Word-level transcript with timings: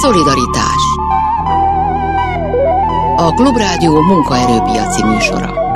Szolidaritás 0.00 0.82
A 3.16 3.32
Klubrádió 3.34 4.00
munkaerőpiaci 4.00 5.04
műsora 5.04 5.72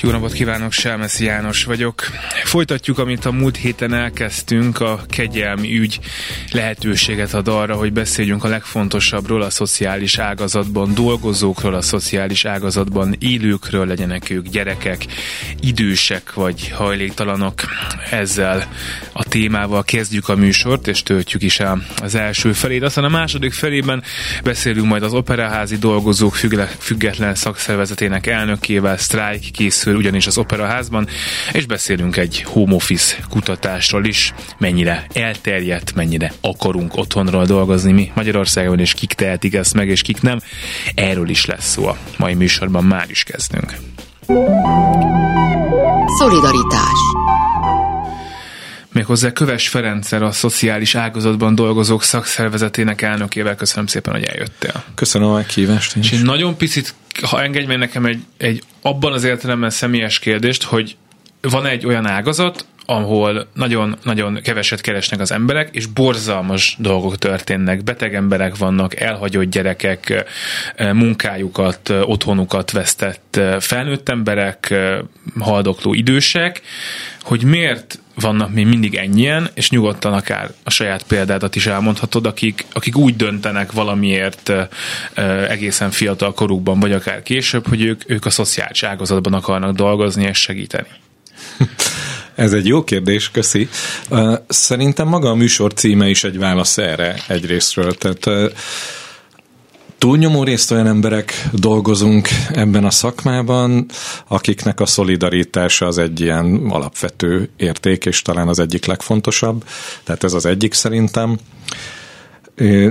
Jó 0.00 0.10
napot 0.10 0.32
kívánok, 0.32 0.72
Selmeszi 0.72 1.24
János 1.24 1.64
vagyok. 1.64 2.02
Folytatjuk, 2.46 2.98
amit 2.98 3.24
a 3.24 3.32
múlt 3.32 3.56
héten 3.56 3.94
elkezdtünk, 3.94 4.80
a 4.80 5.00
kegyelmi 5.08 5.78
ügy 5.78 5.98
lehetőséget 6.52 7.34
ad 7.34 7.48
arra, 7.48 7.74
hogy 7.74 7.92
beszéljünk 7.92 8.44
a 8.44 8.48
legfontosabbról, 8.48 9.42
a 9.42 9.50
szociális 9.50 10.18
ágazatban 10.18 10.94
dolgozókról, 10.94 11.74
a 11.74 11.82
szociális 11.82 12.44
ágazatban 12.44 13.16
élőkről, 13.18 13.86
legyenek 13.86 14.30
ők 14.30 14.48
gyerekek, 14.48 15.06
idősek 15.60 16.34
vagy 16.34 16.68
hajléktalanok. 16.68 17.62
Ezzel 18.10 18.68
a 19.12 19.24
témával 19.24 19.84
kezdjük 19.84 20.28
a 20.28 20.36
műsort, 20.36 20.86
és 20.86 21.02
töltjük 21.02 21.42
is 21.42 21.60
el 21.60 21.82
az 22.02 22.14
első 22.14 22.52
felét. 22.52 22.82
Aztán 22.82 23.04
a 23.04 23.08
második 23.08 23.52
felében 23.52 24.02
beszélünk 24.42 24.86
majd 24.86 25.02
az 25.02 25.12
operaházi 25.12 25.76
dolgozók 25.76 26.34
független 26.78 27.34
szakszervezetének 27.34 28.26
elnökével, 28.26 28.96
sztrájk 28.96 29.50
készül 29.50 29.96
ugyanis 29.96 30.26
az 30.26 30.38
Operaházban, 30.38 31.08
és 31.52 31.66
beszélünk 31.66 32.16
egy 32.16 32.35
home 32.42 32.74
office 32.74 33.16
kutatásról 33.30 34.04
is, 34.04 34.34
mennyire 34.58 35.06
elterjedt, 35.12 35.94
mennyire 35.94 36.32
akarunk 36.40 36.96
otthonról 36.96 37.44
dolgozni 37.44 37.92
mi 37.92 38.10
Magyarországon, 38.14 38.78
és 38.78 38.94
kik 38.94 39.12
tehetik 39.12 39.54
ezt 39.54 39.74
meg, 39.74 39.88
és 39.88 40.02
kik 40.02 40.20
nem. 40.20 40.40
Erről 40.94 41.28
is 41.28 41.46
lesz 41.46 41.70
szó 41.70 41.86
a 41.86 41.96
mai 42.18 42.34
műsorban, 42.34 42.84
már 42.84 43.06
is 43.10 43.22
kezdünk. 43.22 43.76
Szolidaritás 46.18 46.98
méghozzá 48.96 49.32
Köves 49.32 49.68
Ferenccel, 49.68 50.22
a 50.22 50.32
szociális 50.32 50.94
ágazatban 50.94 51.54
dolgozók 51.54 52.02
szakszervezetének 52.02 53.02
elnökével. 53.02 53.54
Köszönöm 53.54 53.86
szépen, 53.86 54.12
hogy 54.12 54.24
eljöttél. 54.24 54.84
Köszönöm 54.94 55.28
a 55.28 55.34
meghívást. 55.34 55.96
És 55.96 56.12
én 56.12 56.22
nagyon 56.22 56.56
picit, 56.56 56.94
ha 57.22 57.42
engedj 57.42 57.66
meg 57.66 57.78
nekem 57.78 58.04
egy, 58.04 58.22
egy 58.36 58.62
abban 58.82 59.12
az 59.12 59.24
értelemben 59.24 59.70
személyes 59.70 60.18
kérdést, 60.18 60.62
hogy 60.62 60.96
van 61.50 61.66
egy 61.66 61.86
olyan 61.86 62.06
ágazat, 62.06 62.66
ahol 62.86 63.46
nagyon-nagyon 63.54 64.40
keveset 64.42 64.80
keresnek 64.80 65.20
az 65.20 65.32
emberek, 65.32 65.68
és 65.72 65.86
borzalmas 65.86 66.76
dolgok 66.78 67.18
történnek. 67.18 67.84
Beteg 67.84 68.14
emberek 68.14 68.56
vannak, 68.56 69.00
elhagyott 69.00 69.50
gyerekek, 69.50 70.24
munkájukat, 70.92 71.88
otthonukat 71.88 72.70
vesztett 72.70 73.40
felnőtt 73.60 74.08
emberek, 74.08 74.74
haldokló 75.38 75.94
idősek, 75.94 76.62
hogy 77.22 77.44
miért 77.44 77.98
vannak 78.14 78.52
még 78.52 78.66
mindig 78.66 78.94
ennyien, 78.94 79.48
és 79.54 79.70
nyugodtan 79.70 80.12
akár 80.12 80.50
a 80.64 80.70
saját 80.70 81.02
példádat 81.02 81.56
is 81.56 81.66
elmondhatod, 81.66 82.26
akik, 82.26 82.64
akik 82.72 82.96
úgy 82.96 83.16
döntenek 83.16 83.72
valamiért 83.72 84.52
egészen 85.48 85.90
fiatal 85.90 86.34
korukban, 86.34 86.80
vagy 86.80 86.92
akár 86.92 87.22
később, 87.22 87.66
hogy 87.68 87.82
ők, 87.82 88.10
ők 88.10 88.24
a 88.24 88.30
szociális 88.30 88.82
ágazatban 88.82 89.32
akarnak 89.32 89.74
dolgozni 89.74 90.24
és 90.24 90.38
segíteni. 90.38 90.88
Ez 92.34 92.52
egy 92.52 92.66
jó 92.66 92.84
kérdés, 92.84 93.30
köszi. 93.30 93.68
Szerintem 94.48 95.08
maga 95.08 95.30
a 95.30 95.34
műsor 95.34 95.72
címe 95.74 96.08
is 96.08 96.24
egy 96.24 96.38
válasz 96.38 96.78
erre 96.78 97.22
egyrésztről. 97.28 97.94
Tehát 97.94 98.52
túlnyomó 99.98 100.42
részt 100.42 100.70
olyan 100.70 100.86
emberek 100.86 101.48
dolgozunk 101.52 102.28
ebben 102.52 102.84
a 102.84 102.90
szakmában, 102.90 103.86
akiknek 104.28 104.80
a 104.80 104.86
szolidaritása 104.86 105.86
az 105.86 105.98
egy 105.98 106.20
ilyen 106.20 106.66
alapvető 106.68 107.48
érték, 107.56 108.04
és 108.04 108.22
talán 108.22 108.48
az 108.48 108.58
egyik 108.58 108.84
legfontosabb. 108.84 109.64
Tehát 110.04 110.24
ez 110.24 110.32
az 110.32 110.46
egyik 110.46 110.72
szerintem. 110.72 111.38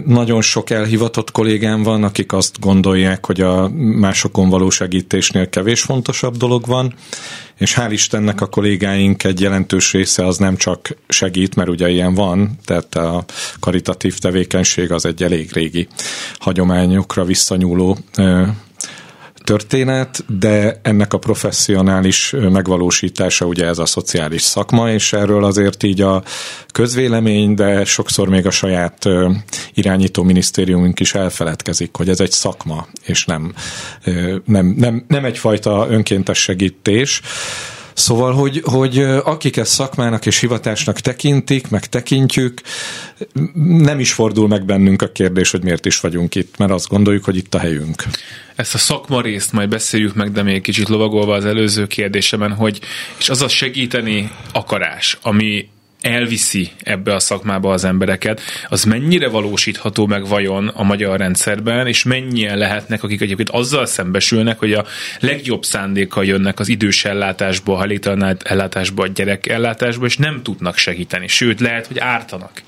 Nagyon 0.05 0.41
sok 0.41 0.69
elhivatott 0.69 1.31
kollégám 1.31 1.83
van, 1.83 2.03
akik 2.03 2.33
azt 2.33 2.59
gondolják, 2.59 3.25
hogy 3.25 3.41
a 3.41 3.69
másokon 3.75 4.49
való 4.49 4.69
segítésnél 4.69 5.49
kevés 5.49 5.81
fontosabb 5.81 6.37
dolog 6.37 6.65
van, 6.65 6.93
és 7.57 7.75
hál' 7.77 7.91
Istennek 7.91 8.41
a 8.41 8.45
kollégáink 8.45 9.23
egy 9.23 9.41
jelentős 9.41 9.91
része 9.91 10.25
az 10.25 10.37
nem 10.37 10.55
csak 10.55 10.97
segít, 11.07 11.55
mert 11.55 11.69
ugye 11.69 11.89
ilyen 11.89 12.13
van, 12.13 12.57
tehát 12.65 12.95
a 12.95 13.25
karitatív 13.59 14.17
tevékenység 14.17 14.91
az 14.91 15.05
egy 15.05 15.23
elég 15.23 15.51
régi 15.53 15.87
hagyományokra 16.39 17.23
visszanyúló 17.23 17.97
történet, 19.45 20.39
de 20.39 20.79
ennek 20.83 21.13
a 21.13 21.17
professzionális 21.17 22.33
megvalósítása 22.51 23.45
ugye 23.45 23.65
ez 23.65 23.77
a 23.77 23.85
szociális 23.85 24.41
szakma, 24.41 24.91
és 24.91 25.13
erről 25.13 25.43
azért 25.43 25.83
így 25.83 26.01
a 26.01 26.23
közvélemény, 26.71 27.53
de 27.53 27.85
sokszor 27.85 28.29
még 28.29 28.45
a 28.45 28.51
saját 28.51 29.05
irányító 29.73 30.23
minisztériumunk 30.23 30.99
is 30.99 31.13
elfeledkezik, 31.13 31.95
hogy 31.95 32.09
ez 32.09 32.19
egy 32.19 32.31
szakma, 32.31 32.87
és 33.03 33.25
nem, 33.25 33.53
nem, 34.45 34.65
nem, 34.77 35.05
nem 35.07 35.25
egyfajta 35.25 35.87
önkéntes 35.89 36.37
segítés. 36.41 37.21
Szóval, 37.95 38.33
hogy, 38.33 38.61
hogy 38.63 38.97
akik 39.23 39.57
ezt 39.57 39.71
szakmának 39.71 40.25
és 40.25 40.39
hivatásnak 40.39 40.99
tekintik, 40.99 41.69
meg 41.69 41.85
tekintjük, 41.85 42.61
nem 43.53 43.99
is 43.99 44.13
fordul 44.13 44.47
meg 44.47 44.65
bennünk 44.65 45.01
a 45.01 45.11
kérdés, 45.11 45.51
hogy 45.51 45.63
miért 45.63 45.85
is 45.85 45.99
vagyunk 45.99 46.35
itt, 46.35 46.57
mert 46.57 46.71
azt 46.71 46.87
gondoljuk, 46.87 47.23
hogy 47.23 47.37
itt 47.37 47.53
a 47.53 47.59
helyünk. 47.59 48.03
Ezt 48.55 48.73
a 48.73 48.77
szakma 48.77 49.21
részt 49.21 49.51
majd 49.51 49.69
beszéljük 49.69 50.15
meg, 50.15 50.31
de 50.31 50.43
még 50.43 50.61
kicsit 50.61 50.89
lovagolva 50.89 51.33
az 51.33 51.45
előző 51.45 51.87
kérdésemen, 51.87 52.53
hogy 52.53 52.79
és 53.17 53.29
az 53.29 53.41
a 53.41 53.47
segíteni 53.47 54.31
akarás, 54.51 55.17
ami 55.21 55.67
elviszi 56.05 56.71
ebbe 56.83 57.13
a 57.13 57.19
szakmába 57.19 57.71
az 57.71 57.83
embereket, 57.83 58.41
az 58.69 58.83
mennyire 58.83 59.27
valósítható 59.27 60.05
meg 60.05 60.27
vajon 60.27 60.67
a 60.67 60.83
magyar 60.83 61.19
rendszerben, 61.19 61.87
és 61.87 62.03
mennyien 62.03 62.57
lehetnek, 62.57 63.03
akik 63.03 63.21
egyébként 63.21 63.49
azzal 63.49 63.85
szembesülnek, 63.85 64.59
hogy 64.59 64.73
a 64.73 64.85
legjobb 65.19 65.63
szándékkal 65.63 66.25
jönnek 66.25 66.59
az 66.59 66.67
idős 66.67 67.05
ellátásba, 67.05 67.77
a 67.77 67.87
ellátásba, 68.43 69.03
a 69.03 69.07
gyerek 69.07 69.47
ellátásba, 69.47 70.05
és 70.05 70.17
nem 70.17 70.43
tudnak 70.43 70.77
segíteni, 70.77 71.27
sőt 71.27 71.59
lehet, 71.59 71.87
hogy 71.87 71.99
ártanak. 71.99 72.61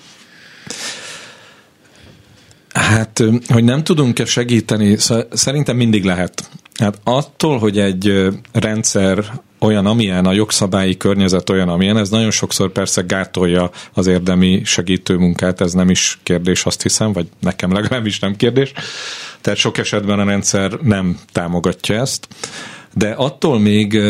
Hát, 2.73 3.23
hogy 3.47 3.63
nem 3.63 3.83
tudunk-e 3.83 4.25
segíteni, 4.25 4.97
szerintem 5.31 5.75
mindig 5.75 6.03
lehet. 6.03 6.49
Hát 6.79 6.99
attól, 7.03 7.57
hogy 7.57 7.79
egy 7.79 8.27
rendszer 8.51 9.25
olyan, 9.59 9.85
amilyen, 9.85 10.25
a 10.25 10.31
jogszabályi 10.31 10.97
környezet 10.97 11.49
olyan, 11.49 11.69
amilyen, 11.69 11.97
ez 11.97 12.09
nagyon 12.09 12.31
sokszor 12.31 12.71
persze 12.71 13.01
gátolja 13.01 13.69
az 13.93 14.07
érdemi 14.07 14.61
segítő 14.65 15.17
munkát, 15.17 15.61
ez 15.61 15.73
nem 15.73 15.89
is 15.89 16.19
kérdés, 16.23 16.65
azt 16.65 16.81
hiszem, 16.81 17.11
vagy 17.13 17.27
nekem 17.39 17.71
legalábbis 17.71 18.19
nem 18.19 18.35
kérdés. 18.35 18.73
Tehát 19.41 19.59
sok 19.59 19.77
esetben 19.77 20.19
a 20.19 20.25
rendszer 20.25 20.71
nem 20.71 21.19
támogatja 21.31 21.99
ezt 21.99 22.27
de 22.97 23.09
attól 23.09 23.59
még 23.59 24.01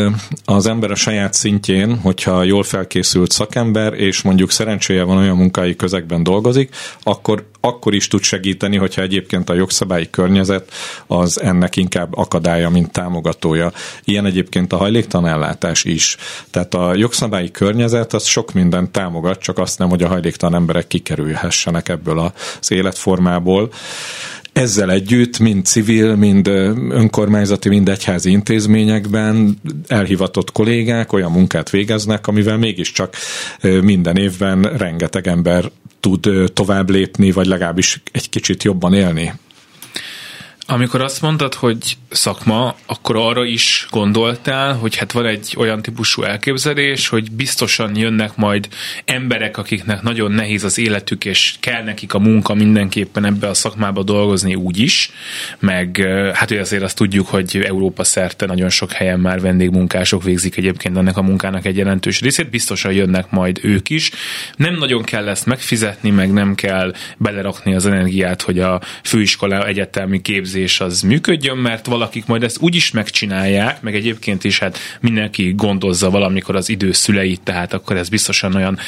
az 0.44 0.66
ember 0.66 0.90
a 0.90 0.94
saját 0.94 1.34
szintjén, 1.34 1.98
hogyha 1.98 2.42
jól 2.42 2.62
felkészült 2.62 3.30
szakember, 3.30 3.92
és 3.92 4.22
mondjuk 4.22 4.50
szerencséje 4.50 5.02
van 5.02 5.16
olyan 5.16 5.36
munkai 5.36 5.76
közegben 5.76 6.22
dolgozik, 6.22 6.74
akkor, 7.02 7.46
akkor 7.60 7.94
is 7.94 8.08
tud 8.08 8.22
segíteni, 8.22 8.76
hogyha 8.76 9.02
egyébként 9.02 9.50
a 9.50 9.54
jogszabályi 9.54 10.10
környezet 10.10 10.72
az 11.06 11.40
ennek 11.40 11.76
inkább 11.76 12.16
akadálya, 12.16 12.68
mint 12.68 12.92
támogatója. 12.92 13.72
Ilyen 14.04 14.26
egyébként 14.26 14.72
a 14.72 14.76
hajléktalan 14.76 15.30
ellátás 15.30 15.84
is. 15.84 16.16
Tehát 16.50 16.74
a 16.74 16.94
jogszabályi 16.94 17.50
környezet 17.50 18.12
az 18.12 18.24
sok 18.24 18.52
mindent 18.52 18.90
támogat, 18.90 19.40
csak 19.40 19.58
azt 19.58 19.78
nem, 19.78 19.88
hogy 19.88 20.02
a 20.02 20.08
hajléktalan 20.08 20.60
emberek 20.60 20.86
kikerülhessenek 20.86 21.88
ebből 21.88 22.18
az 22.60 22.70
életformából 22.70 23.70
ezzel 24.58 24.90
együtt 24.90 25.38
mind 25.38 25.64
civil, 25.64 26.16
mind 26.16 26.46
önkormányzati, 26.90 27.68
mind 27.68 27.88
egyházi 27.88 28.30
intézményekben 28.30 29.58
elhivatott 29.86 30.52
kollégák 30.52 31.12
olyan 31.12 31.30
munkát 31.30 31.70
végeznek, 31.70 32.26
amivel 32.26 32.56
mégiscsak 32.56 33.14
minden 33.60 34.16
évben 34.16 34.62
rengeteg 34.62 35.26
ember 35.26 35.70
tud 36.00 36.28
tovább 36.52 36.90
lépni, 36.90 37.30
vagy 37.30 37.46
legalábbis 37.46 38.02
egy 38.12 38.28
kicsit 38.28 38.62
jobban 38.62 38.94
élni. 38.94 39.32
Amikor 40.70 41.00
azt 41.00 41.22
mondtad, 41.22 41.54
hogy 41.54 41.96
szakma, 42.10 42.74
akkor 42.86 43.16
arra 43.16 43.44
is 43.44 43.86
gondoltál, 43.90 44.74
hogy 44.74 44.96
hát 44.96 45.12
van 45.12 45.26
egy 45.26 45.54
olyan 45.56 45.82
típusú 45.82 46.22
elképzelés, 46.22 47.08
hogy 47.08 47.30
biztosan 47.30 47.96
jönnek 47.96 48.36
majd 48.36 48.68
emberek, 49.04 49.56
akiknek 49.56 50.02
nagyon 50.02 50.32
nehéz 50.32 50.64
az 50.64 50.78
életük, 50.78 51.24
és 51.24 51.54
kell 51.60 51.84
nekik 51.84 52.14
a 52.14 52.18
munka 52.18 52.54
mindenképpen 52.54 53.24
ebbe 53.24 53.48
a 53.48 53.54
szakmába 53.54 54.02
dolgozni 54.02 54.54
úgy 54.54 54.78
is, 54.78 55.10
meg 55.58 55.96
hát 56.34 56.48
hogy 56.48 56.58
azért 56.58 56.82
azt 56.82 56.96
tudjuk, 56.96 57.26
hogy 57.26 57.56
Európa 57.56 58.04
szerte 58.04 58.46
nagyon 58.46 58.70
sok 58.70 58.92
helyen 58.92 59.20
már 59.20 59.40
vendégmunkások 59.40 60.22
végzik 60.22 60.56
egyébként 60.56 60.96
ennek 60.96 61.16
a 61.16 61.22
munkának 61.22 61.66
egy 61.66 61.76
jelentős 61.76 62.20
részét, 62.20 62.50
biztosan 62.50 62.92
jönnek 62.92 63.30
majd 63.30 63.58
ők 63.62 63.90
is. 63.90 64.10
Nem 64.56 64.74
nagyon 64.74 65.02
kell 65.02 65.28
ezt 65.28 65.46
megfizetni, 65.46 66.10
meg 66.10 66.32
nem 66.32 66.54
kell 66.54 66.94
belerakni 67.16 67.74
az 67.74 67.86
energiát, 67.86 68.42
hogy 68.42 68.58
a 68.58 68.80
főiskola 69.02 69.66
egyetemi 69.66 70.22
képzés 70.22 70.56
elképzés 70.58 70.80
az 70.80 71.02
működjön, 71.02 71.56
mert 71.56 71.86
valakik 71.86 72.26
majd 72.26 72.42
ezt 72.42 72.58
úgy 72.60 72.74
is 72.74 72.90
megcsinálják, 72.90 73.82
meg 73.82 73.94
egyébként 73.94 74.44
is 74.44 74.58
hát 74.58 74.78
mindenki 75.00 75.52
gondozza 75.56 76.10
valamikor 76.10 76.56
az 76.56 76.68
idő 76.68 76.92
szüleit, 76.92 77.40
tehát 77.40 77.72
akkor 77.72 77.96
ez 77.96 78.08
biztosan 78.08 78.54
olyan, 78.54 78.78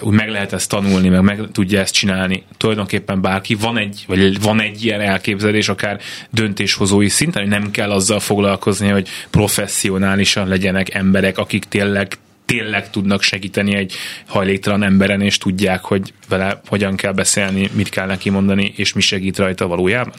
úgy 0.00 0.14
meg 0.14 0.28
lehet 0.28 0.52
ezt 0.52 0.68
tanulni, 0.68 1.08
meg 1.08 1.22
meg 1.22 1.40
tudja 1.52 1.80
ezt 1.80 1.94
csinálni 1.94 2.42
tulajdonképpen 2.56 3.20
bárki. 3.20 3.54
Van 3.54 3.78
egy, 3.78 4.04
vagy 4.06 4.42
van 4.42 4.60
egy 4.60 4.84
ilyen 4.84 5.00
elképzelés, 5.00 5.68
akár 5.68 6.00
döntéshozói 6.30 7.08
szinten, 7.08 7.42
hogy 7.42 7.50
nem 7.50 7.70
kell 7.70 7.90
azzal 7.90 8.20
foglalkozni, 8.20 8.88
hogy 8.88 9.08
professzionálisan 9.30 10.48
legyenek 10.48 10.94
emberek, 10.94 11.38
akik 11.38 11.64
tényleg 11.64 12.18
tényleg 12.44 12.90
tudnak 12.90 13.22
segíteni 13.22 13.74
egy 13.74 13.94
hajléktalan 14.26 14.82
emberen, 14.82 15.20
és 15.20 15.38
tudják, 15.38 15.80
hogy 15.80 16.12
vele 16.28 16.60
hogyan 16.68 16.96
kell 16.96 17.12
beszélni, 17.12 17.70
mit 17.72 17.88
kell 17.88 18.06
neki 18.06 18.30
mondani, 18.30 18.72
és 18.76 18.92
mi 18.92 19.00
segít 19.00 19.38
rajta 19.38 19.66
valójában? 19.66 20.14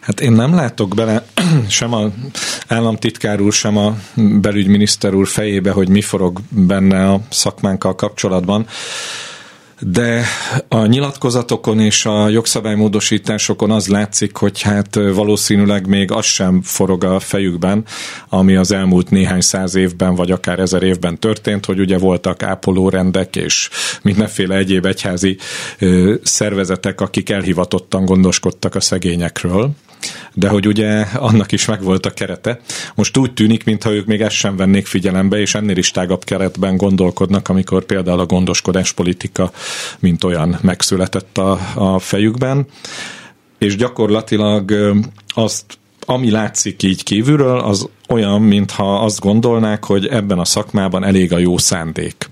Hát 0.00 0.20
én 0.20 0.32
nem 0.32 0.54
látok 0.54 0.94
bele 0.94 1.26
sem 1.68 1.94
a 1.94 2.10
államtitkár 2.66 3.40
úr, 3.40 3.52
sem 3.52 3.76
a 3.76 3.96
belügyminiszter 4.14 5.14
úr 5.14 5.26
fejébe, 5.26 5.70
hogy 5.70 5.88
mi 5.88 6.00
forog 6.00 6.40
benne 6.48 7.10
a 7.10 7.20
szakmánkkal 7.28 7.94
kapcsolatban 7.94 8.66
de 9.80 10.24
a 10.68 10.86
nyilatkozatokon 10.86 11.80
és 11.80 12.04
a 12.04 12.28
jogszabálymódosításokon 12.28 13.70
az 13.70 13.88
látszik, 13.88 14.36
hogy 14.36 14.62
hát 14.62 14.94
valószínűleg 14.94 15.86
még 15.86 16.10
az 16.10 16.24
sem 16.24 16.62
forog 16.62 17.04
a 17.04 17.20
fejükben, 17.20 17.84
ami 18.28 18.56
az 18.56 18.72
elmúlt 18.72 19.10
néhány 19.10 19.40
száz 19.40 19.74
évben, 19.74 20.14
vagy 20.14 20.30
akár 20.30 20.58
ezer 20.58 20.82
évben 20.82 21.18
történt, 21.18 21.64
hogy 21.64 21.80
ugye 21.80 21.98
voltak 21.98 22.42
ápolórendek 22.42 23.36
és 23.36 23.68
mindenféle 24.02 24.56
egyéb 24.56 24.86
egyházi 24.86 25.36
szervezetek, 26.22 27.00
akik 27.00 27.30
elhivatottan 27.30 28.04
gondoskodtak 28.04 28.74
a 28.74 28.80
szegényekről 28.80 29.70
de 30.32 30.48
hogy 30.48 30.66
ugye 30.66 31.00
annak 31.00 31.52
is 31.52 31.64
megvolt 31.64 32.06
a 32.06 32.10
kerete. 32.10 32.60
Most 32.94 33.16
úgy 33.16 33.32
tűnik, 33.32 33.64
mintha 33.64 33.92
ők 33.92 34.06
még 34.06 34.20
ezt 34.20 34.34
sem 34.34 34.56
vennék 34.56 34.86
figyelembe, 34.86 35.40
és 35.40 35.54
ennél 35.54 35.76
is 35.76 35.90
tágabb 35.90 36.24
keretben 36.24 36.76
gondolkodnak, 36.76 37.48
amikor 37.48 37.84
például 37.84 38.20
a 38.20 38.26
gondoskodás 38.26 38.92
politika, 38.92 39.50
mint 39.98 40.24
olyan 40.24 40.58
megszületett 40.62 41.38
a, 41.38 41.58
a 41.74 41.98
fejükben, 41.98 42.66
és 43.58 43.76
gyakorlatilag 43.76 44.74
azt 45.26 45.64
ami 46.10 46.30
látszik 46.30 46.82
így 46.82 47.02
kívülről, 47.02 47.58
az 47.58 47.88
olyan, 48.08 48.42
mintha 48.42 49.04
azt 49.04 49.20
gondolnák, 49.20 49.84
hogy 49.84 50.06
ebben 50.06 50.38
a 50.38 50.44
szakmában 50.44 51.04
elég 51.04 51.32
a 51.32 51.38
jó 51.38 51.58
szándék 51.58 52.30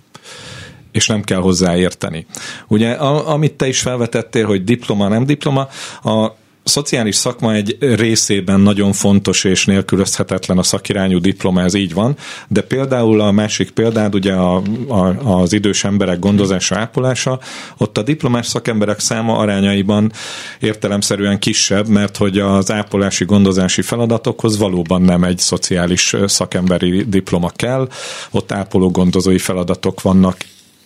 és 0.97 1.07
nem 1.07 1.23
kell 1.23 1.41
hozzáérteni. 1.41 2.27
Ugye, 2.69 2.91
a, 2.91 3.33
amit 3.33 3.55
te 3.55 3.69
is 3.69 3.81
felvetettél, 3.81 4.47
hogy 4.47 4.65
diploma, 4.65 5.09
nem 5.09 5.25
diploma, 5.25 5.69
a 6.03 6.35
szociális 6.69 7.17
szakma 7.17 7.55
egy 7.55 7.77
részében 7.81 8.61
nagyon 8.61 8.93
fontos 8.93 9.45
és 9.45 9.65
nélkülözhetetlen 9.65 10.59
a 10.59 10.63
szakirányú 10.63 11.19
diploma, 11.19 11.63
ez 11.63 11.75
így 11.75 11.95
van, 11.95 12.17
de 12.49 12.61
például 12.61 13.21
a 13.21 13.31
másik 13.31 13.71
példád, 13.71 14.15
ugye 14.15 14.33
a, 14.33 14.63
a, 14.89 15.41
az 15.41 15.53
idős 15.53 15.85
emberek 15.85 16.19
gondozása, 16.19 16.79
ápolása, 16.79 17.41
ott 17.77 17.99
a 17.99 18.03
diplomás 18.03 18.47
szakemberek 18.47 19.01
száma 19.01 19.37
arányaiban 19.37 20.13
értelemszerűen 20.61 21.39
kisebb, 21.39 21.89
mert 21.89 22.17
hogy 22.17 22.39
az 22.39 22.71
ápolási 22.71 23.25
gondozási 23.25 23.83
feladatokhoz 23.83 24.59
valóban 24.59 25.03
nem 25.03 25.25
egy 25.25 25.39
szociális 25.39 26.17
szakemberi 26.27 27.05
diploma 27.09 27.51
kell, 27.51 27.89
ott 28.31 28.53
ápoló 28.53 28.91
gondozói 28.91 29.39
feladatok 29.39 30.03
vannak 30.03 30.37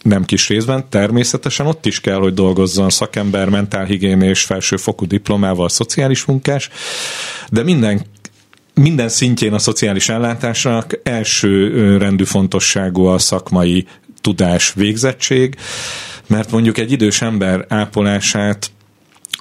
nem 0.02 0.25
kis 0.25 0.49
részben, 0.49 0.88
természetesen 0.88 1.67
ott 1.67 1.87
is 1.87 2.00
kell, 2.00 2.19
hogy 2.19 2.35
dolgozzon 2.35 2.91
szakember, 2.91 3.49
mentálhigiénés, 3.49 4.43
felsőfokú 4.43 5.06
diplomával, 5.06 5.69
szociális 5.69 6.25
munkás, 6.25 6.69
de 7.50 7.62
minden 7.62 8.06
minden 8.75 9.08
szintjén 9.08 9.52
a 9.52 9.58
szociális 9.58 10.08
ellátásnak 10.08 11.00
első 11.02 11.97
rendű 11.97 12.25
fontosságú 12.25 13.05
a 13.05 13.19
szakmai 13.19 13.87
tudás, 14.20 14.73
végzettség, 14.75 15.56
mert 16.26 16.50
mondjuk 16.50 16.79
egy 16.79 16.93
idős 16.93 17.23
ember 17.23 17.64
ápolását 17.69 18.70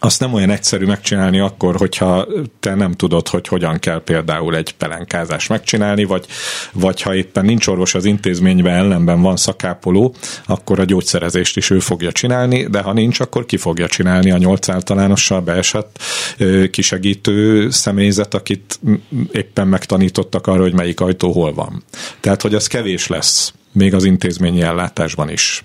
azt 0.02 0.20
nem 0.20 0.34
olyan 0.34 0.50
egyszerű 0.50 0.86
megcsinálni 0.86 1.40
akkor, 1.40 1.76
hogyha 1.76 2.28
te 2.60 2.76
nem 2.76 2.92
tudod, 2.92 3.28
hogy 3.28 3.48
hogyan 3.48 3.80
kell 3.80 4.04
például 4.04 4.56
egy 4.56 4.74
pelenkázást 4.74 5.50
megcsinálni, 5.50 6.04
vagy, 6.04 6.26
vagy 6.74 7.02
ha 7.02 7.16
éppen 7.16 7.46
nincs 7.46 7.68
orvos 7.68 7.96
az 7.96 8.06
intézményben, 8.06 8.74
ellenben 8.74 9.22
van 9.22 9.36
szakápoló, 9.36 10.16
akkor 10.46 10.80
a 10.80 10.84
gyógyszerezést 10.84 11.58
is 11.58 11.70
ő 11.70 11.80
fogja 11.80 12.12
csinálni, 12.12 12.68
de 12.68 12.82
ha 12.82 12.94
nincs, 12.94 13.20
akkor 13.20 13.46
ki 13.46 13.58
fogja 13.58 13.88
csinálni 13.88 14.32
a 14.32 14.38
nyolc 14.38 14.70
általánossal 14.70 15.42
beesett 15.42 16.02
kisegítő 16.72 17.70
személyzet, 17.70 18.34
akit 18.34 18.80
éppen 19.32 19.68
megtanítottak 19.68 20.48
arra, 20.48 20.62
hogy 20.62 20.74
melyik 20.74 21.00
ajtó 21.00 21.32
hol 21.32 21.54
van. 21.54 21.84
Tehát, 22.20 22.42
hogy 22.42 22.56
az 22.56 22.68
kevés 22.68 23.08
lesz 23.08 23.54
még 23.72 23.94
az 23.94 24.04
intézményi 24.04 24.62
ellátásban 24.62 25.30
is. 25.30 25.64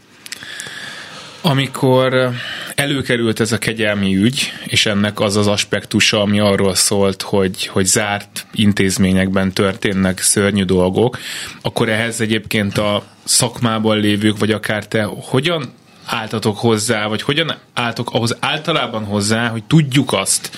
Amikor 1.47 2.31
előkerült 2.75 3.41
ez 3.41 3.53
a 3.53 3.59
kegyelmi 3.59 4.17
ügy, 4.17 4.53
és 4.67 4.87
ennek 4.87 5.21
az 5.21 5.37
az 5.37 5.47
aspektusa, 5.47 6.21
ami 6.21 6.41
arról 6.41 6.75
szólt, 6.75 7.23
hogy, 7.23 7.67
hogy 7.67 7.85
zárt 7.85 8.47
intézményekben 8.53 9.53
történnek 9.53 10.21
szörnyű 10.21 10.65
dolgok, 10.65 11.19
akkor 11.63 11.89
ehhez 11.89 12.21
egyébként 12.21 12.79
a 12.79 13.05
szakmában 13.25 13.99
lévők, 13.99 14.39
vagy 14.39 14.51
akár 14.51 14.87
te 14.87 15.03
hogyan 15.03 15.73
álltatok 16.05 16.59
hozzá, 16.59 17.07
vagy 17.07 17.23
hogyan 17.23 17.55
álltok 17.75 18.11
ahhoz 18.11 18.37
általában 18.41 19.05
hozzá, 19.05 19.49
hogy 19.49 19.65
tudjuk 19.65 20.13
azt, 20.13 20.51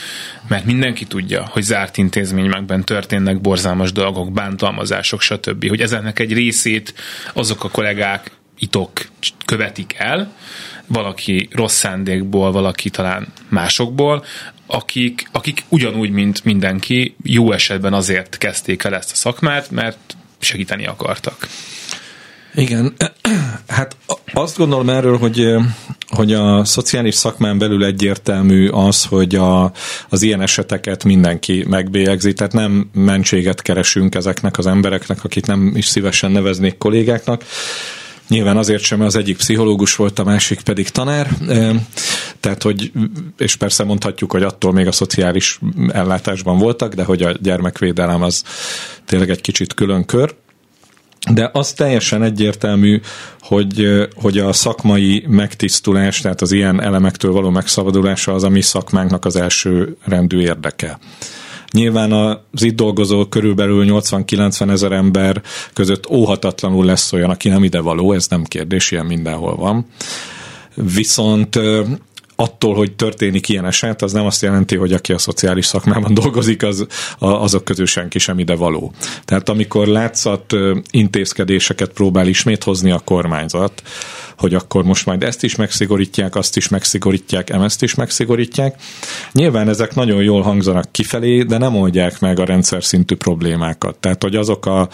mert 0.48 0.64
mindenki 0.64 1.04
tudja, 1.04 1.46
hogy 1.50 1.62
zárt 1.62 1.96
intézményekben 1.96 2.84
történnek 2.84 3.40
borzalmas 3.40 3.92
dolgok, 3.92 4.32
bántalmazások, 4.32 5.20
stb. 5.20 5.68
Hogy 5.68 5.80
ezeknek 5.80 6.18
egy 6.18 6.32
részét 6.32 6.94
azok 7.32 7.64
a 7.64 7.70
kollégák 7.70 8.30
itok 8.58 8.90
követik 9.44 9.94
el, 9.98 10.32
valaki 10.86 11.48
rossz 11.52 11.76
szándékból, 11.76 12.52
valaki 12.52 12.90
talán 12.90 13.26
másokból, 13.48 14.24
akik, 14.66 15.28
akik 15.32 15.64
ugyanúgy, 15.68 16.10
mint 16.10 16.44
mindenki, 16.44 17.14
jó 17.22 17.52
esetben 17.52 17.92
azért 17.92 18.38
kezdték 18.38 18.84
el 18.84 18.94
ezt 18.94 19.12
a 19.12 19.14
szakmát, 19.14 19.70
mert 19.70 20.16
segíteni 20.38 20.86
akartak. 20.86 21.48
Igen, 22.54 22.94
hát 23.68 23.96
azt 24.32 24.56
gondolom 24.56 24.88
erről, 24.88 25.18
hogy, 25.18 25.54
hogy 26.08 26.32
a 26.32 26.64
szociális 26.64 27.14
szakmán 27.14 27.58
belül 27.58 27.84
egyértelmű 27.84 28.68
az, 28.68 29.04
hogy 29.04 29.34
a, 29.34 29.72
az 30.08 30.22
ilyen 30.22 30.40
eseteket 30.40 31.04
mindenki 31.04 31.64
megbélyegzi, 31.68 32.32
tehát 32.32 32.52
nem 32.52 32.90
mentséget 32.92 33.62
keresünk 33.62 34.14
ezeknek 34.14 34.58
az 34.58 34.66
embereknek, 34.66 35.24
akik 35.24 35.46
nem 35.46 35.72
is 35.74 35.86
szívesen 35.86 36.30
neveznék 36.30 36.78
kollégáknak, 36.78 37.44
Nyilván 38.28 38.56
azért 38.56 38.82
sem, 38.82 38.98
mert 38.98 39.10
az 39.10 39.20
egyik 39.20 39.36
pszichológus 39.36 39.96
volt, 39.96 40.18
a 40.18 40.24
másik 40.24 40.60
pedig 40.60 40.88
tanár. 40.88 41.28
Tehát, 42.40 42.62
hogy, 42.62 42.92
és 43.38 43.56
persze 43.56 43.84
mondhatjuk, 43.84 44.32
hogy 44.32 44.42
attól 44.42 44.72
még 44.72 44.86
a 44.86 44.92
szociális 44.92 45.58
ellátásban 45.88 46.58
voltak, 46.58 46.94
de 46.94 47.04
hogy 47.04 47.22
a 47.22 47.32
gyermekvédelem 47.40 48.22
az 48.22 48.42
tényleg 49.04 49.30
egy 49.30 49.40
kicsit 49.40 49.74
külön 49.74 50.04
kör. 50.04 50.34
De 51.30 51.50
az 51.52 51.72
teljesen 51.72 52.22
egyértelmű, 52.22 53.00
hogy, 53.40 54.08
hogy 54.14 54.38
a 54.38 54.52
szakmai 54.52 55.24
megtisztulás, 55.28 56.20
tehát 56.20 56.40
az 56.40 56.52
ilyen 56.52 56.82
elemektől 56.82 57.32
való 57.32 57.50
megszabadulása 57.50 58.34
az 58.34 58.42
a 58.42 58.48
mi 58.48 58.60
szakmánknak 58.60 59.24
az 59.24 59.36
első 59.36 59.96
rendű 60.04 60.40
érdeke. 60.40 60.98
Nyilván 61.76 62.12
az 62.12 62.62
itt 62.62 62.76
dolgozó 62.76 63.26
körülbelül 63.26 63.84
80-90 63.88 64.70
ezer 64.70 64.92
ember 64.92 65.42
között 65.72 66.10
óhatatlanul 66.10 66.84
lesz 66.84 67.12
olyan, 67.12 67.30
aki 67.30 67.48
nem 67.48 67.64
ide 67.64 67.80
való, 67.80 68.12
ez 68.12 68.26
nem 68.28 68.44
kérdés, 68.44 68.90
ilyen 68.90 69.06
mindenhol 69.06 69.56
van. 69.56 69.86
Viszont 70.74 71.58
attól, 72.36 72.74
hogy 72.74 72.92
történik 72.92 73.48
ilyen 73.48 73.64
eset, 73.64 74.02
az 74.02 74.12
nem 74.12 74.26
azt 74.26 74.42
jelenti, 74.42 74.76
hogy 74.76 74.92
aki 74.92 75.12
a 75.12 75.18
szociális 75.18 75.66
szakmában 75.66 76.14
dolgozik, 76.22 76.62
az, 76.62 76.86
azok 77.18 77.64
közül 77.64 77.86
senki 77.86 78.18
sem 78.18 78.38
ide 78.38 78.54
való. 78.54 78.92
Tehát 79.24 79.48
amikor 79.48 79.86
látszat 79.86 80.52
intézkedéseket 80.90 81.90
próbál 81.90 82.26
ismét 82.26 82.64
hozni 82.64 82.90
a 82.90 82.98
kormányzat, 83.04 83.82
hogy 84.38 84.54
akkor 84.54 84.84
most 84.84 85.06
majd 85.06 85.22
ezt 85.22 85.44
is 85.44 85.56
megszigorítják, 85.56 86.34
azt 86.34 86.56
is 86.56 86.68
megszigorítják, 86.68 87.50
ezt 87.50 87.82
is 87.82 87.94
megszigorítják. 87.94 88.80
Nyilván 89.32 89.68
ezek 89.68 89.94
nagyon 89.94 90.22
jól 90.22 90.42
hangzanak 90.42 90.92
kifelé, 90.92 91.42
de 91.42 91.58
nem 91.58 91.76
oldják 91.76 92.20
meg 92.20 92.38
a 92.38 92.44
rendszer 92.44 92.84
szintű 92.84 93.14
problémákat. 93.14 93.96
Tehát, 93.96 94.22
hogy 94.22 94.36
azok 94.36 94.66
a, 94.66 94.88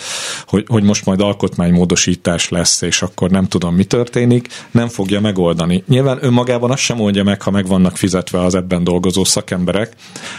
hogy, 0.47 0.65
hogy 0.69 0.83
most 0.83 1.05
majd 1.05 1.21
alkotmánymódosítás 1.21 2.49
lesz, 2.49 2.83
és 2.83 3.03
akkor 3.03 3.31
nem 3.31 3.49
tudom, 3.49 3.75
mi 3.75 3.85
történik, 3.85 4.49
nem 4.71 4.89
fogja 4.89 5.21
megoldani. 5.21 5.85
Nyilván 5.89 6.19
önmagában 6.21 6.71
azt 6.71 6.83
sem 6.83 7.01
oldja 7.01 7.25
meg, 7.25 7.43
ha 7.43 7.51
meg 7.51 7.67
vannak 7.67 7.97
fizetve 7.97 8.41
az 8.41 8.55
ebben 8.55 8.85
dolgozó 8.85 9.25
szakemberek, 9.25 9.93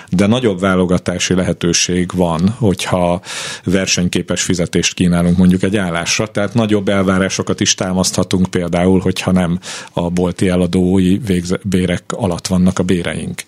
de 0.09 0.25
nagyobb 0.25 0.59
válogatási 0.59 1.33
lehetőség 1.33 2.11
van, 2.15 2.49
hogyha 2.49 3.21
versenyképes 3.63 4.41
fizetést 4.41 4.93
kínálunk 4.93 5.37
mondjuk 5.37 5.63
egy 5.63 5.77
állásra, 5.77 6.27
tehát 6.27 6.53
nagyobb 6.53 6.89
elvárásokat 6.89 7.59
is 7.59 7.75
támaszthatunk 7.75 8.49
például 8.49 8.92
például, 8.93 8.99
hogyha 8.99 9.31
nem 9.31 9.59
a 9.93 10.09
bolti 10.09 10.47
eladói 10.47 11.17
végze, 11.17 11.59
bérek 11.63 12.03
alatt 12.09 12.47
vannak 12.47 12.79
a 12.79 12.83
béreink. 12.83 13.43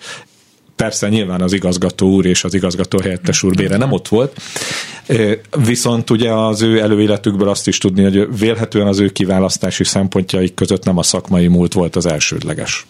persze 0.75 1.09
nyilván 1.09 1.41
az 1.41 1.53
igazgató 1.53 2.09
úr 2.09 2.25
és 2.25 2.43
az 2.43 2.53
igazgató 2.53 2.99
helyettes 3.01 3.43
úr 3.43 3.55
bére 3.55 3.77
nem 3.77 3.91
ott 3.91 4.07
volt, 4.07 4.41
viszont 5.65 6.09
ugye 6.09 6.31
az 6.31 6.61
ő 6.61 6.79
előéletükből 6.79 7.49
azt 7.49 7.67
is 7.67 7.77
tudni, 7.77 8.03
hogy 8.03 8.37
vélhetően 8.39 8.87
az 8.87 8.99
ő 8.99 9.09
kiválasztási 9.09 9.83
szempontjaik 9.83 10.53
között 10.53 10.83
nem 10.83 10.97
a 10.97 11.03
szakmai 11.03 11.47
múlt 11.47 11.73
volt 11.73 11.95
az 11.95 12.05
elsődleges. 12.05 12.85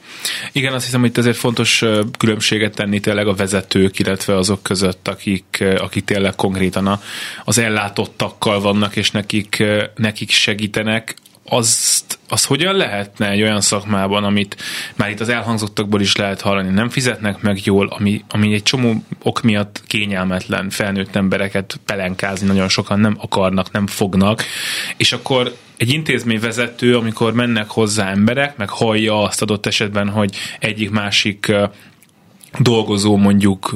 Igen, 0.51 0.73
azt 0.73 0.85
hiszem, 0.85 0.99
hogy 0.99 1.11
ezért 1.15 1.37
fontos 1.37 1.83
különbséget 2.17 2.75
tenni 2.75 2.99
tényleg 2.99 3.27
a 3.27 3.33
vezetők, 3.33 3.99
illetve 3.99 4.37
azok 4.37 4.63
között, 4.63 5.07
akik, 5.07 5.63
akik 5.77 6.03
tényleg 6.05 6.35
konkrétan 6.35 6.99
az 7.45 7.57
ellátottakkal 7.57 8.61
vannak, 8.61 8.95
és 8.95 9.11
nekik, 9.11 9.63
nekik 9.95 10.29
segítenek 10.29 11.15
azt, 11.49 12.19
az 12.29 12.45
hogyan 12.45 12.75
lehetne 12.75 13.29
egy 13.29 13.41
olyan 13.41 13.61
szakmában, 13.61 14.23
amit 14.23 14.55
már 14.95 15.09
itt 15.09 15.19
az 15.19 15.29
elhangzottakból 15.29 16.01
is 16.01 16.15
lehet 16.15 16.41
hallani, 16.41 16.69
nem 16.69 16.89
fizetnek 16.89 17.41
meg 17.41 17.65
jól, 17.65 17.87
ami, 17.87 18.23
ami 18.29 18.53
egy 18.53 18.63
csomó 18.63 19.03
ok 19.23 19.41
miatt 19.41 19.83
kényelmetlen 19.87 20.69
felnőtt 20.69 21.15
embereket 21.15 21.79
pelenkázni 21.85 22.47
nagyon 22.47 22.69
sokan 22.69 22.99
nem 22.99 23.17
akarnak, 23.19 23.71
nem 23.71 23.87
fognak, 23.87 24.43
és 24.97 25.11
akkor 25.11 25.55
egy 25.77 25.89
intézményvezető, 25.89 26.97
amikor 26.97 27.33
mennek 27.33 27.69
hozzá 27.69 28.09
emberek, 28.09 28.57
meg 28.57 28.69
hallja 28.69 29.21
azt 29.21 29.41
adott 29.41 29.65
esetben, 29.65 30.09
hogy 30.09 30.35
egyik-másik 30.59 31.51
dolgozó 32.59 33.17
mondjuk 33.17 33.75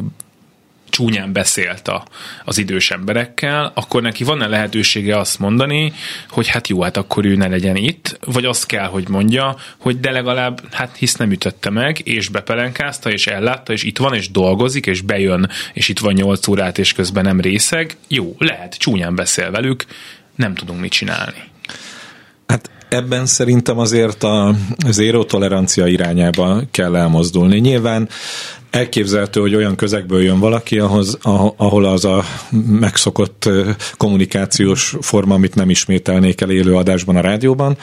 csúnyán 0.99 1.33
beszélt 1.33 1.87
a, 1.87 2.05
az 2.45 2.57
idős 2.57 2.91
emberekkel, 2.91 3.71
akkor 3.75 4.01
neki 4.01 4.23
van-e 4.23 4.47
lehetősége 4.47 5.17
azt 5.17 5.39
mondani, 5.39 5.93
hogy 6.29 6.47
hát 6.47 6.67
jó, 6.67 6.81
hát 6.81 6.97
akkor 6.97 7.25
ő 7.25 7.35
ne 7.35 7.47
legyen 7.47 7.75
itt, 7.75 8.19
vagy 8.25 8.45
azt 8.45 8.65
kell, 8.65 8.87
hogy 8.87 9.09
mondja, 9.09 9.55
hogy 9.77 9.99
de 9.99 10.11
legalább, 10.11 10.73
hát 10.73 10.95
hisz 10.97 11.15
nem 11.15 11.31
ütötte 11.31 11.69
meg, 11.69 12.01
és 12.03 12.27
bepelenkázta, 12.27 13.11
és 13.11 13.27
ellátta, 13.27 13.73
és 13.73 13.83
itt 13.83 13.97
van, 13.97 14.13
és 14.13 14.31
dolgozik, 14.31 14.85
és 14.85 15.01
bejön, 15.01 15.49
és 15.73 15.89
itt 15.89 15.99
van 15.99 16.13
8 16.13 16.47
órát, 16.47 16.77
és 16.77 16.93
közben 16.93 17.23
nem 17.23 17.41
részeg. 17.41 17.97
Jó, 18.07 18.35
lehet, 18.37 18.77
csúnyán 18.77 19.15
beszél 19.15 19.51
velük, 19.51 19.85
nem 20.35 20.55
tudunk 20.55 20.79
mit 20.79 20.91
csinálni. 20.91 21.48
Ebben 22.89 23.25
szerintem 23.25 23.77
azért 23.77 24.23
a 24.23 24.55
zéró 24.89 25.23
tolerancia 25.23 25.87
irányába 25.87 26.61
kell 26.71 26.95
elmozdulni. 26.95 27.59
Nyilván 27.59 28.09
elképzelhető, 28.69 29.39
hogy 29.41 29.55
olyan 29.55 29.75
közegből 29.75 30.23
jön 30.23 30.39
valaki, 30.39 30.79
ahhoz, 30.79 31.17
ahol 31.57 31.85
az 31.85 32.05
a 32.05 32.23
megszokott 32.65 33.49
kommunikációs 33.97 34.95
forma, 35.01 35.33
amit 35.33 35.55
nem 35.55 35.69
ismételnék 35.69 36.41
el 36.41 36.49
élő 36.49 36.75
adásban 36.75 37.15
a 37.15 37.21
rádióban, 37.21 37.77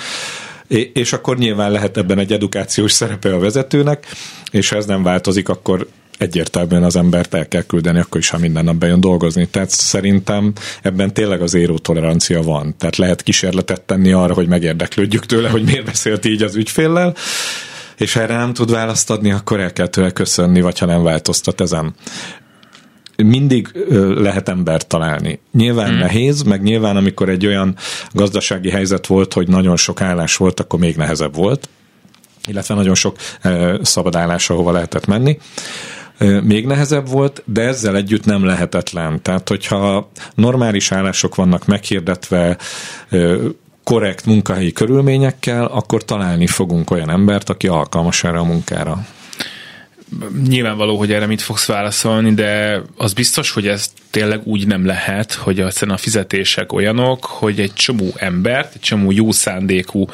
és 0.92 1.12
akkor 1.12 1.38
nyilván 1.38 1.70
lehet 1.70 1.96
ebben 1.96 2.18
egy 2.18 2.32
edukációs 2.32 2.92
szerepe 2.92 3.34
a 3.34 3.38
vezetőnek, 3.38 4.06
és 4.50 4.68
ha 4.68 4.76
ez 4.76 4.86
nem 4.86 5.02
változik, 5.02 5.48
akkor 5.48 5.86
egyértelműen 6.18 6.84
az 6.84 6.96
embert 6.96 7.34
el 7.34 7.48
kell 7.48 7.62
küldeni, 7.62 7.98
akkor 7.98 8.20
is, 8.20 8.28
ha 8.28 8.38
minden 8.38 8.64
nap 8.64 8.74
bejön 8.74 9.00
dolgozni. 9.00 9.46
Tehát 9.46 9.70
szerintem 9.70 10.52
ebben 10.82 11.14
tényleg 11.14 11.42
az 11.42 11.54
éró 11.54 11.78
tolerancia 11.78 12.42
van. 12.42 12.74
Tehát 12.78 12.96
lehet 12.96 13.22
kísérletet 13.22 13.80
tenni 13.80 14.12
arra, 14.12 14.34
hogy 14.34 14.48
megérdeklődjük 14.48 15.26
tőle, 15.26 15.48
hogy 15.48 15.62
miért 15.62 15.84
beszélt 15.84 16.24
így 16.24 16.42
az 16.42 16.56
ügyféllel, 16.56 17.14
és 17.96 18.12
ha 18.12 18.20
erre 18.20 18.36
nem 18.36 18.52
tud 18.52 18.70
választ 18.70 19.10
adni, 19.10 19.30
akkor 19.30 19.60
el 19.60 19.72
kell 19.72 19.86
tőle 19.86 20.10
köszönni, 20.10 20.60
vagy 20.60 20.78
ha 20.78 20.86
nem 20.86 21.02
változtat 21.02 21.60
ezen 21.60 21.94
mindig 23.16 23.68
lehet 24.16 24.48
embert 24.48 24.86
találni. 24.86 25.40
Nyilván 25.52 25.88
hmm. 25.88 25.98
nehéz, 25.98 26.42
meg 26.42 26.62
nyilván 26.62 26.96
amikor 26.96 27.28
egy 27.28 27.46
olyan 27.46 27.76
gazdasági 28.12 28.70
helyzet 28.70 29.06
volt, 29.06 29.32
hogy 29.32 29.48
nagyon 29.48 29.76
sok 29.76 30.00
állás 30.00 30.36
volt, 30.36 30.60
akkor 30.60 30.78
még 30.78 30.96
nehezebb 30.96 31.34
volt, 31.34 31.68
illetve 32.46 32.74
nagyon 32.74 32.94
sok 32.94 33.16
szabad 33.82 34.16
állás, 34.16 34.50
ahova 34.50 34.72
lehetett 34.72 35.06
menni 35.06 35.38
még 36.42 36.66
nehezebb 36.66 37.08
volt, 37.08 37.42
de 37.44 37.62
ezzel 37.62 37.96
együtt 37.96 38.24
nem 38.24 38.44
lehetetlen. 38.44 39.22
Tehát, 39.22 39.48
hogyha 39.48 40.10
normális 40.34 40.92
állások 40.92 41.34
vannak 41.34 41.66
meghirdetve, 41.66 42.56
korrekt 43.84 44.26
munkahelyi 44.26 44.72
körülményekkel, 44.72 45.64
akkor 45.64 46.04
találni 46.04 46.46
fogunk 46.46 46.90
olyan 46.90 47.10
embert, 47.10 47.48
aki 47.48 47.66
alkalmas 47.66 48.24
erre 48.24 48.38
a 48.38 48.44
munkára. 48.44 49.06
Nyilvánvaló, 50.48 50.98
hogy 50.98 51.12
erre 51.12 51.26
mit 51.26 51.42
fogsz 51.42 51.66
válaszolni, 51.66 52.34
de 52.34 52.82
az 52.96 53.12
biztos, 53.12 53.50
hogy 53.50 53.66
ez 53.66 53.92
tényleg 54.10 54.40
úgy 54.44 54.66
nem 54.66 54.86
lehet, 54.86 55.32
hogy 55.32 55.60
a 55.60 55.96
fizetések 55.96 56.72
olyanok, 56.72 57.24
hogy 57.24 57.60
egy 57.60 57.72
csomó 57.72 58.12
embert, 58.16 58.74
egy 58.74 58.80
csomó 58.80 59.10
jó 59.10 59.32
szándékú 59.32 60.06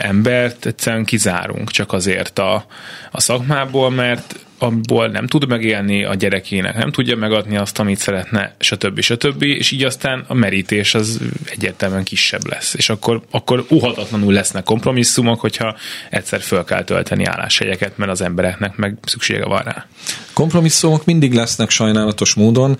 embert 0.00 0.66
egyszerűen 0.66 1.04
kizárunk 1.04 1.70
csak 1.70 1.92
azért 1.92 2.38
a, 2.38 2.64
a 3.10 3.20
szakmából, 3.20 3.90
mert 3.90 4.34
abból 4.64 5.08
nem 5.08 5.26
tud 5.26 5.48
megélni 5.48 6.04
a 6.04 6.14
gyerekének, 6.14 6.76
nem 6.76 6.90
tudja 6.90 7.16
megadni 7.16 7.56
azt, 7.56 7.78
amit 7.78 7.98
szeretne, 7.98 8.54
stb. 8.58 9.00
stb. 9.00 9.42
És 9.42 9.70
így 9.70 9.84
aztán 9.84 10.24
a 10.28 10.34
merítés 10.34 10.94
az 10.94 11.20
egyértelműen 11.50 12.04
kisebb 12.04 12.48
lesz. 12.48 12.74
És 12.74 12.88
akkor, 12.88 13.22
akkor 13.30 13.64
uhatatlanul 13.68 14.32
lesznek 14.32 14.64
kompromisszumok, 14.64 15.40
hogyha 15.40 15.76
egyszer 16.10 16.40
föl 16.40 16.64
kell 16.64 16.84
tölteni 16.84 17.24
álláshelyeket, 17.24 17.98
mert 17.98 18.10
az 18.10 18.20
embereknek 18.20 18.76
meg 18.76 18.96
szüksége 19.02 19.44
van 19.44 19.62
rá. 19.62 19.86
Kompromisszumok 20.32 21.04
mindig 21.04 21.32
lesznek 21.32 21.70
sajnálatos 21.70 22.34
módon. 22.34 22.78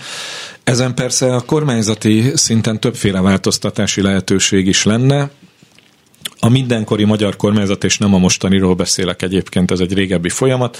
Ezen 0.64 0.94
persze 0.94 1.34
a 1.34 1.40
kormányzati 1.40 2.30
szinten 2.34 2.80
többféle 2.80 3.20
változtatási 3.20 4.02
lehetőség 4.02 4.66
is 4.66 4.84
lenne. 4.84 5.30
A 6.38 6.48
mindenkori 6.48 7.04
magyar 7.04 7.36
kormányzat, 7.36 7.84
és 7.84 7.98
nem 7.98 8.14
a 8.14 8.18
mostaniról 8.18 8.74
beszélek 8.74 9.22
egyébként, 9.22 9.70
ez 9.70 9.80
egy 9.80 9.92
régebbi 9.92 10.28
folyamat, 10.28 10.78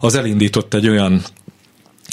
az 0.00 0.14
elindított 0.14 0.74
egy 0.74 0.88
olyan 0.88 1.22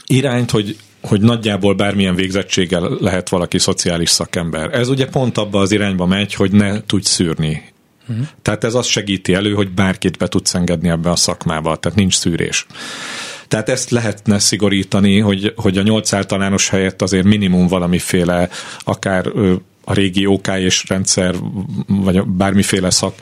irányt, 0.05 0.51
hogy 0.51 0.77
hogy 1.01 1.21
nagyjából 1.21 1.73
bármilyen 1.73 2.15
végzettséggel 2.15 2.97
lehet 2.99 3.29
valaki 3.29 3.59
szociális 3.59 4.09
szakember. 4.09 4.73
Ez 4.73 4.89
ugye 4.89 5.05
pont 5.05 5.37
abba 5.37 5.59
az 5.59 5.71
irányba 5.71 6.05
megy, 6.05 6.33
hogy 6.33 6.51
ne 6.51 6.83
tudj 6.85 7.07
szűrni. 7.07 7.71
Uh-huh. 8.09 8.25
Tehát 8.41 8.63
ez 8.63 8.73
azt 8.73 8.89
segíti 8.89 9.33
elő, 9.33 9.53
hogy 9.53 9.71
bárkit 9.71 10.17
be 10.17 10.27
tudsz 10.27 10.53
engedni 10.53 10.89
ebbe 10.89 11.09
a 11.09 11.15
szakmába, 11.15 11.75
tehát 11.75 11.97
nincs 11.97 12.15
szűrés. 12.15 12.65
Tehát 13.47 13.69
ezt 13.69 13.89
lehetne 13.89 14.39
szigorítani, 14.39 15.19
hogy, 15.19 15.53
hogy 15.55 15.77
a 15.77 15.81
nyolc 15.81 16.13
általános 16.13 16.69
helyett 16.69 17.01
azért 17.01 17.25
minimum 17.25 17.67
valamiféle 17.67 18.49
akár 18.79 19.31
a 19.83 19.93
régi 19.93 20.25
OK 20.25 20.47
és 20.47 20.85
rendszer, 20.87 21.35
vagy 21.87 22.23
bármiféle 22.25 22.89
szak 22.89 23.15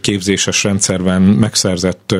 képzéses 0.00 0.64
rendszerben 0.64 1.22
megszerzett 1.22 2.14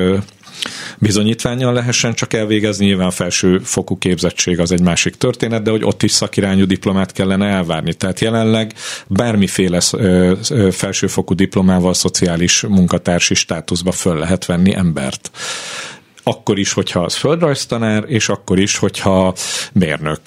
bizonyítványjal 0.98 1.72
lehessen 1.72 2.14
csak 2.14 2.32
elvégezni, 2.32 2.86
nyilván 2.86 3.10
felső 3.10 3.58
fokú 3.58 3.98
képzettség 3.98 4.60
az 4.60 4.72
egy 4.72 4.80
másik 4.80 5.14
történet, 5.14 5.62
de 5.62 5.70
hogy 5.70 5.84
ott 5.84 6.02
is 6.02 6.10
szakirányú 6.10 6.64
diplomát 6.64 7.12
kellene 7.12 7.46
elvárni. 7.46 7.94
Tehát 7.94 8.20
jelenleg 8.20 8.72
bármiféle 9.06 9.80
felsőfokú 10.70 11.34
diplomával 11.34 11.94
szociális 11.94 12.62
munkatársi 12.62 13.34
státuszba 13.34 13.92
föl 13.92 14.18
lehet 14.18 14.46
venni 14.46 14.74
embert 14.74 15.30
akkor 16.26 16.58
is, 16.58 16.72
hogyha 16.72 17.00
az 17.00 17.14
földrajztanár, 17.14 18.04
és 18.06 18.28
akkor 18.28 18.58
is, 18.58 18.76
hogyha 18.76 19.34
mérnök. 19.72 20.20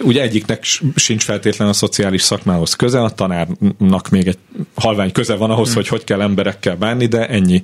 Ugye 0.00 0.22
egyiknek 0.22 0.64
sincs 0.96 1.24
feltétlen 1.24 1.68
a 1.68 1.72
szociális 1.72 2.22
szakmához 2.22 2.74
köze, 2.74 3.02
a 3.02 3.10
tanárnak 3.10 4.08
még 4.10 4.26
egy 4.26 4.38
halvány 4.74 5.12
köze 5.12 5.34
van 5.34 5.50
ahhoz, 5.50 5.66
hmm. 5.66 5.74
hogy 5.74 5.88
hogy 5.88 6.04
kell 6.04 6.20
emberekkel 6.20 6.76
bánni, 6.76 7.06
de 7.06 7.28
ennyi. 7.28 7.60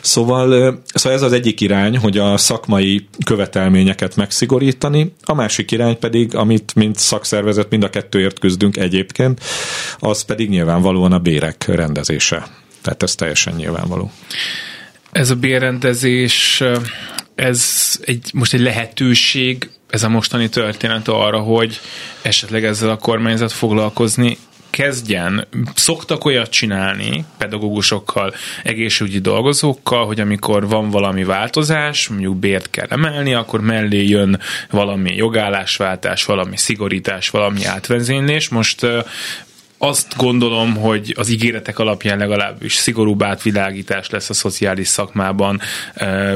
Szóval, 0.00 0.82
szóval 0.94 1.18
ez 1.18 1.22
az 1.22 1.32
egyik 1.32 1.60
irány, 1.60 1.96
hogy 1.96 2.18
a 2.18 2.36
szakmai 2.36 3.08
követelményeket 3.24 4.16
megszigorítani, 4.16 5.14
a 5.24 5.34
másik 5.34 5.70
irány 5.70 5.98
pedig, 5.98 6.34
amit 6.34 6.74
mint 6.74 6.98
szakszervezet 6.98 7.70
mind 7.70 7.82
a 7.82 7.90
kettőért 7.90 8.38
küzdünk 8.38 8.76
egyébként, 8.76 9.40
az 9.98 10.22
pedig 10.22 10.48
nyilvánvalóan 10.48 11.12
a 11.12 11.18
bérek 11.18 11.64
rendezése. 11.66 12.46
Tehát 12.82 13.02
ez 13.02 13.14
teljesen 13.14 13.54
nyilvánvaló. 13.54 14.10
Ez 15.12 15.30
a 15.30 15.34
bérrendezés, 15.34 16.62
ez 17.34 17.90
egy, 18.04 18.30
most 18.32 18.54
egy 18.54 18.60
lehetőség 18.60 19.70
ez 19.92 20.02
a 20.02 20.08
mostani 20.08 20.48
történet 20.48 21.08
arra, 21.08 21.38
hogy 21.38 21.80
esetleg 22.22 22.64
ezzel 22.64 22.90
a 22.90 22.96
kormányzat 22.96 23.52
foglalkozni 23.52 24.38
kezdjen. 24.70 25.46
Szoktak 25.74 26.24
olyat 26.24 26.50
csinálni 26.50 27.24
pedagógusokkal, 27.38 28.34
egészségügyi 28.62 29.18
dolgozókkal, 29.18 30.06
hogy 30.06 30.20
amikor 30.20 30.68
van 30.68 30.90
valami 30.90 31.24
változás, 31.24 32.08
mondjuk 32.08 32.36
bért 32.36 32.70
kell 32.70 32.86
emelni, 32.88 33.34
akkor 33.34 33.60
mellé 33.60 34.06
jön 34.06 34.40
valami 34.70 35.14
jogállásváltás, 35.16 36.24
valami 36.24 36.56
szigorítás, 36.56 37.30
valami 37.30 37.64
átvezénylés. 37.64 38.48
Most 38.48 38.86
azt 39.84 40.16
gondolom, 40.16 40.76
hogy 40.76 41.14
az 41.18 41.30
ígéretek 41.30 41.78
alapján 41.78 42.18
legalábbis 42.18 42.74
szigorúbb 42.74 43.22
átvilágítás 43.22 44.10
lesz 44.10 44.30
a 44.30 44.34
szociális 44.34 44.88
szakmában, 44.88 45.60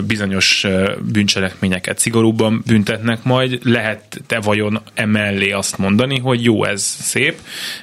bizonyos 0.06 0.66
bűncselekményeket 1.12 1.98
szigorúbban 1.98 2.62
büntetnek 2.66 3.22
majd. 3.22 3.58
Lehet-e 3.62 4.40
vajon 4.40 4.82
emellé 4.94 5.50
azt 5.50 5.78
mondani, 5.78 6.18
hogy 6.18 6.44
jó, 6.44 6.64
ez 6.64 6.82
szép, 6.82 7.38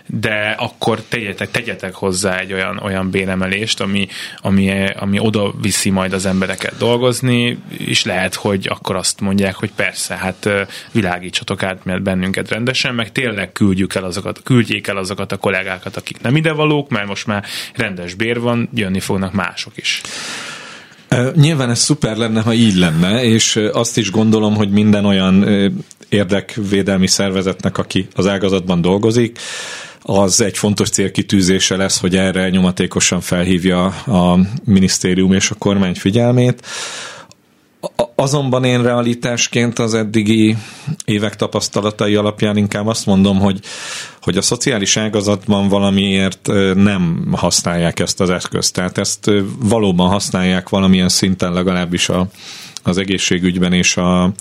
de 0.06 0.56
akkor 0.60 1.02
tegyetek, 1.10 1.52
tegyetek 1.52 1.94
hozzá 1.94 2.38
egy 2.40 2.54
olyan, 2.54 2.78
olyan 2.78 3.10
béremelést, 3.10 3.82
ami, 3.82 4.08
ami, 4.38 4.86
ami 5.00 5.20
oda 5.20 5.54
viszi 5.62 5.90
majd 5.90 6.14
az 6.14 6.26
embereket 6.26 6.78
dolgozni, 6.78 7.58
és 7.78 8.06
lehet, 8.06 8.36
hogy 8.36 8.68
akkor 8.70 8.96
azt 8.96 9.22
mondják, 9.22 9.56
hogy 9.56 9.72
persze, 9.76 10.16
hát 10.16 10.50
világítsatok 10.92 11.64
át 11.64 12.02
bennünket 12.02 12.50
rendesen, 12.50 12.96
meg 12.96 13.12
tényleg 13.12 13.52
küldjük 13.52 13.96
el 13.96 14.04
azokat, 14.04 14.42
küldjék 14.44 14.88
el 14.88 14.98
azokat 14.98 15.32
a 15.32 15.38
kollégákat, 15.54 15.98
akik 15.98 16.22
nem 16.22 16.36
idevalók, 16.36 16.90
mert 16.90 17.08
most 17.08 17.28
már 17.28 17.44
rendes 17.76 18.14
bér 18.14 18.40
van, 18.40 18.70
jönni 18.74 19.00
fognak 19.00 19.34
mások 19.34 19.74
is. 19.76 20.02
Nyilván 21.36 21.70
ez 21.70 21.80
szuper 21.80 22.18
lenne, 22.18 22.42
ha 22.42 22.54
így 22.54 22.76
lenne, 22.76 23.24
és 23.24 23.56
azt 23.56 23.98
is 23.98 24.12
gondolom, 24.12 24.56
hogy 24.56 24.70
minden 24.70 25.06
olyan 25.06 25.46
érdekvédelmi 26.10 27.08
szervezetnek, 27.08 27.78
aki 27.78 28.08
az 28.16 28.28
ágazatban 28.28 28.82
dolgozik, 28.82 29.40
az 30.02 30.42
egy 30.42 30.58
fontos 30.58 30.90
célkitűzése 30.90 31.76
lesz, 31.76 32.00
hogy 32.00 32.16
erre 32.16 32.50
nyomatékosan 32.50 33.22
felhívja 33.22 33.86
a 33.86 34.40
minisztérium 34.64 35.34
és 35.34 35.50
a 35.50 35.56
kormány 35.56 35.96
figyelmét. 35.96 36.66
Azonban 38.16 38.64
én 38.64 38.82
realitásként 38.82 39.80
az 39.80 39.94
eddigi 39.94 40.58
évek 41.06 41.36
tapasztalatai 41.36 42.16
alapján 42.16 42.58
inkább 42.58 42.88
azt 42.88 43.06
mondom, 43.06 43.40
hogy, 43.40 43.60
hogy 44.22 44.38
a 44.38 44.42
szociális 44.42 44.98
ágazatban 44.98 45.68
valamiért 45.68 46.48
nem 46.74 47.28
használják 47.32 48.00
ezt 48.00 48.22
az 48.22 48.30
eszközt. 48.30 48.74
Tehát 48.74 48.98
ezt 48.98 49.32
valóban 49.60 50.10
használják 50.10 50.70
valamilyen 50.70 51.10
szinten 51.10 51.54
legalábbis 51.54 52.10
a, 52.10 52.28
az 52.84 52.98
egészségügyben 52.98 53.74
és 53.74 53.98
a, 53.98 54.32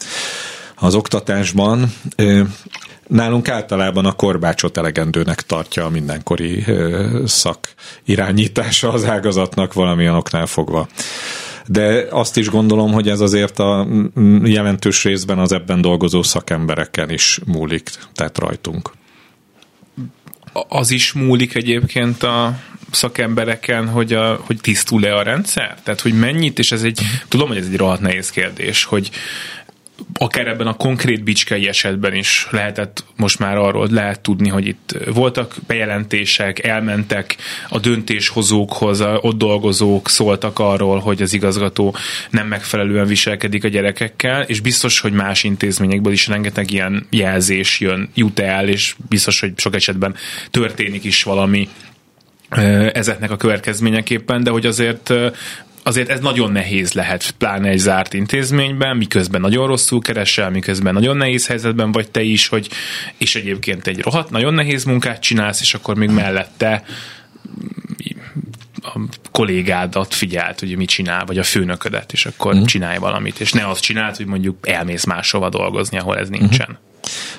az 0.77 0.95
oktatásban. 0.95 1.93
Nálunk 3.07 3.49
általában 3.49 4.05
a 4.05 4.13
korbácsot 4.13 4.77
elegendőnek 4.77 5.41
tartja 5.43 5.85
a 5.85 5.91
mindenkori 5.91 6.65
szak 7.25 7.75
irányítása 8.05 8.93
az 8.93 9.05
ágazatnak 9.05 9.73
valamilyen 9.73 10.15
oknál 10.15 10.47
fogva 10.47 10.89
de 11.67 12.07
azt 12.11 12.37
is 12.37 12.49
gondolom, 12.49 12.93
hogy 12.93 13.09
ez 13.09 13.21
azért 13.21 13.59
a 13.59 13.87
jelentős 14.45 15.05
részben 15.05 15.39
az 15.39 15.53
ebben 15.53 15.81
dolgozó 15.81 16.23
szakembereken 16.23 17.11
is 17.11 17.41
múlik, 17.47 17.91
tehát 18.15 18.39
rajtunk. 18.39 18.91
Az 20.69 20.91
is 20.91 21.13
múlik 21.13 21.55
egyébként 21.55 22.23
a 22.23 22.59
szakembereken, 22.91 23.89
hogy, 23.89 24.13
a, 24.13 24.41
hogy 24.47 24.59
tisztul-e 24.61 25.17
a 25.17 25.23
rendszer? 25.23 25.79
Tehát, 25.83 26.01
hogy 26.01 26.19
mennyit, 26.19 26.59
és 26.59 26.73
ez 26.73 26.83
egy, 26.83 27.01
tudom, 27.29 27.49
hogy 27.49 27.57
ez 27.57 27.67
egy 27.67 27.77
rohadt 27.77 28.01
nehéz 28.01 28.31
kérdés, 28.31 28.85
hogy 28.85 29.11
akár 30.19 30.47
ebben 30.47 30.67
a 30.67 30.75
konkrét 30.75 31.25
bicskei 31.25 31.69
esetben 31.69 32.15
is 32.15 32.47
lehetett 32.51 33.05
most 33.17 33.39
már 33.39 33.57
arról 33.57 33.89
lehet 33.91 34.21
tudni, 34.21 34.49
hogy 34.49 34.67
itt 34.67 34.97
voltak 35.15 35.55
bejelentések, 35.67 36.65
elmentek 36.65 37.37
a 37.69 37.79
döntéshozókhoz, 37.79 39.01
a 39.01 39.19
ott 39.21 39.39
dolgozók 39.39 40.09
szóltak 40.09 40.59
arról, 40.59 40.99
hogy 40.99 41.23
az 41.23 41.33
igazgató 41.33 41.95
nem 42.31 42.47
megfelelően 42.47 43.07
viselkedik 43.07 43.65
a 43.65 43.69
gyerekekkel, 43.69 44.43
és 44.43 44.61
biztos, 44.61 45.01
hogy 45.01 45.13
más 45.13 45.45
intézményekből 45.45 46.13
is 46.13 46.27
rengeteg 46.27 46.71
ilyen 46.71 47.07
jelzés 47.11 47.81
jön, 47.81 48.11
jut 48.15 48.39
el, 48.39 48.69
és 48.69 48.95
biztos, 49.09 49.41
hogy 49.41 49.53
sok 49.57 49.75
esetben 49.75 50.15
történik 50.51 51.05
is 51.05 51.23
valami 51.23 51.69
ezeknek 52.93 53.31
a 53.31 53.37
következményeképpen, 53.37 54.43
de 54.43 54.51
hogy 54.51 54.67
azért 54.67 55.13
azért 55.83 56.09
ez 56.09 56.21
nagyon 56.21 56.53
nehéz 56.53 56.93
lehet, 56.93 57.31
pláne 57.39 57.69
egy 57.69 57.79
zárt 57.79 58.15
intézményben, 58.15 58.97
miközben 58.97 59.41
nagyon 59.41 59.67
rosszul 59.67 60.01
keresel, 60.01 60.51
miközben 60.51 60.95
nagyon 60.95 61.17
nehéz 61.17 61.47
helyzetben 61.47 61.93
vagy 61.93 62.11
te 62.11 62.23
is, 62.23 62.49
hogy 62.49 62.69
és 63.19 63.35
egyébként 63.35 63.87
egy 63.87 64.01
rohadt, 64.01 64.31
nagyon 64.31 64.55
nehéz 64.55 64.85
munkát 64.85 65.21
csinálsz, 65.21 65.61
és 65.61 65.75
akkor 65.75 65.97
még 65.97 66.11
mellette 66.11 66.83
a 68.83 68.99
kollégádat 69.31 70.15
figyelt, 70.15 70.61
hogy 70.61 70.77
mit 70.77 70.89
csinál, 70.89 71.25
vagy 71.25 71.39
a 71.39 71.43
főnöködet, 71.43 72.13
és 72.13 72.27
akkor 72.27 72.55
mm. 72.55 72.65
csinálj 72.65 72.99
valamit, 72.99 73.41
és 73.41 73.53
ne 73.53 73.69
azt 73.69 73.83
csináld, 73.83 74.17
hogy 74.17 74.27
mondjuk 74.27 74.69
elmész 74.69 75.05
máshova 75.05 75.49
dolgozni, 75.49 75.99
ahol 75.99 76.19
ez 76.19 76.29
nincsen. 76.29 76.69
Mm. 76.71 76.91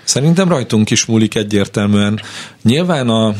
Szerintem 0.03 0.49
rajtunk 0.49 0.89
is 0.89 1.05
múlik 1.05 1.35
egyértelműen. 1.35 2.21
Nyilván 2.61 3.09
a, 3.09 3.35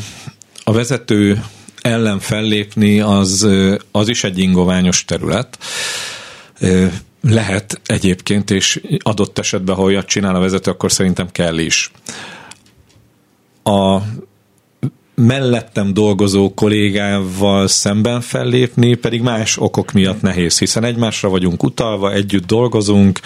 a 0.64 0.72
vezető 0.72 1.44
ellen 1.84 2.18
fellépni, 2.18 3.00
az, 3.00 3.48
az 3.90 4.08
is 4.08 4.24
egy 4.24 4.38
ingoványos 4.38 5.04
terület. 5.04 5.58
Lehet 7.20 7.80
egyébként, 7.86 8.50
és 8.50 8.80
adott 8.98 9.38
esetben, 9.38 9.74
ha 9.74 9.82
olyat 9.82 10.06
csinál 10.06 10.34
a 10.34 10.38
vezető, 10.38 10.70
akkor 10.70 10.92
szerintem 10.92 11.30
kell 11.32 11.58
is. 11.58 11.90
A 13.62 13.98
mellettem 15.14 15.94
dolgozó 15.94 16.54
kollégával 16.54 17.68
szemben 17.68 18.20
fellépni, 18.20 18.94
pedig 18.94 19.22
más 19.22 19.58
okok 19.58 19.92
miatt 19.92 20.20
nehéz, 20.20 20.58
hiszen 20.58 20.84
egymásra 20.84 21.28
vagyunk 21.28 21.62
utalva, 21.62 22.12
együtt 22.12 22.46
dolgozunk, 22.46 23.20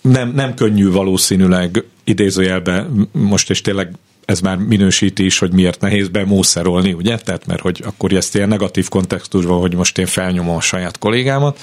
nem, 0.00 0.32
nem 0.34 0.54
könnyű 0.54 0.90
valószínűleg 0.90 1.84
idézőjelbe 2.04 2.86
most 3.12 3.50
és 3.50 3.60
tényleg 3.60 3.92
ez 4.28 4.40
már 4.40 4.56
minősíti 4.56 5.24
is, 5.24 5.38
hogy 5.38 5.52
miért 5.52 5.80
nehéz 5.80 6.08
bemószerolni, 6.08 6.92
ugye? 6.92 7.18
Tehát 7.18 7.46
mert 7.46 7.60
hogy 7.60 7.82
akkor 7.86 8.12
ezt 8.12 8.34
ilyen 8.34 8.48
negatív 8.48 8.88
kontextusban, 8.88 9.60
hogy 9.60 9.74
most 9.74 9.98
én 9.98 10.06
felnyomom 10.06 10.56
a 10.56 10.60
saját 10.60 10.98
kollégámat, 10.98 11.58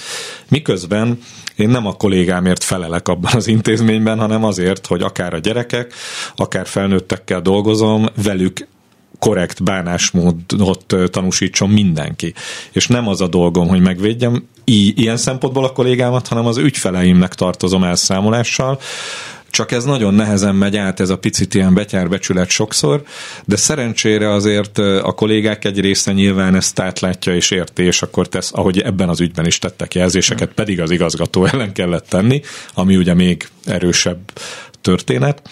miközben 0.48 1.18
én 1.56 1.68
nem 1.68 1.86
a 1.86 1.92
kollégámért 1.92 2.64
felelek 2.64 3.08
abban 3.08 3.32
az 3.34 3.46
intézményben, 3.46 4.18
hanem 4.18 4.44
azért, 4.44 4.86
hogy 4.86 5.02
akár 5.02 5.34
a 5.34 5.38
gyerekek, 5.38 5.92
akár 6.36 6.66
felnőttekkel 6.66 7.40
dolgozom, 7.40 8.06
velük 8.22 8.66
korrekt 9.18 9.62
bánásmódot 9.62 10.94
tanúsítson 11.10 11.70
mindenki. 11.70 12.34
És 12.72 12.86
nem 12.86 13.08
az 13.08 13.20
a 13.20 13.28
dolgom, 13.28 13.68
hogy 13.68 13.80
megvédjem 13.80 14.48
ilyen 14.94 15.16
szempontból 15.16 15.64
a 15.64 15.72
kollégámat, 15.72 16.28
hanem 16.28 16.46
az 16.46 16.56
ügyfeleimnek 16.56 17.34
tartozom 17.34 17.84
elszámolással, 17.84 18.78
csak 19.56 19.72
ez 19.72 19.84
nagyon 19.84 20.14
nehezen 20.14 20.54
megy 20.54 20.76
át, 20.76 21.00
ez 21.00 21.10
a 21.10 21.18
picit 21.18 21.54
ilyen 21.54 21.74
betyárbecsület 21.74 22.48
sokszor, 22.48 23.02
de 23.44 23.56
szerencsére 23.56 24.32
azért 24.32 24.78
a 24.78 25.12
kollégák 25.12 25.64
egy 25.64 25.80
része 25.80 26.12
nyilván 26.12 26.54
ezt 26.54 26.78
átlátja 26.78 27.34
és 27.34 27.50
érti, 27.50 27.82
és 27.82 28.02
akkor 28.02 28.28
tesz, 28.28 28.50
ahogy 28.54 28.80
ebben 28.80 29.08
az 29.08 29.20
ügyben 29.20 29.46
is 29.46 29.58
tettek 29.58 29.94
jelzéseket, 29.94 30.52
pedig 30.52 30.80
az 30.80 30.90
igazgató 30.90 31.44
ellen 31.52 31.72
kellett 31.72 32.08
tenni, 32.08 32.40
ami 32.74 32.96
ugye 32.96 33.14
még 33.14 33.48
erősebb 33.64 34.18
történet. 34.80 35.42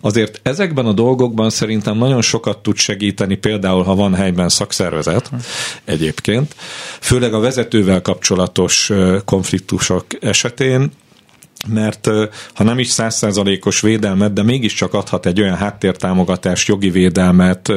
Azért 0.00 0.40
ezekben 0.42 0.86
a 0.86 0.92
dolgokban 0.92 1.50
szerintem 1.50 1.96
nagyon 1.96 2.22
sokat 2.22 2.58
tud 2.58 2.76
segíteni, 2.76 3.36
például 3.36 3.82
ha 3.82 3.94
van 3.94 4.14
helyben 4.14 4.48
szakszervezet 4.48 5.30
egyébként, 5.84 6.54
főleg 7.00 7.34
a 7.34 7.40
vezetővel 7.40 8.02
kapcsolatos 8.02 8.90
konfliktusok 9.24 10.06
esetén, 10.20 10.92
mert 11.66 12.08
ha 12.54 12.64
nem 12.64 12.78
is 12.78 12.88
százszázalékos 12.88 13.80
védelmet, 13.80 14.32
de 14.32 14.42
mégiscsak 14.42 14.94
adhat 14.94 15.26
egy 15.26 15.40
olyan 15.40 15.56
háttértámogatást, 15.56 16.68
jogi 16.68 16.90
védelmet, 16.90 17.72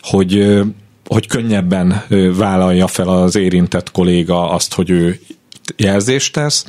hogy, 0.00 0.60
hogy 1.06 1.26
könnyebben 1.26 2.02
vállalja 2.36 2.86
fel 2.86 3.08
az 3.08 3.36
érintett 3.36 3.90
kolléga 3.90 4.50
azt, 4.50 4.74
hogy 4.74 4.90
ő 4.90 5.20
jelzést 5.76 6.32
tesz, 6.32 6.66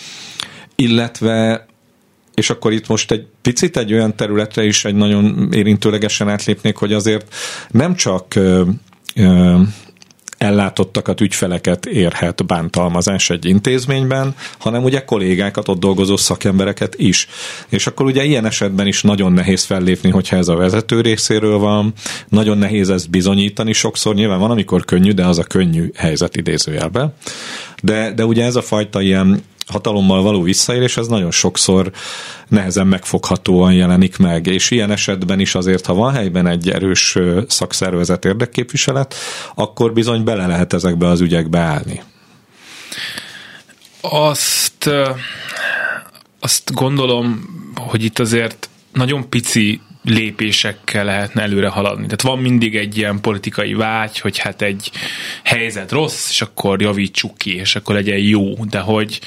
illetve 0.76 1.66
és 2.34 2.50
akkor 2.50 2.72
itt 2.74 2.88
most 2.88 3.12
egy 3.12 3.26
picit 3.42 3.78
egy 3.78 3.94
olyan 3.94 4.16
területre 4.16 4.64
is 4.64 4.86
egy 4.86 4.96
nagyon 4.96 5.50
érintőlegesen 5.52 6.30
átlépnék, 6.30 6.76
hogy 6.76 6.94
azért 6.94 7.34
nem 7.72 7.96
csak 7.96 8.36
ellátottakat, 10.38 11.22
ügyfeleket 11.22 11.86
érhet 11.86 12.46
bántalmazás 12.46 13.30
egy 13.30 13.46
intézményben, 13.46 14.36
hanem 14.58 14.84
ugye 14.84 15.06
kollégákat, 15.06 15.68
ott 15.68 15.80
dolgozó 15.80 16.18
szakembereket 16.18 16.96
is. 16.98 17.28
És 17.70 17.88
akkor 17.88 18.06
ugye 18.06 18.24
ilyen 18.24 18.46
esetben 18.46 18.88
is 18.88 19.02
nagyon 19.02 19.32
nehéz 19.32 19.64
fellépni, 19.64 20.10
hogyha 20.10 20.36
ez 20.38 20.48
a 20.48 20.56
vezető 20.56 21.02
részéről 21.02 21.58
van, 21.58 21.94
nagyon 22.30 22.58
nehéz 22.58 22.90
ezt 22.90 23.10
bizonyítani 23.10 23.74
sokszor, 23.74 24.16
nyilván 24.16 24.40
van, 24.40 24.52
amikor 24.52 24.86
könnyű, 24.86 25.12
de 25.12 25.26
az 25.26 25.38
a 25.38 25.44
könnyű 25.44 25.92
helyzet 25.96 26.36
idézőjelben. 26.36 27.14
De, 27.84 28.12
de 28.12 28.26
ugye 28.26 28.46
ez 28.46 28.56
a 28.56 28.62
fajta 28.62 29.02
ilyen 29.02 29.44
hatalommal 29.68 30.22
való 30.22 30.42
visszaérés, 30.42 30.98
ez 30.98 31.08
nagyon 31.08 31.32
sokszor 31.32 31.92
nehezen 32.48 32.88
megfoghatóan 32.88 33.74
jelenik 33.74 34.18
meg, 34.18 34.48
és 34.48 34.72
ilyen 34.72 34.92
esetben 34.92 35.40
is 35.40 35.56
azért, 35.56 35.86
ha 35.86 35.94
van 35.94 36.14
helyben 36.14 36.48
egy 36.48 36.70
erős 36.70 37.18
szakszervezet 37.48 38.26
érdekképviselet, 38.26 39.16
akkor 39.56 39.94
bizony 39.94 40.24
bele 40.24 40.48
lehet 40.48 40.74
ezekbe 40.74 41.08
az 41.08 41.22
ügyekbe 41.22 41.60
állni. 41.60 42.02
Azt, 44.02 44.90
azt 46.40 46.74
gondolom, 46.74 47.46
hogy 47.76 48.04
itt 48.04 48.20
azért 48.20 48.70
nagyon 48.94 49.30
pici 49.30 49.82
lépésekkel 50.08 51.06
lehetne 51.06 51.42
előre 51.42 51.68
haladni. 51.68 52.04
Tehát 52.04 52.22
van 52.22 52.40
mindig 52.40 52.76
egy 52.76 52.98
ilyen 52.98 53.22
politikai 53.22 53.74
vágy, 53.74 54.20
hogy 54.20 54.38
hát 54.38 54.62
egy 54.62 54.92
helyzet 55.44 55.92
rossz, 55.92 56.30
és 56.30 56.42
akkor 56.42 56.82
javítsuk 56.82 57.38
ki, 57.38 57.56
és 57.56 57.76
akkor 57.76 57.96
legyen 57.96 58.18
jó, 58.18 58.54
de 58.66 58.80
hogy 58.80 59.20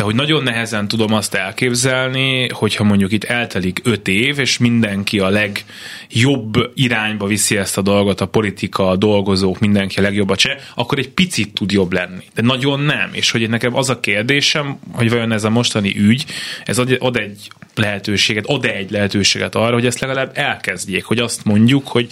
de 0.00 0.06
hogy 0.06 0.14
nagyon 0.14 0.42
nehezen 0.42 0.88
tudom 0.88 1.12
azt 1.12 1.34
elképzelni, 1.34 2.48
hogyha 2.48 2.84
mondjuk 2.84 3.12
itt 3.12 3.24
eltelik 3.24 3.80
öt 3.84 4.08
év, 4.08 4.38
és 4.38 4.58
mindenki 4.58 5.18
a 5.18 5.28
legjobb 5.28 6.70
irányba 6.74 7.26
viszi 7.26 7.56
ezt 7.56 7.78
a 7.78 7.82
dolgot, 7.82 8.20
a 8.20 8.26
politika, 8.26 8.88
a 8.88 8.96
dolgozók, 8.96 9.58
mindenki 9.58 9.98
a 9.98 10.02
legjobbat 10.02 10.38
se, 10.38 10.56
akkor 10.74 10.98
egy 10.98 11.08
picit 11.08 11.54
tud 11.54 11.72
jobb 11.72 11.92
lenni. 11.92 12.24
De 12.34 12.42
nagyon 12.42 12.80
nem. 12.80 13.10
És 13.12 13.30
hogy 13.30 13.48
nekem 13.48 13.76
az 13.76 13.90
a 13.90 14.00
kérdésem, 14.00 14.78
hogy 14.92 15.10
vajon 15.10 15.32
ez 15.32 15.44
a 15.44 15.50
mostani 15.50 15.94
ügy, 15.96 16.24
ez 16.64 16.78
ad 16.78 17.16
egy 17.16 17.50
lehetőséget, 17.74 18.46
ad 18.46 18.64
egy 18.64 18.90
lehetőséget 18.90 19.54
arra, 19.54 19.74
hogy 19.74 19.86
ezt 19.86 20.00
legalább 20.00 20.30
elkezdjék, 20.34 21.04
hogy 21.04 21.18
azt 21.18 21.44
mondjuk, 21.44 21.88
hogy 21.88 22.06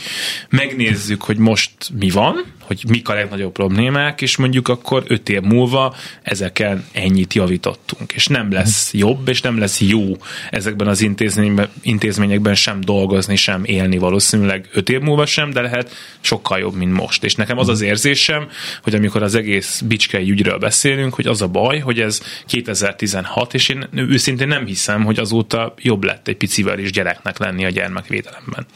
megnézzük, 0.48 1.22
hogy 1.22 1.36
most 1.36 1.72
mi 1.98 2.10
van, 2.10 2.44
hogy 2.68 2.84
mik 2.88 3.08
a 3.08 3.14
legnagyobb 3.14 3.52
problémák, 3.52 4.20
és 4.20 4.36
mondjuk 4.36 4.68
akkor 4.68 5.04
öt 5.06 5.28
év 5.28 5.40
múlva 5.40 5.94
ezeken 6.22 6.84
ennyit 6.92 7.34
javítottunk. 7.34 8.12
És 8.12 8.26
nem 8.26 8.52
lesz 8.52 8.94
jobb, 8.94 9.28
és 9.28 9.40
nem 9.40 9.58
lesz 9.58 9.80
jó 9.80 10.16
ezekben 10.50 10.88
az 10.88 11.00
intézményekben, 11.00 11.68
intézményekben 11.82 12.54
sem 12.54 12.80
dolgozni, 12.80 13.36
sem 13.36 13.64
élni 13.64 13.98
valószínűleg 13.98 14.68
öt 14.72 14.88
év 14.88 15.00
múlva 15.00 15.26
sem, 15.26 15.50
de 15.50 15.60
lehet 15.60 15.94
sokkal 16.20 16.58
jobb, 16.58 16.74
mint 16.74 16.92
most. 16.92 17.24
És 17.24 17.34
nekem 17.34 17.58
az 17.58 17.68
az 17.68 17.80
érzésem, 17.80 18.48
hogy 18.82 18.94
amikor 18.94 19.22
az 19.22 19.34
egész 19.34 19.80
bicskei 19.80 20.30
ügyről 20.30 20.58
beszélünk, 20.58 21.14
hogy 21.14 21.26
az 21.26 21.42
a 21.42 21.48
baj, 21.48 21.78
hogy 21.78 22.00
ez 22.00 22.22
2016, 22.46 23.54
és 23.54 23.68
én 23.68 23.88
őszintén 23.94 24.48
nem 24.48 24.66
hiszem, 24.66 25.04
hogy 25.04 25.18
azóta 25.18 25.74
jobb 25.78 26.04
lett 26.04 26.28
egy 26.28 26.36
picivel 26.36 26.78
is 26.78 26.92
gyereknek 26.92 27.38
lenni 27.38 27.64
a 27.64 27.70
gyermekvédelemben. 27.70 28.66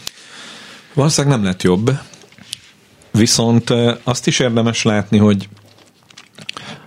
Valószínűleg 0.94 1.37
nem 1.37 1.46
lett 1.46 1.62
jobb, 1.62 1.90
Viszont 3.12 3.70
azt 4.03 4.27
is 4.27 4.38
érdemes 4.38 4.83
látni, 4.83 5.18
hogy 5.18 5.48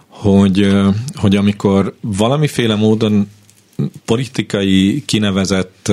hogy, 0.09 0.71
hogy 1.15 1.35
amikor 1.35 1.95
valamiféle 2.01 2.75
módon 2.75 3.29
politikai 4.05 5.03
kinevezett 5.05 5.91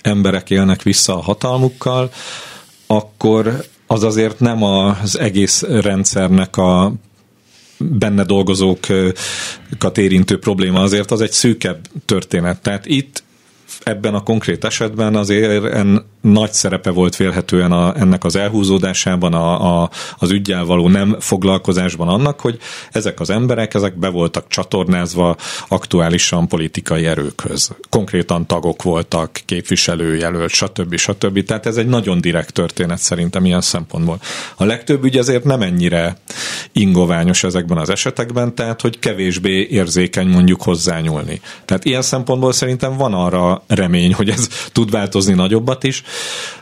emberek 0.00 0.50
élnek 0.50 0.82
vissza 0.82 1.16
a 1.16 1.22
hatalmukkal, 1.22 2.10
akkor 2.86 3.64
az 3.86 4.02
azért 4.02 4.40
nem 4.40 4.62
az 4.62 5.18
egész 5.18 5.62
rendszernek 5.62 6.56
a 6.56 6.92
benne 7.78 8.24
dolgozókat 8.24 9.98
érintő 9.98 10.38
probléma, 10.38 10.80
azért 10.80 11.10
az 11.10 11.20
egy 11.20 11.32
szűkebb 11.32 11.86
történet. 12.04 12.60
Tehát 12.60 12.86
itt 12.86 13.22
ebben 13.82 14.14
a 14.14 14.22
konkrét 14.22 14.64
esetben 14.64 15.16
azért 15.16 15.64
en, 15.64 16.04
nagy 16.22 16.52
szerepe 16.52 16.90
volt 16.90 17.14
félhetően 17.14 17.72
a, 17.72 17.96
ennek 17.96 18.24
az 18.24 18.36
elhúzódásában, 18.36 19.34
a, 19.34 19.82
a, 19.82 19.90
az 20.18 20.30
ügyel 20.30 20.64
való 20.64 20.88
nem 20.88 21.16
foglalkozásban 21.20 22.08
annak, 22.08 22.40
hogy 22.40 22.58
ezek 22.92 23.20
az 23.20 23.30
emberek, 23.30 23.74
ezek 23.74 23.98
be 23.98 24.08
voltak 24.08 24.48
csatornázva 24.48 25.36
aktuálisan 25.68 26.48
politikai 26.48 27.06
erőkhöz. 27.06 27.70
Konkrétan 27.88 28.46
tagok 28.46 28.82
voltak, 28.82 29.40
képviselőjelölt, 29.44 30.50
stb. 30.50 30.96
stb. 30.96 31.44
Tehát 31.44 31.66
ez 31.66 31.76
egy 31.76 31.86
nagyon 31.86 32.20
direkt 32.20 32.52
történet 32.52 32.98
szerintem 32.98 33.44
ilyen 33.44 33.60
szempontból. 33.60 34.20
A 34.56 34.64
legtöbb 34.64 35.04
ügy 35.04 35.16
azért 35.16 35.44
nem 35.44 35.62
ennyire 35.62 36.16
ingoványos 36.72 37.44
ezekben 37.44 37.78
az 37.78 37.90
esetekben, 37.90 38.54
tehát 38.54 38.80
hogy 38.80 38.98
kevésbé 38.98 39.66
érzékeny 39.70 40.28
mondjuk 40.28 40.62
hozzányúlni. 40.62 41.40
Tehát 41.64 41.84
ilyen 41.84 42.02
szempontból 42.02 42.52
szerintem 42.52 42.96
van 42.96 43.14
arra 43.14 43.62
remény, 43.66 44.14
hogy 44.14 44.28
ez 44.28 44.48
tud 44.72 44.90
változni 44.90 45.34
nagyobbat 45.34 45.84
is, 45.84 46.02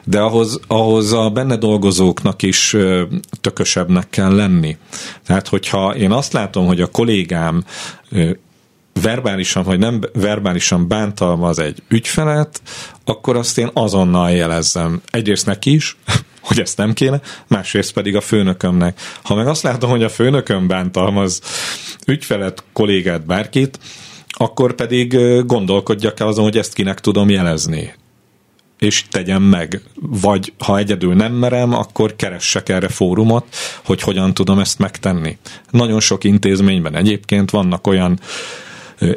de 0.05 0.21
ahhoz, 0.21 0.61
ahhoz 0.67 1.13
a 1.13 1.31
benne 1.31 1.57
dolgozóknak 1.57 2.43
is 2.43 2.77
tökösebbnek 3.41 4.11
kell 4.11 4.35
lenni. 4.35 4.77
Tehát, 5.27 5.49
hogyha 5.49 5.97
én 5.97 6.11
azt 6.11 6.33
látom, 6.33 6.67
hogy 6.67 6.81
a 6.81 6.87
kollégám 6.87 7.65
verbálisan 9.03 9.63
vagy 9.63 9.79
nem 9.79 10.01
verbálisan 10.13 10.89
bántalmaz 10.89 11.59
egy 11.59 11.83
ügyfelet, 11.89 12.63
akkor 13.05 13.37
azt 13.37 13.59
én 13.59 13.71
azonnal 13.73 14.31
jelezzem. 14.31 15.03
Egyrészt 15.11 15.47
neki 15.47 15.73
is, 15.73 15.97
hogy 16.49 16.61
ezt 16.61 16.77
nem 16.77 16.93
kéne, 16.93 17.21
másrészt 17.47 17.93
pedig 17.93 18.17
a 18.17 18.21
főnökömnek. 18.21 19.01
Ha 19.23 19.35
meg 19.35 19.47
azt 19.47 19.63
látom, 19.63 19.91
hogy 19.91 20.03
a 20.03 20.09
főnököm 20.09 20.67
bántalmaz 20.67 21.41
ügyfelet, 22.07 22.65
kollégát, 22.73 23.27
bárkit, 23.27 23.79
akkor 24.29 24.75
pedig 24.75 25.17
gondolkodjak 25.47 26.21
el 26.21 26.27
azon, 26.27 26.45
hogy 26.45 26.59
ezt 26.59 26.73
kinek 26.73 27.01
tudom 27.01 27.29
jelezni 27.29 27.95
és 28.81 29.05
tegyem 29.11 29.43
meg. 29.43 29.83
Vagy 29.95 30.53
ha 30.59 30.79
egyedül 30.79 31.15
nem 31.15 31.33
merem, 31.33 31.75
akkor 31.75 32.17
keressek 32.17 32.69
erre 32.69 32.89
fórumot, 32.89 33.57
hogy 33.85 34.01
hogyan 34.01 34.35
tudom 34.35 34.59
ezt 34.59 34.79
megtenni. 34.79 35.39
Nagyon 35.71 36.01
sok 36.01 36.25
intézményben 36.25 36.97
egyébként 36.97 37.51
vannak 37.51 37.87
olyan 37.87 38.21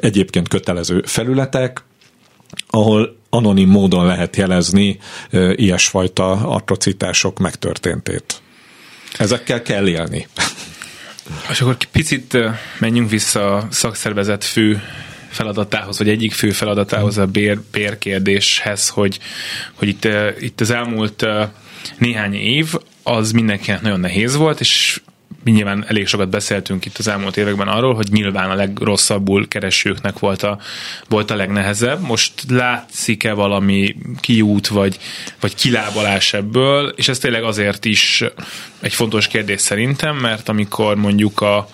egyébként 0.02 0.48
kötelező 0.48 1.04
felületek, 1.06 1.84
ahol 2.68 3.18
anonim 3.30 3.70
módon 3.70 4.06
lehet 4.06 4.36
jelezni 4.36 5.00
ilyesfajta 5.56 6.32
atrocitások 6.32 7.40
megtörténtét. 7.40 8.42
Ezekkel 9.18 9.62
kell 9.62 9.88
élni. 9.88 10.28
És 11.50 11.62
akkor 11.62 11.78
picit 11.92 12.38
menjünk 12.80 13.10
vissza 13.10 13.56
a 13.56 13.68
szakszervezet 13.70 14.44
fő 14.44 14.82
feladatához, 15.34 15.98
vagy 15.98 16.10
egyik 16.10 16.32
fő 16.32 16.52
feladatához 16.52 17.18
a 17.18 17.26
bér, 17.26 17.60
bérkérdéshez, 17.72 18.90
hogy, 18.90 19.20
hogy 19.74 19.88
itt, 19.88 20.08
itt 20.40 20.62
az 20.62 20.72
elmúlt 20.72 21.26
néhány 21.98 22.34
év 22.34 22.74
az 23.04 23.32
mindenkinek 23.32 23.82
nagyon 23.82 24.00
nehéz 24.00 24.36
volt, 24.36 24.60
és 24.60 25.02
mi 25.44 25.52
nyilván 25.52 25.86
elég 25.88 26.08
sokat 26.08 26.30
beszéltünk 26.30 26.86
itt 26.86 26.98
az 26.98 27.08
elmúlt 27.08 27.38
években 27.38 27.68
arról, 27.68 27.94
hogy 27.94 28.08
nyilván 28.12 28.50
a 28.50 28.56
legrosszabbul 28.56 29.48
keresőknek 29.48 30.20
volt 30.20 30.44
a, 30.44 30.60
volt 31.08 31.32
a 31.32 31.36
legnehezebb. 31.36 32.02
Most 32.02 32.34
látszik-e 32.50 33.34
valami 33.34 33.96
kiút, 34.20 34.68
vagy, 34.68 35.00
vagy 35.40 35.56
kilábalás 35.56 36.34
ebből, 36.34 36.94
és 36.96 37.08
ez 37.08 37.20
tényleg 37.20 37.44
azért 37.44 37.86
is 37.86 38.24
egy 38.80 38.94
fontos 38.94 39.28
kérdés 39.28 39.62
szerintem, 39.62 40.16
mert 40.16 40.50
amikor 40.50 40.96
mondjuk 40.96 41.42
a 41.42 41.68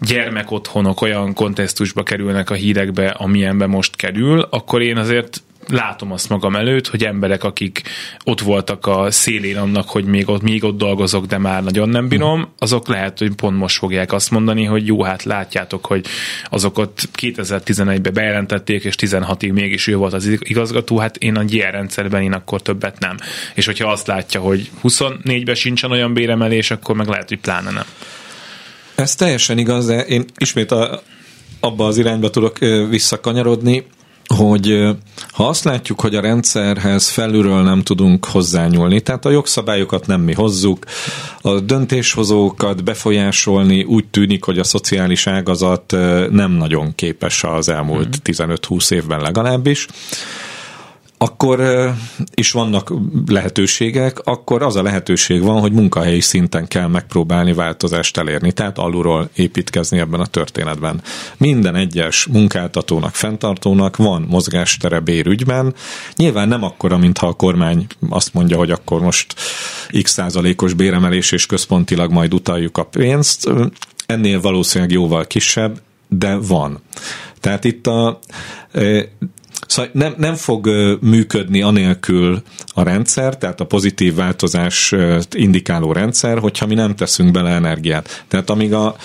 gyermekotthonok 0.00 1.00
olyan 1.00 1.34
kontextusba 1.34 2.02
kerülnek 2.02 2.50
a 2.50 2.54
hírekbe, 2.54 3.08
amilyenbe 3.08 3.66
most 3.66 3.96
kerül, 3.96 4.40
akkor 4.50 4.82
én 4.82 4.96
azért 4.96 5.42
látom 5.68 6.12
azt 6.12 6.28
magam 6.28 6.56
előtt, 6.56 6.88
hogy 6.88 7.04
emberek, 7.04 7.44
akik 7.44 7.82
ott 8.24 8.40
voltak 8.40 8.86
a 8.86 9.10
szélén 9.10 9.56
annak, 9.56 9.88
hogy 9.88 10.04
még 10.04 10.28
ott, 10.28 10.42
még 10.42 10.64
ott 10.64 10.78
dolgozok, 10.78 11.26
de 11.26 11.38
már 11.38 11.64
nagyon 11.64 11.88
nem 11.88 12.08
bírom, 12.08 12.48
azok 12.58 12.88
lehet, 12.88 13.18
hogy 13.18 13.34
pont 13.34 13.58
most 13.58 13.78
fogják 13.78 14.12
azt 14.12 14.30
mondani, 14.30 14.64
hogy 14.64 14.86
jó, 14.86 15.02
hát 15.02 15.22
látjátok, 15.22 15.86
hogy 15.86 16.06
azok 16.50 16.78
ott 16.78 17.08
2011-ben 17.20 18.12
bejelentették, 18.12 18.84
és 18.84 18.94
16-ig 18.98 19.52
mégis 19.52 19.86
ő 19.86 19.96
volt 19.96 20.12
az 20.12 20.26
igazgató, 20.38 20.98
hát 20.98 21.16
én 21.16 21.36
a 21.36 21.44
GR 21.44 21.70
rendszerben 21.70 22.22
én 22.22 22.32
akkor 22.32 22.62
többet 22.62 22.98
nem. 22.98 23.16
És 23.54 23.66
hogyha 23.66 23.90
azt 23.90 24.06
látja, 24.06 24.40
hogy 24.40 24.70
24-ben 24.82 25.54
sincsen 25.54 25.90
olyan 25.90 26.12
béremelés, 26.12 26.70
akkor 26.70 26.96
meg 26.96 27.08
lehet, 27.08 27.28
hogy 27.28 27.40
pláne 27.40 27.70
nem. 27.70 27.86
Ez 28.94 29.14
teljesen 29.14 29.58
igaz, 29.58 29.86
de 29.86 30.00
én 30.00 30.24
ismét 30.36 30.70
a, 30.70 31.02
abba 31.60 31.86
az 31.86 31.98
irányba 31.98 32.30
tudok 32.30 32.58
visszakanyarodni, 32.88 33.84
hogy 34.36 34.88
ha 35.30 35.48
azt 35.48 35.64
látjuk, 35.64 36.00
hogy 36.00 36.14
a 36.14 36.20
rendszerhez 36.20 37.08
felülről 37.08 37.62
nem 37.62 37.82
tudunk 37.82 38.24
hozzányúlni, 38.24 39.00
tehát 39.00 39.24
a 39.24 39.30
jogszabályokat 39.30 40.06
nem 40.06 40.20
mi 40.20 40.32
hozzuk, 40.32 40.84
a 41.40 41.60
döntéshozókat 41.60 42.84
befolyásolni 42.84 43.84
úgy 43.84 44.04
tűnik, 44.06 44.44
hogy 44.44 44.58
a 44.58 44.64
szociális 44.64 45.26
ágazat 45.26 45.90
nem 46.30 46.50
nagyon 46.50 46.94
képes 46.94 47.44
az 47.44 47.68
elmúlt 47.68 48.20
15-20 48.24 48.68
mhm. 48.68 48.94
évben 48.94 49.20
legalábbis, 49.20 49.86
akkor 51.18 51.60
is 52.34 52.52
vannak 52.52 52.92
lehetőségek, 53.26 54.18
akkor 54.18 54.62
az 54.62 54.76
a 54.76 54.82
lehetőség 54.82 55.42
van, 55.42 55.60
hogy 55.60 55.72
munkahelyi 55.72 56.20
szinten 56.20 56.68
kell 56.68 56.86
megpróbálni 56.86 57.52
változást 57.52 58.16
elérni, 58.16 58.52
tehát 58.52 58.78
alulról 58.78 59.28
építkezni 59.34 59.98
ebben 59.98 60.20
a 60.20 60.26
történetben. 60.26 61.02
Minden 61.36 61.74
egyes 61.74 62.26
munkáltatónak, 62.26 63.14
fenntartónak 63.14 63.96
van 63.96 64.26
mozgástere 64.28 65.00
bérügyben, 65.00 65.74
nyilván 66.16 66.48
nem 66.48 66.62
akkora, 66.62 66.98
mintha 66.98 67.26
a 67.26 67.32
kormány 67.32 67.86
azt 68.08 68.34
mondja, 68.34 68.56
hogy 68.56 68.70
akkor 68.70 69.00
most 69.00 69.34
x 70.02 70.12
százalékos 70.12 70.72
béremelés 70.72 71.32
és 71.32 71.46
központilag 71.46 72.10
majd 72.10 72.34
utaljuk 72.34 72.78
a 72.78 72.84
pénzt, 72.84 73.50
ennél 74.06 74.40
valószínűleg 74.40 74.92
jóval 74.92 75.26
kisebb, 75.26 75.80
de 76.08 76.36
van. 76.36 76.80
Tehát 77.40 77.64
itt 77.64 77.86
a 77.86 78.18
Szóval 79.66 79.90
nem, 79.94 80.14
nem 80.16 80.34
fog 80.34 80.68
működni 81.00 81.62
anélkül 81.62 82.42
a 82.74 82.82
rendszer, 82.82 83.38
tehát 83.38 83.60
a 83.60 83.66
pozitív 83.66 84.14
változás 84.14 84.94
indikáló 85.30 85.92
rendszer, 85.92 86.38
hogyha 86.38 86.66
mi 86.66 86.74
nem 86.74 86.94
teszünk 86.94 87.30
bele 87.30 87.50
energiát. 87.50 88.24
Tehát 88.28 88.50
amíg 88.50 88.72
a, 88.72 88.96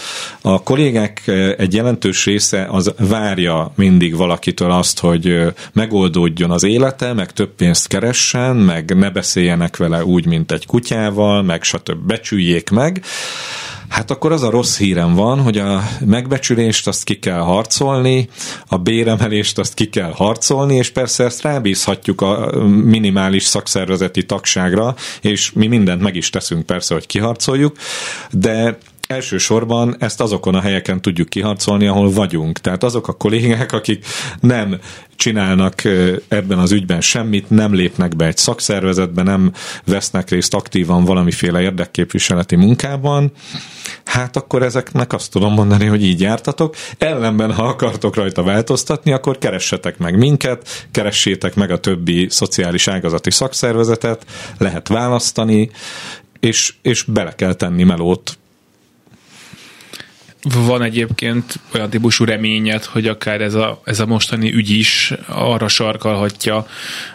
a 0.41 0.63
kollégák 0.63 1.27
egy 1.57 1.73
jelentős 1.73 2.25
része 2.25 2.67
az 2.69 2.93
várja 2.99 3.71
mindig 3.75 4.15
valakitől 4.15 4.71
azt, 4.71 4.99
hogy 4.99 5.53
megoldódjon 5.73 6.51
az 6.51 6.63
élete, 6.63 7.13
meg 7.13 7.31
több 7.31 7.55
pénzt 7.55 7.87
keressen, 7.87 8.55
meg 8.55 8.95
ne 8.95 9.09
beszéljenek 9.09 9.77
vele 9.77 10.05
úgy, 10.05 10.25
mint 10.25 10.51
egy 10.51 10.65
kutyával, 10.65 11.41
meg 11.41 11.63
stb. 11.63 12.05
becsüljék 12.07 12.69
meg, 12.69 13.03
Hát 13.93 14.11
akkor 14.11 14.31
az 14.31 14.43
a 14.43 14.49
rossz 14.49 14.77
hírem 14.77 15.13
van, 15.13 15.39
hogy 15.39 15.57
a 15.57 15.83
megbecsülést 16.05 16.87
azt 16.87 17.03
ki 17.03 17.19
kell 17.19 17.39
harcolni, 17.39 18.29
a 18.67 18.77
béremelést 18.77 19.59
azt 19.59 19.73
ki 19.73 19.89
kell 19.89 20.11
harcolni, 20.11 20.75
és 20.75 20.89
persze 20.89 21.23
ezt 21.23 21.41
rábízhatjuk 21.41 22.21
a 22.21 22.63
minimális 22.67 23.43
szakszervezeti 23.43 24.25
tagságra, 24.25 24.95
és 25.21 25.51
mi 25.51 25.67
mindent 25.67 26.01
meg 26.01 26.15
is 26.15 26.29
teszünk 26.29 26.65
persze, 26.65 26.93
hogy 26.93 27.05
kiharcoljuk, 27.05 27.77
de 28.31 28.77
elsősorban 29.07 29.95
ezt 29.99 30.21
azokon 30.21 30.55
a 30.55 30.61
helyeken 30.61 31.01
tudjuk 31.01 31.29
kiharcolni, 31.29 31.87
ahol 31.87 32.11
vagyunk. 32.11 32.59
Tehát 32.59 32.83
azok 32.83 33.07
a 33.07 33.13
kollégák, 33.13 33.71
akik 33.71 34.05
nem 34.39 34.79
csinálnak 35.15 35.81
ebben 36.27 36.59
az 36.59 36.71
ügyben 36.71 37.01
semmit, 37.01 37.49
nem 37.49 37.73
lépnek 37.73 38.15
be 38.15 38.25
egy 38.25 38.37
szakszervezetbe, 38.37 39.23
nem 39.23 39.51
vesznek 39.85 40.29
részt 40.29 40.53
aktívan 40.53 41.05
valamiféle 41.05 41.61
érdekképviseleti 41.61 42.55
munkában, 42.55 43.31
hát 44.05 44.35
akkor 44.35 44.63
ezeknek 44.63 45.13
azt 45.13 45.31
tudom 45.31 45.53
mondani, 45.53 45.85
hogy 45.85 46.03
így 46.03 46.21
jártatok. 46.21 46.75
Ellenben, 46.97 47.53
ha 47.53 47.63
akartok 47.63 48.15
rajta 48.15 48.43
változtatni, 48.43 49.11
akkor 49.11 49.37
keressetek 49.37 49.97
meg 49.97 50.17
minket, 50.17 50.87
keressétek 50.91 51.55
meg 51.55 51.71
a 51.71 51.79
többi 51.79 52.27
szociális 52.29 52.87
ágazati 52.87 53.31
szakszervezetet, 53.31 54.25
lehet 54.57 54.87
választani, 54.87 55.69
és, 56.39 56.73
és 56.81 57.03
bele 57.03 57.35
kell 57.35 57.53
tenni 57.53 57.83
melót 57.83 58.37
van 60.43 60.81
egyébként 60.81 61.59
olyan 61.73 61.89
típusú 61.89 62.25
reményed, 62.25 62.83
hogy 62.83 63.07
akár 63.07 63.41
ez 63.41 63.53
a, 63.53 63.81
ez 63.83 63.99
a 63.99 64.05
mostani 64.05 64.53
ügy 64.53 64.69
is 64.69 65.13
arra 65.27 65.67
sarkalhatja 65.67 66.67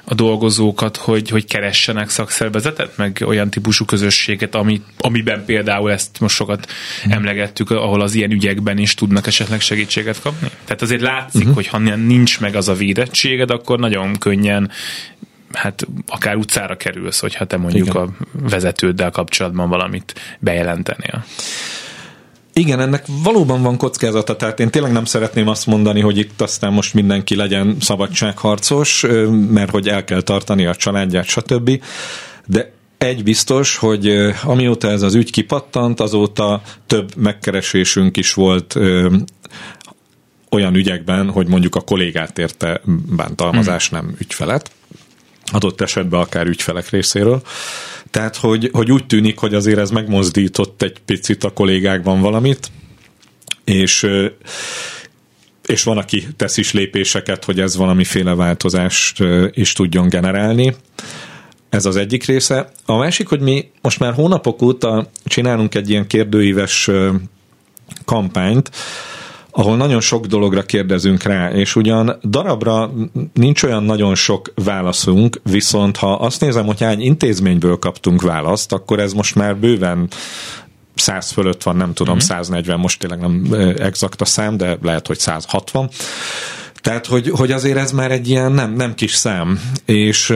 a 0.05 0.14
dolgozókat, 0.14 0.97
hogy, 0.97 1.29
hogy 1.29 1.45
keressenek 1.45 2.09
szakszervezetet, 2.09 2.97
meg 2.97 3.23
olyan 3.27 3.51
típusú 3.51 3.85
közösséget, 3.85 4.55
ami, 4.55 4.83
amiben 4.99 5.45
például 5.45 5.93
ezt 5.93 6.21
most 6.21 6.35
sokat 6.35 6.73
hmm. 7.03 7.12
emlegettük, 7.12 7.71
ahol 7.71 8.01
az 8.01 8.14
ilyen 8.14 8.31
ügyekben 8.31 8.79
is 8.79 8.95
tudnak 8.95 9.27
esetleg 9.27 9.61
segítséget 9.61 10.21
kapni? 10.21 10.49
Tehát 10.64 10.83
azért 10.83 11.03
látszik, 11.03 11.41
uh-huh. 11.41 11.55
hogy 11.55 11.67
ha 11.67 11.79
nincs 11.79 12.41
meg 12.41 12.55
az 12.55 12.69
a 12.69 12.75
védettséged, 12.75 13.51
akkor 13.51 13.79
nagyon 13.79 14.19
könnyen 14.19 14.71
hát 15.53 15.87
akár 16.07 16.37
utcára 16.37 16.77
kerülsz, 16.77 17.21
hogyha 17.21 17.45
te 17.45 17.57
mondjuk 17.57 17.87
Igen. 17.87 18.03
a 18.03 18.09
vezetőddel 18.33 19.11
kapcsolatban 19.11 19.69
valamit 19.69 20.37
bejelentenél. 20.38 21.25
Igen, 22.59 22.81
ennek 22.81 23.05
valóban 23.23 23.62
van 23.62 23.77
kockázata, 23.77 24.37
tehát 24.37 24.61
én 24.61 24.71
tényleg 24.71 24.92
nem 24.92 25.05
szeretném 25.05 25.49
azt 25.49 25.66
mondani, 25.66 26.01
hogy 26.01 26.18
itt 26.18 26.40
aztán 26.40 26.73
most 26.73 26.94
mindenki 26.94 27.37
legyen 27.37 27.77
szabadságharcos, 27.81 29.07
mert 29.51 29.71
hogy 29.71 29.88
el 29.88 30.05
kell 30.05 30.21
tartani 30.21 30.66
a 30.66 30.75
családját, 30.75 31.25
stb. 31.25 31.83
De 32.47 32.73
egy 32.99 33.23
biztos, 33.23 33.77
hogy 33.77 34.09
amióta 34.44 34.90
ez 34.90 35.03
az 35.03 35.14
ügy 35.14 35.31
kipattant, 35.31 36.01
azóta 36.01 36.62
több 36.87 37.16
megkeresésünk 37.16 38.16
is 38.16 38.35
volt 38.35 38.75
olyan 40.51 40.75
ügyekben, 40.75 41.31
hogy 41.31 41.49
mondjuk 41.49 41.75
a 41.75 41.81
kollégát 41.81 42.38
érte 42.38 42.81
bántalmazás, 43.16 43.88
hmm. 43.88 43.99
nem 43.99 44.14
ügyfelet 44.18 44.71
adott 45.53 45.81
esetben 45.81 46.21
akár 46.21 46.47
ügyfelek 46.47 46.91
részéről. 46.91 47.43
Tehát, 48.11 48.37
hogy, 48.37 48.69
hogy 48.73 48.93
úgy 48.93 49.07
tűnik, 49.07 49.39
hogy 49.39 49.55
azért 49.55 49.79
ez 49.79 49.91
megmozdított 49.91 50.83
egy 50.83 50.99
picit 51.05 51.45
a 51.45 51.51
kollégákban 51.51 52.21
valamit, 52.21 52.71
és 53.65 54.07
és 55.67 55.83
van, 55.83 55.99
aki 55.99 56.27
tesz 56.37 56.57
is 56.57 56.73
lépéseket, 56.73 57.45
hogy 57.45 57.61
ez 57.61 57.77
valamiféle 57.77 58.35
változást 58.35 59.19
is 59.51 59.73
tudjon 59.73 60.09
generálni. 60.09 60.75
Ez 61.69 61.85
az 61.85 61.97
egyik 61.97 62.25
része. 62.25 62.71
A 62.85 62.97
másik, 62.97 63.29
hogy 63.29 63.41
mi 63.41 63.71
most 63.83 63.99
már 63.99 64.13
hónapok 64.13 64.63
óta 64.63 65.11
csinálunk 65.25 65.75
egy 65.75 65.91
ilyen 65.91 66.07
kérdőíves 66.07 66.91
kampányt, 68.05 68.71
ahol 69.59 69.77
nagyon 69.77 70.01
sok 70.01 70.27
dologra 70.27 70.62
kérdezünk 70.62 71.23
rá, 71.23 71.51
és 71.51 71.77
ugyan 71.77 72.18
darabra 72.25 72.92
nincs 73.33 73.62
olyan 73.62 73.83
nagyon 73.83 74.14
sok 74.14 74.53
válaszunk, 74.55 75.40
viszont 75.42 75.97
ha 75.97 76.12
azt 76.12 76.40
nézem, 76.40 76.66
hogy 76.66 76.81
hány 76.81 77.01
intézményből 77.01 77.79
kaptunk 77.79 78.23
választ, 78.23 78.73
akkor 78.73 79.01
ez 79.01 79.12
most 79.12 79.35
már 79.35 79.57
bőven 79.57 80.09
100 80.94 81.31
fölött 81.31 81.62
van, 81.62 81.77
nem 81.77 81.92
tudom, 81.92 82.14
mm-hmm. 82.14 82.27
140, 82.27 82.79
most 82.79 82.99
tényleg 82.99 83.21
nem 83.21 83.47
exakt 83.79 84.21
a 84.21 84.25
szám, 84.25 84.57
de 84.57 84.79
lehet, 84.83 85.07
hogy 85.07 85.18
160. 85.18 85.90
Tehát, 86.81 87.07
hogy, 87.07 87.31
hogy 87.31 87.53
azért 87.53 87.79
ez 87.79 87.92
már 87.92 88.11
egy 88.11 88.29
ilyen 88.29 88.53
nem, 88.53 88.73
nem 88.73 88.94
kis 88.94 89.14
szám, 89.14 89.61
és 89.85 90.35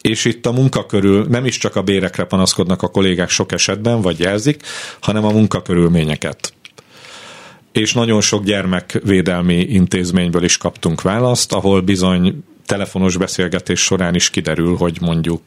és 0.00 0.24
itt 0.24 0.46
a 0.46 0.52
munka 0.52 0.86
körül 0.86 1.26
nem 1.28 1.44
is 1.44 1.58
csak 1.58 1.76
a 1.76 1.82
bérekre 1.82 2.24
panaszkodnak 2.24 2.82
a 2.82 2.88
kollégák 2.88 3.28
sok 3.28 3.52
esetben, 3.52 4.00
vagy 4.00 4.18
jelzik, 4.18 4.62
hanem 5.00 5.24
a 5.24 5.30
munkakörülményeket 5.30 6.52
és 7.72 7.92
nagyon 7.92 8.20
sok 8.20 8.44
gyermekvédelmi 8.44 9.54
intézményből 9.54 10.44
is 10.44 10.56
kaptunk 10.56 11.02
választ, 11.02 11.52
ahol 11.52 11.80
bizony 11.80 12.44
telefonos 12.66 13.16
beszélgetés 13.16 13.80
során 13.80 14.14
is 14.14 14.30
kiderül, 14.30 14.76
hogy 14.76 14.98
mondjuk 15.00 15.42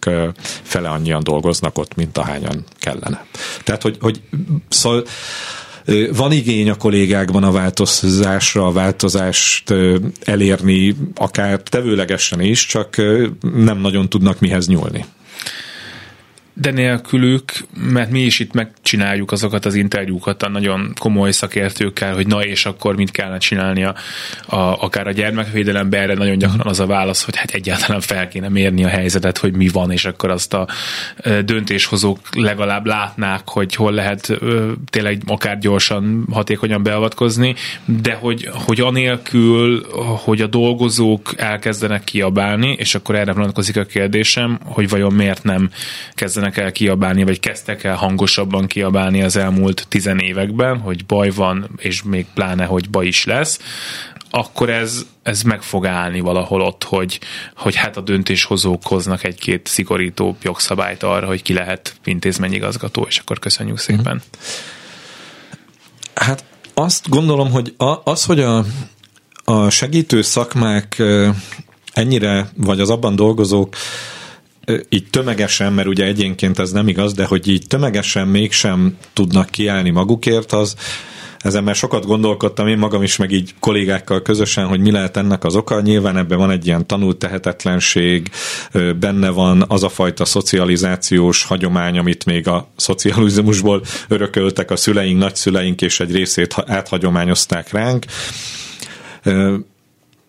fele 0.61 0.89
annyian 0.89 1.23
dolgoznak 1.23 1.77
ott, 1.77 1.95
mint 1.95 2.17
ahányan 2.17 2.63
kellene. 2.79 3.25
Tehát, 3.63 3.81
hogy, 3.81 3.97
hogy 3.99 4.21
szóval 4.69 5.03
van 6.11 6.31
igény 6.31 6.69
a 6.69 6.75
kollégákban 6.75 7.43
a 7.43 7.51
változásra, 7.51 8.67
a 8.67 8.71
változást 8.71 9.73
elérni, 10.23 10.95
akár 11.15 11.61
tevőlegesen 11.61 12.41
is, 12.41 12.65
csak 12.65 12.95
nem 13.55 13.77
nagyon 13.77 14.09
tudnak 14.09 14.39
mihez 14.39 14.67
nyúlni 14.67 15.05
de 16.53 16.71
nélkülük, 16.71 17.51
mert 17.89 18.11
mi 18.11 18.19
is 18.19 18.39
itt 18.39 18.53
megcsináljuk 18.53 19.31
azokat 19.31 19.65
az 19.65 19.75
interjúkat 19.75 20.43
a 20.43 20.49
nagyon 20.49 20.93
komoly 20.99 21.31
szakértőkkel, 21.31 22.13
hogy 22.13 22.27
na 22.27 22.45
és 22.45 22.65
akkor 22.65 22.95
mit 22.95 23.11
kellene 23.11 23.37
csinálnia 23.37 23.95
a, 24.45 24.55
akár 24.55 25.07
a 25.07 25.11
gyermekvédelemben, 25.11 26.01
erre 26.01 26.13
nagyon 26.13 26.37
gyakran 26.37 26.67
az 26.67 26.79
a 26.79 26.85
válasz, 26.85 27.23
hogy 27.23 27.35
hát 27.35 27.51
egyáltalán 27.51 28.01
fel 28.01 28.27
kéne 28.27 28.49
mérni 28.49 28.83
a 28.83 28.87
helyzetet, 28.87 29.37
hogy 29.37 29.53
mi 29.53 29.67
van, 29.67 29.91
és 29.91 30.05
akkor 30.05 30.29
azt 30.29 30.53
a 30.53 30.67
döntéshozók 31.45 32.19
legalább 32.35 32.85
látnák, 32.85 33.41
hogy 33.45 33.75
hol 33.75 33.91
lehet 33.91 34.39
tényleg 34.89 35.21
akár 35.25 35.57
gyorsan, 35.57 36.25
hatékonyan 36.31 36.83
beavatkozni, 36.83 37.55
de 37.85 38.13
hogy, 38.13 38.49
hogy 38.51 38.79
anélkül, 38.79 39.85
hogy 40.23 40.41
a 40.41 40.47
dolgozók 40.47 41.33
elkezdenek 41.37 42.03
kiabálni, 42.03 42.75
és 42.79 42.95
akkor 42.95 43.15
erre 43.15 43.33
vonatkozik 43.33 43.77
a 43.77 43.83
kérdésem, 43.83 44.59
hogy 44.63 44.89
vajon 44.89 45.13
miért 45.13 45.43
nem 45.43 45.69
kezdenek 46.13 46.42
kezdenek 46.43 46.57
el 46.57 46.71
kiabálni, 46.71 47.23
vagy 47.23 47.39
kezdtek 47.39 47.83
el 47.83 47.95
hangosabban 47.95 48.67
kiabálni 48.67 49.21
az 49.23 49.35
elmúlt 49.35 49.85
tizen 49.89 50.19
években, 50.19 50.79
hogy 50.79 51.05
baj 51.05 51.29
van, 51.29 51.69
és 51.77 52.03
még 52.03 52.25
pláne, 52.33 52.65
hogy 52.65 52.89
baj 52.89 53.05
is 53.05 53.25
lesz, 53.25 53.59
akkor 54.29 54.69
ez, 54.69 55.05
ez 55.23 55.41
meg 55.41 55.61
fog 55.61 55.85
állni 55.85 56.19
valahol 56.19 56.61
ott, 56.61 56.83
hogy, 56.83 57.19
hogy 57.55 57.75
hát 57.75 57.97
a 57.97 58.01
döntéshozók 58.01 58.87
hoznak 58.87 59.23
egy-két 59.23 59.67
szigorító 59.67 60.37
jogszabályt 60.41 61.03
arra, 61.03 61.27
hogy 61.27 61.41
ki 61.41 61.53
lehet 61.53 61.95
intézményigazgató, 62.03 63.05
és 63.07 63.17
akkor 63.17 63.39
köszönjük 63.39 63.75
mhm. 63.75 63.85
szépen. 63.85 64.21
Hát 66.13 66.43
azt 66.73 67.09
gondolom, 67.09 67.51
hogy 67.51 67.73
az, 68.03 68.25
hogy 68.25 68.39
a, 68.39 68.65
a 69.43 69.69
segítő 69.69 70.21
szakmák 70.21 71.01
ennyire, 71.93 72.49
vagy 72.55 72.79
az 72.79 72.89
abban 72.89 73.15
dolgozók 73.15 73.75
így 74.89 75.07
tömegesen, 75.09 75.73
mert 75.73 75.87
ugye 75.87 76.05
egyénként 76.05 76.59
ez 76.59 76.71
nem 76.71 76.87
igaz, 76.87 77.13
de 77.13 77.25
hogy 77.25 77.47
így 77.47 77.67
tömegesen 77.67 78.27
mégsem 78.27 78.97
tudnak 79.13 79.49
kiállni 79.49 79.89
magukért, 79.89 80.51
az 80.51 80.75
ezen 81.39 81.63
már 81.63 81.75
sokat 81.75 82.05
gondolkodtam 82.05 82.67
én 82.67 82.77
magam 82.77 83.03
is, 83.03 83.17
meg 83.17 83.31
így 83.31 83.53
kollégákkal 83.59 84.21
közösen, 84.21 84.67
hogy 84.67 84.79
mi 84.79 84.91
lehet 84.91 85.17
ennek 85.17 85.43
az 85.43 85.55
oka. 85.55 85.81
Nyilván 85.81 86.17
ebben 86.17 86.37
van 86.37 86.51
egy 86.51 86.67
ilyen 86.67 86.87
tanult 86.87 87.17
tehetetlenség, 87.17 88.31
benne 88.99 89.29
van 89.29 89.65
az 89.67 89.83
a 89.83 89.89
fajta 89.89 90.25
szocializációs 90.25 91.43
hagyomány, 91.43 91.97
amit 91.97 92.25
még 92.25 92.47
a 92.47 92.67
szocializmusból 92.75 93.81
örököltek 94.07 94.71
a 94.71 94.75
szüleink, 94.75 95.19
nagyszüleink, 95.19 95.81
és 95.81 95.99
egy 95.99 96.11
részét 96.11 96.55
áthagyományozták 96.67 97.71
ránk 97.71 98.05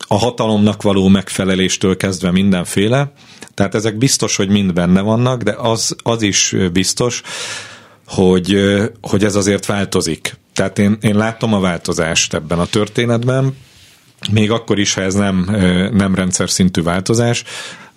a 0.08 0.18
hatalomnak 0.18 0.82
való 0.82 1.08
megfeleléstől 1.08 1.96
kezdve 1.96 2.30
mindenféle. 2.30 3.12
Tehát 3.54 3.74
ezek 3.74 3.96
biztos, 3.96 4.36
hogy 4.36 4.48
mind 4.48 4.72
benne 4.72 5.00
vannak, 5.00 5.42
de 5.42 5.52
az, 5.52 5.96
az 6.02 6.22
is 6.22 6.56
biztos, 6.72 7.22
hogy, 8.06 8.58
hogy 9.00 9.24
ez 9.24 9.34
azért 9.34 9.66
változik. 9.66 10.36
Tehát 10.52 10.78
én, 10.78 10.96
én 11.00 11.16
látom 11.16 11.54
a 11.54 11.60
változást 11.60 12.34
ebben 12.34 12.58
a 12.58 12.66
történetben, 12.66 13.56
még 14.32 14.50
akkor 14.50 14.78
is, 14.78 14.94
ha 14.94 15.00
ez 15.00 15.14
nem, 15.14 15.48
nem 15.92 16.14
rendszer 16.14 16.50
szintű 16.50 16.82
változás, 16.82 17.44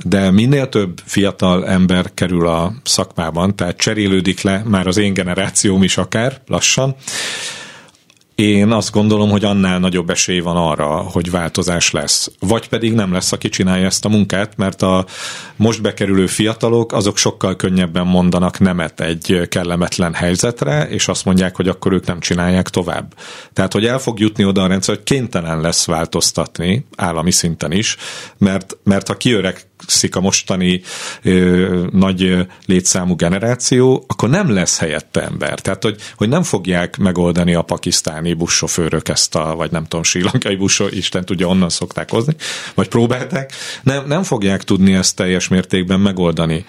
de 0.03 0.31
minél 0.31 0.69
több 0.69 1.01
fiatal 1.05 1.67
ember 1.67 2.11
kerül 2.13 2.47
a 2.47 2.73
szakmában, 2.83 3.55
tehát 3.55 3.77
cserélődik 3.77 4.41
le 4.41 4.63
már 4.65 4.87
az 4.87 4.97
én 4.97 5.13
generációm 5.13 5.83
is 5.83 5.97
akár 5.97 6.41
lassan, 6.47 6.95
én 8.37 8.71
azt 8.71 8.91
gondolom, 8.91 9.29
hogy 9.29 9.45
annál 9.45 9.79
nagyobb 9.79 10.09
esély 10.09 10.39
van 10.39 10.55
arra, 10.55 10.87
hogy 10.87 11.31
változás 11.31 11.91
lesz. 11.91 12.31
Vagy 12.39 12.69
pedig 12.69 12.93
nem 12.93 13.13
lesz, 13.13 13.31
aki 13.31 13.49
csinálja 13.49 13.85
ezt 13.85 14.05
a 14.05 14.09
munkát, 14.09 14.57
mert 14.57 14.81
a 14.81 15.05
most 15.55 15.81
bekerülő 15.81 16.27
fiatalok, 16.27 16.93
azok 16.93 17.17
sokkal 17.17 17.55
könnyebben 17.55 18.07
mondanak 18.07 18.59
nemet 18.59 18.99
egy 18.99 19.41
kellemetlen 19.49 20.13
helyzetre, 20.13 20.87
és 20.89 21.07
azt 21.07 21.25
mondják, 21.25 21.55
hogy 21.55 21.67
akkor 21.67 21.93
ők 21.93 22.05
nem 22.05 22.19
csinálják 22.19 22.69
tovább. 22.69 23.13
Tehát, 23.53 23.73
hogy 23.73 23.85
el 23.85 23.99
fog 23.99 24.19
jutni 24.19 24.45
oda 24.45 24.63
a 24.63 24.67
rendszer, 24.67 24.95
hogy 24.95 25.03
kénytelen 25.03 25.61
lesz 25.61 25.85
változtatni, 25.85 26.85
állami 26.95 27.31
szinten 27.31 27.71
is, 27.71 27.97
mert, 28.37 28.77
mert 28.83 29.07
ha 29.07 29.17
kiöreg 29.17 29.66
növekszik 29.77 30.15
a 30.15 30.21
mostani 30.21 30.81
ö, 31.23 31.85
nagy 31.91 32.47
létszámú 32.65 33.15
generáció, 33.15 34.03
akkor 34.07 34.29
nem 34.29 34.53
lesz 34.53 34.79
helyette 34.79 35.23
ember. 35.23 35.59
Tehát, 35.59 35.83
hogy, 35.83 36.01
hogy 36.15 36.29
nem 36.29 36.43
fogják 36.43 36.97
megoldani 36.97 37.53
a 37.53 37.61
pakisztáni 37.61 38.33
buszsofőrök 38.33 39.09
ezt 39.09 39.35
a, 39.35 39.55
vagy 39.55 39.71
nem 39.71 39.83
tudom, 39.83 40.03
sílankai 40.03 40.55
buszsó, 40.55 40.85
Isten 40.89 41.25
tudja, 41.25 41.47
onnan 41.47 41.69
szokták 41.69 42.11
hozni, 42.11 42.35
vagy 42.75 42.87
próbálták, 42.87 43.51
nem, 43.83 44.07
nem 44.07 44.23
fogják 44.23 44.63
tudni 44.63 44.93
ezt 44.93 45.15
teljes 45.15 45.47
mértékben 45.47 45.99
megoldani. 45.99 46.65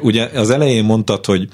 Ugye 0.00 0.24
az 0.34 0.50
elején 0.50 0.84
mondtad, 0.84 1.24
hogy 1.26 1.48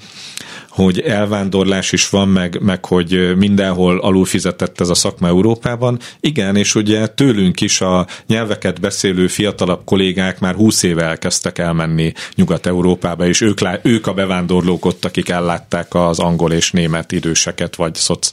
hogy 0.83 0.99
elvándorlás 0.99 1.91
is 1.91 2.09
van, 2.09 2.27
meg, 2.27 2.61
meg 2.61 2.85
hogy 2.85 3.35
mindenhol 3.37 3.99
alulfizetett 3.99 4.79
ez 4.79 4.89
a 4.89 4.93
szakma 4.93 5.27
Európában. 5.27 5.99
Igen, 6.19 6.55
és 6.55 6.75
ugye 6.75 7.07
tőlünk 7.07 7.61
is 7.61 7.81
a 7.81 8.07
nyelveket 8.27 8.79
beszélő 8.79 9.27
fiatalabb 9.27 9.81
kollégák 9.85 10.39
már 10.39 10.55
20 10.55 10.83
éve 10.83 11.03
elkezdtek 11.03 11.57
elmenni 11.57 12.13
Nyugat-Európába, 12.35 13.27
és 13.27 13.41
ők, 13.41 13.59
ők 13.81 14.07
a 14.07 14.13
bevándorlók 14.13 14.85
ott, 14.85 15.05
akik 15.05 15.29
ellátták 15.29 15.93
az 15.93 16.19
angol 16.19 16.51
és 16.51 16.71
német 16.71 17.11
időseket, 17.11 17.75
vagy 17.75 17.95
szoc 17.95 18.31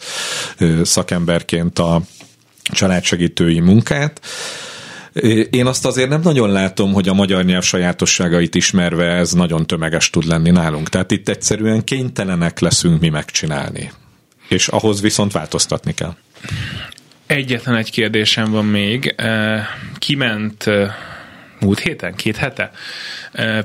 szakemberként 0.82 1.78
a 1.78 2.00
családsegítői 2.62 3.61
munkát. 3.61 4.20
Én 5.50 5.66
azt 5.66 5.87
azért 5.87 6.09
nem 6.09 6.20
nagyon 6.20 6.52
látom, 6.52 6.92
hogy 6.92 7.09
a 7.09 7.14
magyar 7.14 7.44
nyelv 7.44 7.62
sajátosságait 7.62 8.55
ismerve 8.55 9.05
ez 9.05 9.33
nagyon 9.33 9.66
tömeges 9.66 10.11
tud 10.11 10.24
lenni 10.24 10.50
nálunk. 10.50 10.88
Tehát 10.88 11.11
itt 11.11 11.29
egyszerűen 11.29 11.85
kénytelenek 11.85 12.61
leszünk 12.61 13.00
mi 13.00 13.09
megcsinálni. 13.09 13.92
És 14.48 14.68
ahhoz 14.68 15.00
viszont 15.00 15.33
változtatni 15.33 15.94
kell. 15.94 16.14
Egyetlen 17.26 17.76
egy 17.76 17.90
kérdésem 17.90 18.50
van 18.50 18.64
még. 18.64 19.14
Kiment 19.98 20.64
múlt 21.61 21.79
héten, 21.79 22.14
két 22.14 22.37
hete, 22.37 22.70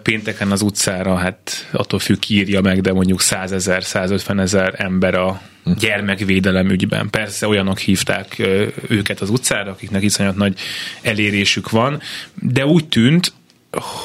pénteken 0.03 0.51
az 0.51 0.61
utcára, 0.61 1.15
hát 1.15 1.69
attól 1.71 1.99
függ, 1.99 2.19
ki 2.19 2.35
írja 2.35 2.61
meg, 2.61 2.81
de 2.81 2.93
mondjuk 2.93 3.21
100 3.21 3.51
ezer, 3.51 3.83
150 3.83 4.39
ezer 4.39 4.73
ember 4.77 5.15
a 5.15 5.41
gyermekvédelem 5.63 6.69
ügyben. 6.69 7.09
Persze 7.09 7.47
olyanok 7.47 7.79
hívták 7.79 8.41
őket 8.87 9.19
az 9.19 9.29
utcára, 9.29 9.71
akiknek 9.71 10.03
iszonyat 10.03 10.35
nagy 10.35 10.59
elérésük 11.01 11.69
van, 11.69 12.01
de 12.33 12.65
úgy 12.65 12.87
tűnt, 12.87 13.33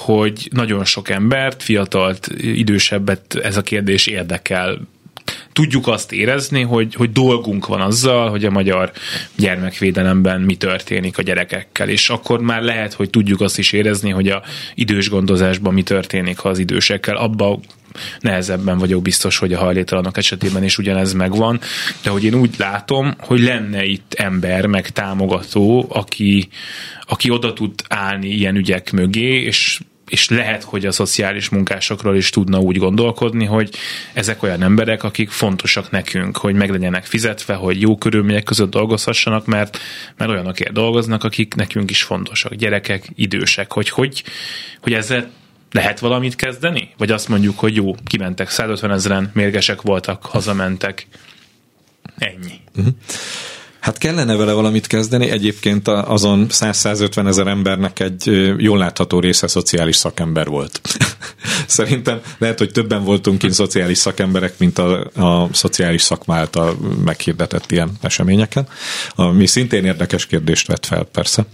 hogy 0.04 0.48
nagyon 0.52 0.84
sok 0.84 1.08
embert, 1.08 1.62
fiatalt, 1.62 2.28
idősebbet 2.38 3.34
ez 3.42 3.56
a 3.56 3.62
kérdés 3.62 4.06
érdekel 4.06 4.78
tudjuk 5.52 5.86
azt 5.86 6.12
érezni, 6.12 6.62
hogy, 6.62 6.94
hogy 6.94 7.12
dolgunk 7.12 7.66
van 7.66 7.80
azzal, 7.80 8.30
hogy 8.30 8.44
a 8.44 8.50
magyar 8.50 8.92
gyermekvédelemben 9.36 10.40
mi 10.40 10.56
történik 10.56 11.18
a 11.18 11.22
gyerekekkel, 11.22 11.88
és 11.88 12.10
akkor 12.10 12.40
már 12.40 12.62
lehet, 12.62 12.92
hogy 12.92 13.10
tudjuk 13.10 13.40
azt 13.40 13.58
is 13.58 13.72
érezni, 13.72 14.10
hogy 14.10 14.28
a 14.28 14.42
idős 14.74 15.08
gondozásban 15.08 15.74
mi 15.74 15.82
történik 15.82 16.44
az 16.44 16.58
idősekkel. 16.58 17.16
Abba 17.16 17.60
nehezebben 18.20 18.78
vagyok 18.78 19.02
biztos, 19.02 19.38
hogy 19.38 19.52
a 19.52 19.59
hajléktalanok 19.59 20.16
esetében 20.16 20.64
is 20.64 20.78
ugyanez 20.78 21.12
megvan, 21.12 21.61
de 22.02 22.11
hogy 22.11 22.24
én 22.24 22.35
úgy 22.35 22.54
látom, 22.59 23.14
hogy 23.18 23.40
lenne 23.40 23.85
itt 23.85 24.14
ember, 24.14 24.66
meg 24.66 24.88
támogató, 24.90 25.87
aki, 25.88 26.48
aki 27.06 27.30
oda 27.30 27.52
tud 27.52 27.72
állni 27.88 28.28
ilyen 28.28 28.56
ügyek 28.56 28.92
mögé, 28.92 29.42
és 29.42 29.80
és 30.09 30.28
lehet, 30.28 30.62
hogy 30.62 30.87
a 30.87 30.92
szociális 30.92 31.48
munkásokról 31.48 32.16
is 32.16 32.30
tudna 32.30 32.59
úgy 32.59 32.76
gondolkodni, 32.76 33.44
hogy 33.44 33.70
ezek 34.12 34.42
olyan 34.42 34.62
emberek, 34.62 35.02
akik 35.02 35.30
fontosak 35.30 35.90
nekünk, 35.90 36.37
hogy 36.37 36.54
meg 36.54 36.70
legyenek 36.70 37.04
fizetve, 37.04 37.54
hogy 37.54 37.80
jó 37.80 37.96
körülmények 37.96 38.42
között 38.42 38.70
dolgozhassanak, 38.70 39.46
mert, 39.46 39.78
mert 40.16 40.30
olyanokért 40.30 40.72
dolgoznak, 40.72 41.24
akik 41.24 41.54
nekünk 41.54 41.90
is 41.90 42.02
fontosak, 42.02 42.54
gyerekek, 42.54 43.09
idősek, 43.14 43.72
hogy, 43.72 43.88
hogy, 43.88 44.24
hogy 44.80 44.92
ezzel 44.92 45.30
lehet 45.72 45.98
valamit 45.98 46.37
kezdeni? 46.37 46.94
Vagy 46.96 47.11
azt 47.11 47.29
mondjuk, 47.29 47.59
hogy 47.59 47.74
jó, 47.74 47.94
kimentek 48.07 48.50
150 48.50 48.90
ezeren, 48.90 49.31
mérgesek 49.35 49.83
voltak, 49.83 50.24
hazamentek. 50.24 51.07
Ennyi. 52.18 52.61
Uh-huh. 52.76 52.94
Hát 53.87 53.98
kellene 53.98 54.37
vele 54.37 54.52
valamit 54.52 54.87
kezdeni, 54.87 55.31
egyébként 55.31 55.88
azon 55.88 56.46
100-150 56.50 57.26
ezer 57.26 57.46
embernek 57.46 58.00
egy 58.00 58.55
jól 58.57 58.79
látható 58.79 59.20
része 59.20 59.46
szociális 59.46 59.96
szakember 59.96 60.46
volt. 60.46 60.81
Szerintem 61.66 62.20
lehet, 62.38 62.59
hogy 62.59 62.70
többen 62.72 63.05
voltunk 63.05 63.38
kint 63.38 63.52
szociális 63.52 63.98
szakemberek, 63.98 64.59
mint 64.59 64.79
a, 64.79 65.11
a 65.14 65.48
szociális 65.52 66.02
szakma 66.02 66.35
által 66.35 66.76
meghirdetett 67.05 67.70
ilyen 67.72 67.90
eseményeken, 68.00 68.68
ami 69.14 69.46
szintén 69.46 69.85
érdekes 69.85 70.26
kérdést 70.26 70.66
vett 70.66 70.87
fel, 70.87 71.05
persze. 71.05 71.46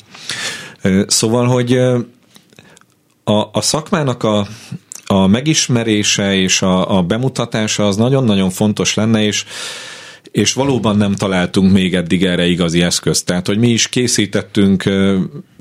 Szóval, 1.07 1.47
hogy 1.47 1.81
a, 3.25 3.33
a 3.53 3.61
szakmának 3.61 4.23
a, 4.23 4.47
a 5.07 5.27
megismerése 5.27 6.35
és 6.35 6.63
a, 6.63 6.97
a 6.97 7.03
bemutatása 7.03 7.87
az 7.87 7.97
nagyon-nagyon 7.97 8.51
fontos 8.51 8.95
lenne, 8.95 9.25
és 9.25 9.45
és 10.33 10.53
valóban 10.53 10.97
nem 10.97 11.15
találtunk 11.15 11.73
még 11.73 11.95
eddig 11.95 12.25
erre 12.25 12.47
igazi 12.47 12.83
eszközt. 12.83 13.27
Tehát, 13.27 13.47
hogy 13.47 13.59
mi 13.59 13.69
is 13.69 13.89
készítettünk 13.89 14.85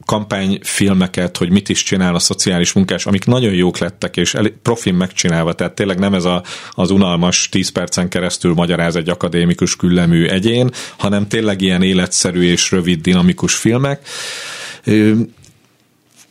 kampányfilmeket, 0.06 1.38
hogy 1.38 1.50
mit 1.50 1.70
is 1.70 1.84
csinál 1.84 2.16
a 2.16 2.20
szociális 2.20 2.74
munkás, 2.74 3.06
amik 3.06 3.26
nagyon 3.26 3.54
jók 3.54 3.78
lettek, 3.78 4.18
és 4.18 4.36
profin 4.62 4.94
megcsinálva, 4.94 5.54
tehát 5.54 5.74
tényleg 5.74 6.00
nem 6.00 6.14
ez 6.14 6.26
a, 6.26 6.44
az 6.72 6.92
unalmas 6.92 7.50
10 7.50 7.70
percen 7.70 8.10
keresztül 8.10 8.54
magyaráz 8.54 8.96
egy 8.96 9.10
akadémikus 9.10 9.76
küllemű 9.76 10.26
egyén, 10.26 10.72
hanem 10.98 11.28
tényleg 11.28 11.62
ilyen 11.62 11.82
életszerű 11.82 12.42
és 12.42 12.72
rövid, 12.72 13.02
dinamikus 13.02 13.56
filmek 13.56 14.08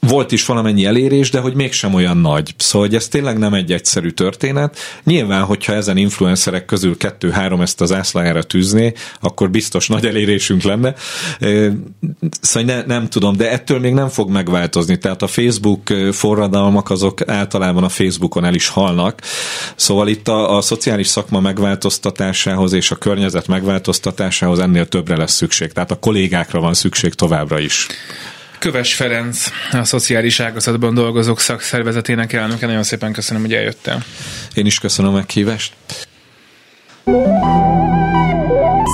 volt 0.00 0.32
is 0.32 0.46
valamennyi 0.46 0.84
elérés, 0.84 1.30
de 1.30 1.40
hogy 1.40 1.54
mégsem 1.54 1.94
olyan 1.94 2.16
nagy. 2.16 2.54
Szóval, 2.56 2.86
hogy 2.86 2.96
ez 2.96 3.08
tényleg 3.08 3.38
nem 3.38 3.54
egy 3.54 3.72
egyszerű 3.72 4.10
történet. 4.10 4.76
Nyilván, 5.04 5.44
hogyha 5.44 5.72
ezen 5.72 5.96
influencerek 5.96 6.64
közül 6.64 6.96
kettő-három 6.96 7.60
ezt 7.60 7.80
az 7.80 7.92
ászlájára 7.92 8.42
tűzné, 8.42 8.92
akkor 9.20 9.50
biztos 9.50 9.88
nagy 9.88 10.06
elérésünk 10.06 10.62
lenne. 10.62 10.94
Szóval 12.40 12.74
ne, 12.74 12.82
nem 12.82 13.08
tudom, 13.08 13.36
de 13.36 13.50
ettől 13.50 13.78
még 13.78 13.92
nem 13.92 14.08
fog 14.08 14.30
megváltozni. 14.30 14.98
Tehát 14.98 15.22
a 15.22 15.26
Facebook 15.26 15.82
forradalmak 16.12 16.90
azok 16.90 17.28
általában 17.28 17.84
a 17.84 17.88
Facebookon 17.88 18.44
el 18.44 18.54
is 18.54 18.68
halnak. 18.68 19.20
Szóval 19.76 20.08
itt 20.08 20.28
a, 20.28 20.56
a 20.56 20.60
szociális 20.60 21.06
szakma 21.06 21.40
megváltoztatásához 21.40 22.72
és 22.72 22.90
a 22.90 22.96
környezet 22.96 23.46
megváltoztatásához 23.46 24.58
ennél 24.58 24.86
többre 24.86 25.16
lesz 25.16 25.34
szükség. 25.34 25.72
Tehát 25.72 25.90
a 25.90 25.98
kollégákra 25.98 26.60
van 26.60 26.74
szükség 26.74 27.14
továbbra 27.14 27.58
is. 27.58 27.86
Köves 28.60 28.94
Ferenc, 28.94 29.46
a 29.72 29.84
szociális 29.84 30.40
ágazatban 30.40 30.94
dolgozók 30.94 31.40
szakszervezetének 31.40 32.32
elnöke. 32.32 32.66
Nagyon 32.66 32.82
szépen 32.82 33.12
köszönöm, 33.12 33.42
hogy 33.42 33.54
eljöttél. 33.54 34.02
Én 34.54 34.66
is 34.66 34.78
köszönöm 34.78 35.12
a 35.12 35.14
meghívást. 35.14 35.72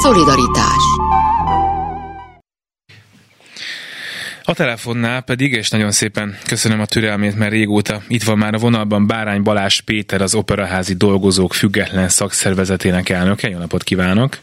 Szolidaritás 0.02 0.82
A 4.44 4.54
telefonnál 4.54 5.20
pedig, 5.20 5.52
és 5.52 5.70
nagyon 5.70 5.90
szépen 5.90 6.38
köszönöm 6.46 6.80
a 6.80 6.86
türelmét, 6.86 7.36
mert 7.36 7.50
régóta 7.50 8.02
itt 8.08 8.22
van 8.22 8.38
már 8.38 8.54
a 8.54 8.58
vonalban 8.58 9.06
Bárány 9.06 9.42
Balázs 9.42 9.80
Péter, 9.80 10.22
az 10.22 10.34
Operaházi 10.34 10.94
Dolgozók 10.94 11.54
Független 11.54 12.08
Szakszervezetének 12.08 13.08
elnöke. 13.08 13.48
Jó 13.48 13.58
napot 13.58 13.82
kívánok! 13.82 14.38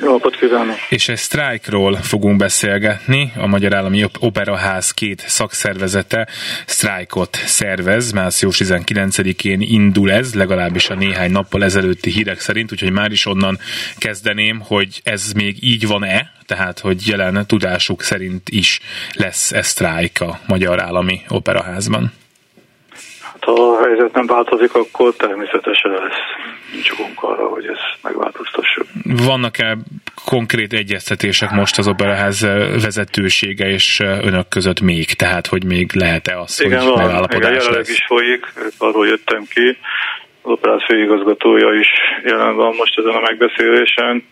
Jó 0.00 0.10
napot 0.10 0.36
kívánok! 0.36 0.76
És 0.88 1.08
egy 1.08 1.16
sztrájkról 1.16 1.96
fogunk 1.96 2.36
beszélgetni. 2.36 3.32
A 3.36 3.46
Magyar 3.46 3.74
Állami 3.74 4.04
Operaház 4.18 4.90
két 4.90 5.24
szakszervezete 5.26 6.28
sztrájkot 6.66 7.36
szervez. 7.44 8.12
Március 8.12 8.60
19-én 8.64 9.60
indul 9.60 10.12
ez, 10.12 10.34
legalábbis 10.34 10.90
a 10.90 10.94
néhány 10.94 11.30
nappal 11.30 11.64
ezelőtti 11.64 12.10
hírek 12.10 12.40
szerint, 12.40 12.72
úgyhogy 12.72 12.92
már 12.92 13.10
is 13.12 13.26
onnan 13.26 13.58
kezdeném, 13.98 14.60
hogy 14.60 15.00
ez 15.04 15.32
még 15.32 15.56
így 15.60 15.86
van-e, 15.86 16.32
tehát 16.46 16.78
hogy 16.78 17.06
jelen 17.06 17.46
tudásuk 17.46 18.02
szerint 18.02 18.48
is 18.48 18.80
lesz 19.12 19.52
ez 19.52 19.66
sztrájk 19.66 20.20
a 20.20 20.40
Magyar 20.46 20.82
Állami 20.82 21.20
Operaházban. 21.28 22.12
Ha 23.46 23.52
a 23.52 23.84
helyzet 23.84 24.12
nem 24.12 24.26
változik, 24.26 24.74
akkor 24.74 25.14
természetesen 25.14 25.90
lesz 25.90 26.22
nincs 26.72 26.90
okunk 26.90 27.22
arra, 27.22 27.46
hogy 27.46 27.66
ezt 27.66 27.96
megváltoztassuk. 28.02 28.86
Vannak-e 29.04 29.76
konkrét 30.24 30.72
egyeztetések 30.72 31.50
most 31.50 31.78
az 31.78 31.88
Operaház 31.88 32.40
vezetősége 32.82 33.68
és 33.68 34.00
önök 34.00 34.48
között 34.48 34.80
még? 34.80 35.06
Tehát, 35.06 35.46
hogy 35.46 35.64
még 35.64 35.90
lehet-e 35.94 36.38
az, 36.38 36.62
Igen, 36.64 36.80
hogy 36.80 36.88
van. 36.88 37.06
megállapodás 37.06 37.64
Igen, 37.64 37.76
lesz? 37.76 37.88
is 37.90 38.04
folyik, 38.06 38.46
arról 38.78 39.06
jöttem 39.06 39.44
ki. 39.50 39.78
Az 40.42 40.50
operáz 40.50 40.84
főigazgatója 40.84 41.72
is 41.72 41.88
jelen 42.24 42.54
van 42.54 42.74
most 42.76 42.98
ezen 42.98 43.14
a 43.14 43.20
megbeszélésen, 43.20 44.26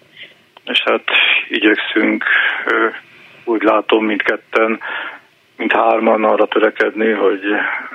és 0.65 0.83
hát 0.85 1.05
igyekszünk, 1.49 2.25
úgy 3.45 3.63
látom, 3.63 4.05
mindketten, 4.05 4.81
mint 5.57 5.73
hárman 5.73 6.25
arra 6.25 6.47
törekedni, 6.47 7.11
hogy 7.11 7.41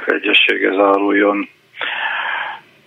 egyessége 0.08 0.70
záruljon 0.70 1.50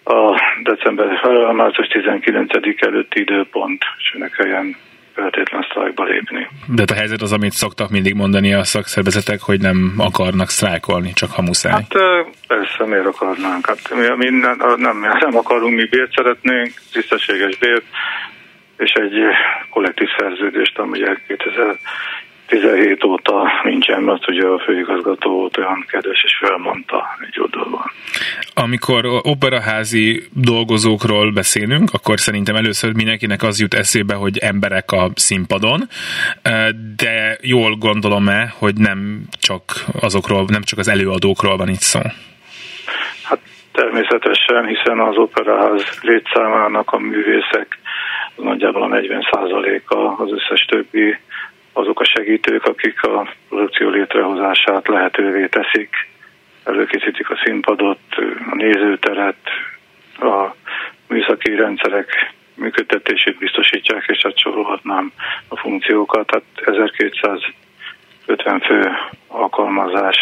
a 0.04 0.40
december, 0.62 1.06
a 1.24 1.52
március 1.52 1.86
19 1.88 2.50
előtti 2.80 3.20
időpont, 3.20 3.84
és 3.98 4.14
ne 4.18 4.28
kelljen 4.28 4.76
feltétlen 5.14 5.66
sztrájkba 5.70 6.04
lépni. 6.04 6.48
De 6.66 6.84
a 6.86 6.94
helyzet 6.94 7.22
az, 7.22 7.32
amit 7.32 7.52
szoktak 7.52 7.90
mindig 7.90 8.14
mondani 8.14 8.54
a 8.54 8.64
szakszervezetek, 8.64 9.40
hogy 9.40 9.60
nem 9.60 9.92
akarnak 9.98 10.48
sztrájkolni, 10.48 11.12
csak 11.12 11.30
ha 11.30 11.42
muszáj. 11.42 11.72
Hát 11.72 11.94
persze, 12.46 12.84
miért 12.86 13.06
akarnánk? 13.06 13.66
Hát 13.66 13.94
mi, 13.94 14.24
mi 14.24 14.38
nem, 14.38 14.56
nem, 14.76 15.00
nem 15.20 15.36
akarunk, 15.36 15.74
mi 15.74 15.84
bért 15.84 16.12
szeretnénk, 16.12 16.72
tisztességes 16.92 17.56
bért, 17.56 17.84
és 18.76 18.90
egy 18.90 19.18
kollektív 19.70 20.08
szerződést, 20.18 20.78
ami 20.78 20.98
2000 21.26 21.78
17 22.53 23.05
óta 23.05 23.50
nincsen, 23.64 24.03
mert 24.03 24.28
ugye 24.28 24.46
a 24.46 24.59
főigazgató 24.59 25.30
volt 25.30 25.57
olyan 25.57 25.84
kedves, 25.88 26.22
és 26.24 26.36
felmondta 26.40 27.16
egy 27.20 27.40
oldalban. 27.40 27.82
Amikor 28.55 29.05
operaházi 29.22 30.22
dolgozókról 30.32 31.30
beszélünk, 31.32 31.88
akkor 31.92 32.18
szerintem 32.18 32.57
először 32.57 32.94
mindenkinek 32.94 33.42
az 33.42 33.61
jut 33.61 33.74
eszébe, 33.74 34.14
hogy 34.14 34.38
emberek 34.38 34.92
a 34.92 35.11
színpadon, 35.14 35.80
de 36.96 37.38
jól 37.40 37.74
gondolom-e, 37.76 38.53
hogy 38.59 38.74
nem 38.76 39.22
csak 39.40 39.62
azokról, 40.00 40.44
nem 40.48 40.62
csak 40.62 40.78
az 40.78 40.88
előadókról 40.88 41.57
van 41.57 41.68
itt 41.68 41.86
szó? 41.92 42.00
Hát 43.22 43.40
természetesen, 43.72 44.66
hiszen 44.66 45.00
az 45.00 45.16
operaház 45.16 45.98
létszámának 46.03 46.92
a 46.92 46.98
művészek 46.98 47.78
nagyjából 48.36 48.82
a 48.82 48.96
40%-a 48.96 50.22
az 50.22 50.32
összes 50.32 50.64
többi 50.64 51.16
azok 51.73 52.01
a 52.01 52.05
segítők, 52.05 52.64
akik 52.64 53.03
a 53.03 53.29
produkció 53.49 53.89
létrehozását 53.89 54.89
lehetővé 54.89 55.47
teszik, 55.47 56.09
előkészítik 56.64 57.31
a 57.31 57.41
színpadot, 57.45 57.99
a 58.51 58.55
nézőteret, 58.55 59.49
a 60.18 60.55
műszaki 61.09 61.55
rendszerek 61.55 62.33
működtetését 62.55 63.39
biztosítják, 63.39 64.05
és 64.07 64.20
hát 64.23 64.39
sorolhatnám 64.39 65.12
a 65.49 65.57
funkciókat. 65.57 66.27
Tehát 66.27 66.45
1250 66.77 68.61
fő 68.61 68.91
alkalmazás 69.27 70.16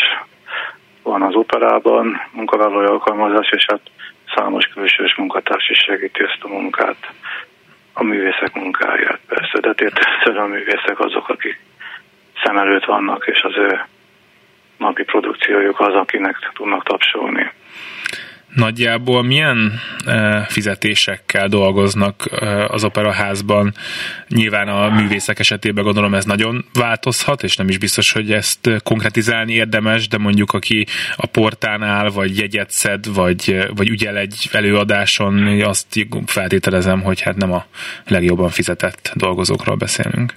van 1.02 1.22
az 1.22 1.34
operában, 1.34 2.20
munkavállalói 2.32 2.86
alkalmazás, 2.86 3.50
és 3.50 3.64
hát 3.68 3.80
számos 4.34 4.66
külsős 4.66 5.14
munkatárs 5.14 5.68
is 5.68 5.78
segíti 5.78 6.22
ezt 6.22 6.38
a 6.40 6.48
munkát 6.48 7.12
a 7.92 8.02
művészek 8.02 8.54
munkáját 8.54 9.20
persze, 9.26 9.60
de 9.60 9.74
értelemszerűen 9.76 10.44
a 10.44 10.46
művészek 10.46 11.00
azok, 11.00 11.28
akik 11.28 11.60
szem 12.44 12.56
előtt 12.56 12.84
vannak, 12.84 13.26
és 13.26 13.40
az 13.42 13.56
ő 13.56 13.84
napi 14.76 15.02
produkciójuk 15.02 15.80
az, 15.80 15.94
akinek 15.94 16.50
tudnak 16.54 16.84
tapsolni. 16.84 17.50
Nagyjából 18.54 19.22
milyen 19.22 19.72
e, 20.06 20.40
fizetésekkel 20.48 21.48
dolgoznak 21.48 22.24
e, 22.40 22.64
az 22.64 22.84
operaházban? 22.84 23.72
Nyilván 24.28 24.68
a 24.68 24.90
művészek 24.90 25.38
esetében 25.38 25.84
gondolom 25.84 26.14
ez 26.14 26.24
nagyon 26.24 26.64
változhat, 26.72 27.42
és 27.42 27.56
nem 27.56 27.68
is 27.68 27.78
biztos, 27.78 28.12
hogy 28.12 28.32
ezt 28.32 28.70
konkretizálni 28.82 29.52
érdemes, 29.52 30.08
de 30.08 30.18
mondjuk 30.18 30.52
aki 30.52 30.86
a 31.16 31.26
portánál, 31.26 32.10
vagy 32.10 32.38
jegyet 32.38 32.70
szed, 32.70 33.14
vagy, 33.14 33.68
vagy 33.76 33.88
ügyel 33.88 34.16
egy 34.16 34.48
előadáson, 34.52 35.60
azt 35.60 36.06
feltételezem, 36.26 37.02
hogy 37.02 37.20
hát 37.20 37.36
nem 37.36 37.52
a 37.52 37.64
legjobban 38.06 38.48
fizetett 38.48 39.12
dolgozókról 39.14 39.76
beszélünk. 39.76 40.34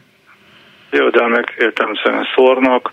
Jövedelmek 0.91 1.55
értelmszerűen 1.57 2.27
szórnak, 2.35 2.91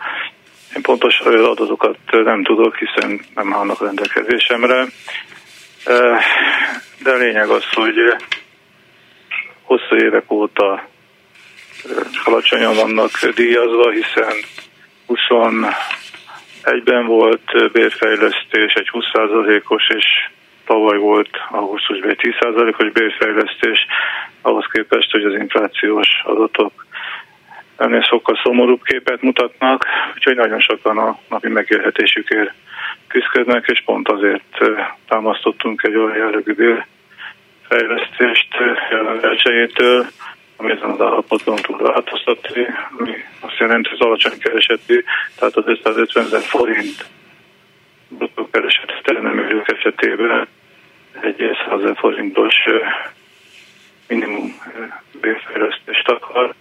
én 0.77 0.83
pontos 0.83 1.21
adatokat 1.21 1.97
nem 2.11 2.43
tudok, 2.43 2.77
hiszen 2.77 3.21
nem 3.35 3.55
állnak 3.55 3.81
rendelkezésemre. 3.81 4.87
De 7.03 7.11
a 7.11 7.17
lényeg 7.17 7.49
az, 7.49 7.65
hogy 7.73 7.95
hosszú 9.63 9.97
évek 9.97 10.33
óta 10.33 10.89
alacsonyan 12.25 12.75
vannak 12.75 13.11
díjazva, 13.35 13.91
hiszen 13.91 14.33
21-ben 15.09 17.07
volt 17.07 17.73
bérfejlesztés, 17.73 18.73
egy 18.73 18.91
20%-os, 18.93 19.89
és 19.89 20.05
tavaly 20.67 20.99
volt 20.99 21.31
augusztusban 21.51 22.11
egy 22.11 22.21
10%-os 22.41 22.93
bérfejlesztés, 22.93 23.87
ahhoz 24.43 24.67
képest, 24.73 25.11
hogy 25.11 25.25
az 25.25 25.35
inflációs 25.35 26.09
adatok 26.25 26.87
ennél 27.81 28.03
sokkal 28.03 28.41
szomorúbb 28.43 28.83
képet 28.83 29.23
mutatnak, 29.23 29.87
úgyhogy 30.15 30.37
nagyon 30.37 30.61
sokan 30.61 30.99
a 30.99 31.19
napi 31.29 31.49
megélhetésükért 31.49 32.53
küzdködnek, 33.09 33.67
és 33.67 33.83
pont 33.85 34.09
azért 34.09 34.59
támasztottunk 35.09 35.83
egy 35.83 35.97
olyan 35.97 36.17
jellegű 36.17 36.77
fejlesztést 37.69 38.49
jelenlegétől, 38.91 40.07
ami 40.57 40.71
ezen 40.71 40.91
az 40.91 41.01
állapoton 41.01 41.57
tud 41.57 41.83
változtatni, 41.83 42.67
ami 42.99 43.15
azt 43.41 43.59
jelenti, 43.59 43.89
hogy 43.89 43.99
az 44.01 44.07
alacsony 44.07 44.39
keresetű, 44.39 45.05
tehát 45.39 45.57
az 45.57 45.65
550 45.67 46.25
ezer 46.25 46.41
forint 46.41 47.07
bruttó 48.09 48.49
kereset 48.51 49.01
termelők 49.03 49.73
esetében 49.73 50.47
egy 51.21 51.59
100 51.69 51.81
ezer 51.81 51.97
forintos 51.97 52.55
minimum 54.09 54.55
bérfejlesztést 55.21 56.09
akar 56.09 56.55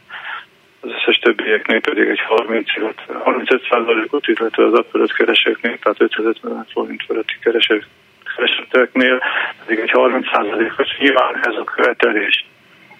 az 0.82 0.90
összes 0.90 1.20
többieknél 1.20 1.82
pedig 1.82 2.08
egy 2.08 2.20
30, 2.20 2.68
35%-ot, 3.08 4.28
illetve 4.28 4.66
az 4.66 4.86
fölött 4.92 5.14
kereseknél, 5.14 5.78
tehát 5.80 6.02
550 6.02 6.66
forint 6.72 7.04
fölötti 7.04 7.34
keresek, 7.42 7.88
kereseteknél 8.36 9.22
pedig 9.66 9.80
egy 9.80 9.92
30%-os. 9.94 10.98
Nyilván 11.00 11.36
ez 11.36 11.56
a 11.56 11.64
követelés. 11.64 12.46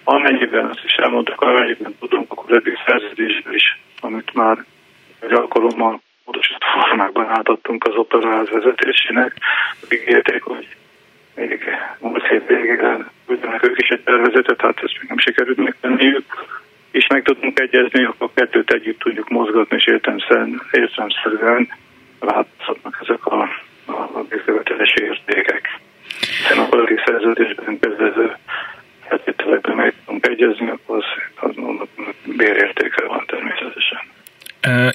Amennyiben 0.04 0.66
azt 0.66 0.84
is 0.84 0.92
elmondtuk, 0.92 1.40
amennyiben 1.40 1.96
tudunk, 2.00 2.32
akkor 2.32 2.56
eddig 2.56 2.78
szerződésből 2.86 3.54
is, 3.54 3.78
amit 4.00 4.34
már 4.34 4.64
egy 5.20 5.32
alkalommal 5.32 6.00
módosított 6.24 6.64
formákban 6.64 7.28
átadtunk 7.28 7.84
az 7.84 7.94
operáz 7.94 8.48
vezetésének, 8.48 9.34
ígérték, 9.90 10.42
hogy 10.42 10.66
még 11.34 11.64
múlt 11.98 12.26
hét 12.26 12.46
végére 12.46 12.98
küldenek 13.26 13.66
ők 13.66 13.78
is 13.78 13.88
egy 13.88 14.00
tervezetet, 14.00 14.56
tehát 14.56 14.82
ezt 14.82 14.98
még 15.00 15.08
nem 15.08 15.18
sikerült 15.18 15.56
megtenniük 15.56 16.24
és 16.90 17.06
meg 17.06 17.22
tudunk 17.22 17.60
egyezni, 17.60 18.04
akkor 18.04 18.30
kettőt 18.34 18.70
együtt 18.70 18.98
tudjuk 18.98 19.28
mozgatni, 19.28 19.76
és 19.76 19.86
értelmszerűen, 19.86 20.62
értelmszerűen 20.70 21.68
változhatnak 22.18 22.98
ezek 23.02 23.26
a, 23.26 23.42
a, 23.84 23.92
a 23.92 24.24
bérkövetelési 24.28 25.02
értékek. 25.02 25.78
Hiszen 26.20 26.58
a 26.58 26.68
kollektív 26.68 26.98
szerződésben 27.04 27.78
kezdődő 27.78 28.36
feltételekben 29.08 29.76
meg 29.76 29.94
tudunk 30.04 30.26
egyezni, 30.26 30.68
akkor 30.68 30.96
az, 30.96 31.48
az, 31.48 31.88
bérértéke 32.36 33.04
van 33.06 33.24
természetesen. 33.26 34.00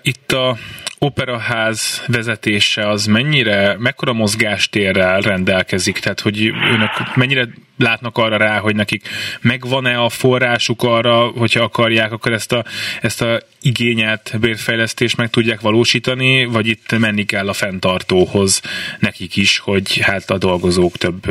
Itt 0.01 0.31
a 0.31 0.55
operaház 0.99 2.03
vezetése 2.07 2.89
az 2.89 3.05
mennyire, 3.05 3.75
mekkora 3.79 4.13
mozgástérrel 4.13 5.19
rendelkezik? 5.19 5.99
Tehát, 5.99 6.19
hogy 6.19 6.47
önök 6.47 7.15
mennyire 7.15 7.47
látnak 7.77 8.17
arra 8.17 8.37
rá, 8.37 8.59
hogy 8.59 8.75
nekik 8.75 9.07
megvan-e 9.41 9.99
a 9.99 10.09
forrásuk 10.09 10.83
arra, 10.83 11.27
hogyha 11.27 11.63
akarják, 11.63 12.11
akkor 12.11 12.31
ezt 12.31 12.51
a, 12.51 12.63
ezt 13.01 13.21
a 13.21 13.39
igényelt 13.61 14.35
bérfejlesztést 14.39 15.17
meg 15.17 15.29
tudják 15.29 15.61
valósítani, 15.61 16.45
vagy 16.45 16.67
itt 16.67 16.97
menni 16.99 17.25
kell 17.25 17.47
a 17.47 17.53
fenntartóhoz 17.53 18.61
nekik 18.99 19.35
is, 19.35 19.59
hogy 19.59 19.99
hát 20.01 20.29
a 20.29 20.37
dolgozók 20.37 20.97
több, 20.97 21.21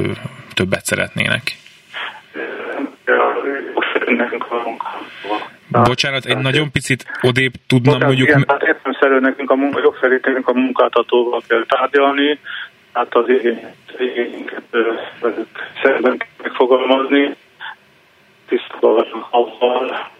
többet 0.54 0.84
szeretnének? 0.84 1.56
Ja, 3.06 3.34
nekünk 4.16 4.44
Bocsánat, 5.82 6.24
egy 6.24 6.38
nagyon 6.38 6.70
picit 6.70 7.04
odébb 7.22 7.52
tudnam 7.66 7.92
Bocsánat, 7.94 8.06
mondjuk... 8.06 8.28
Igen, 8.28 8.44
tehát 8.46 8.62
értelmszerű 8.62 9.18
nekünk 9.18 9.50
a 9.50 9.54
munka, 9.54 9.80
jogszerűtőnünk 9.80 10.48
a 10.48 10.52
munkáltatóval 10.52 11.42
kell 11.46 11.64
tárgyalni, 11.68 12.38
hát 12.92 13.14
az 13.14 13.24
igényeket 13.98 14.62
szerben 15.82 16.22
megfogalmazni, 16.42 17.36
tisztában 18.48 18.94
vagyunk 18.94 19.26
avval, 19.30 20.12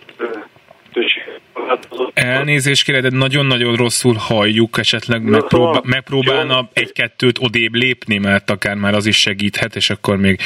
Elnézést 2.15 2.85
kérek, 2.85 3.03
de 3.03 3.09
nagyon-nagyon 3.11 3.77
rosszul 3.77 4.15
halljuk, 4.19 4.79
esetleg. 4.79 5.23
Megpróbál, 5.23 5.81
megpróbálna 5.85 6.69
egy-kettőt 6.73 7.39
odébb 7.41 7.75
lépni, 7.75 8.19
mert 8.19 8.51
akár 8.51 8.75
már 8.75 8.95
az 8.95 9.07
is 9.07 9.17
segíthet, 9.17 9.77
és 9.77 9.91
akkor 9.91 10.17
még 10.17 10.41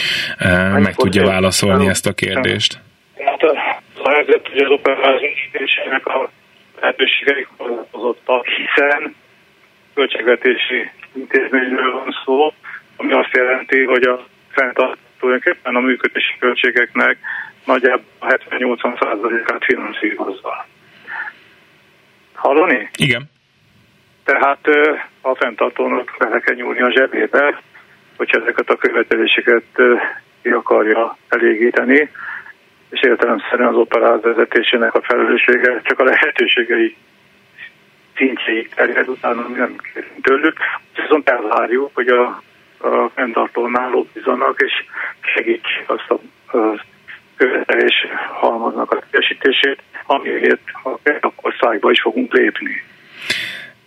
meg 0.78 0.94
tudja 0.94 1.24
válaszolni 1.24 1.88
ezt 1.88 2.06
a 2.06 2.12
kérdést. 2.12 2.78
Hát 3.24 3.42
a 4.58 4.80
helyzet, 5.02 5.20
hogy 5.52 5.62
az 5.62 5.80
operáz 5.80 6.04
a 6.04 6.30
lehetőségeik 6.80 7.48
korlátozottak, 7.56 8.46
hiszen 8.46 9.14
költségvetési 9.94 10.90
intézményről 11.12 11.92
van 11.92 12.16
szó, 12.24 12.52
ami 12.96 13.12
azt 13.12 13.36
jelenti, 13.36 13.84
hogy 13.84 14.02
a 14.02 14.26
fenntart 14.48 14.98
tulajdonképpen 15.18 15.74
a 15.74 15.80
működési 15.80 16.34
költségeknek 16.38 17.18
nagyjából 17.64 18.04
70-80%-át 18.20 19.64
finanszírozza. 19.64 20.66
Hallani? 22.34 22.90
Igen. 22.96 23.30
Tehát 24.24 24.66
a 25.20 25.34
fenntartónak 25.34 26.14
bele 26.18 26.40
kell 26.40 26.54
nyúlni 26.54 26.80
a 26.80 26.90
zsebébe, 26.90 27.62
hogyha 28.16 28.40
ezeket 28.40 28.70
a 28.70 28.76
követeléseket 28.76 29.64
ki 30.42 30.48
akarja 30.48 31.16
elégíteni, 31.28 32.10
és 32.90 33.00
értelemszerűen 33.02 33.68
az 33.68 33.76
operáz 33.76 34.22
vezetésének 34.22 34.94
a 34.94 35.02
felelőssége 35.02 35.80
csak 35.82 35.98
a 35.98 36.04
lehetőségei 36.04 36.96
szintjéig 38.16 38.68
terjed, 38.74 39.08
utána 39.08 39.48
nem 39.48 39.76
kérünk 39.92 40.22
tőlük. 40.22 40.58
Viszont 40.94 41.28
elvárjuk, 41.28 41.90
hogy 41.94 42.08
a, 42.08 42.42
a 42.78 43.10
fenntartónál 43.14 43.90
lobbizzanak, 43.90 44.60
és 44.60 44.72
segítsék 45.34 45.84
azt 45.86 46.10
a, 46.10 46.18
a 46.58 46.84
követelés 47.36 48.06
halmaznak 48.32 48.92
a 48.92 49.02
teljesítését, 49.10 49.82
amiért 50.06 50.70
ha 50.82 50.98
akkor 51.20 51.54
szájba 51.60 51.90
is 51.90 52.00
fogunk 52.00 52.32
lépni. 52.32 52.82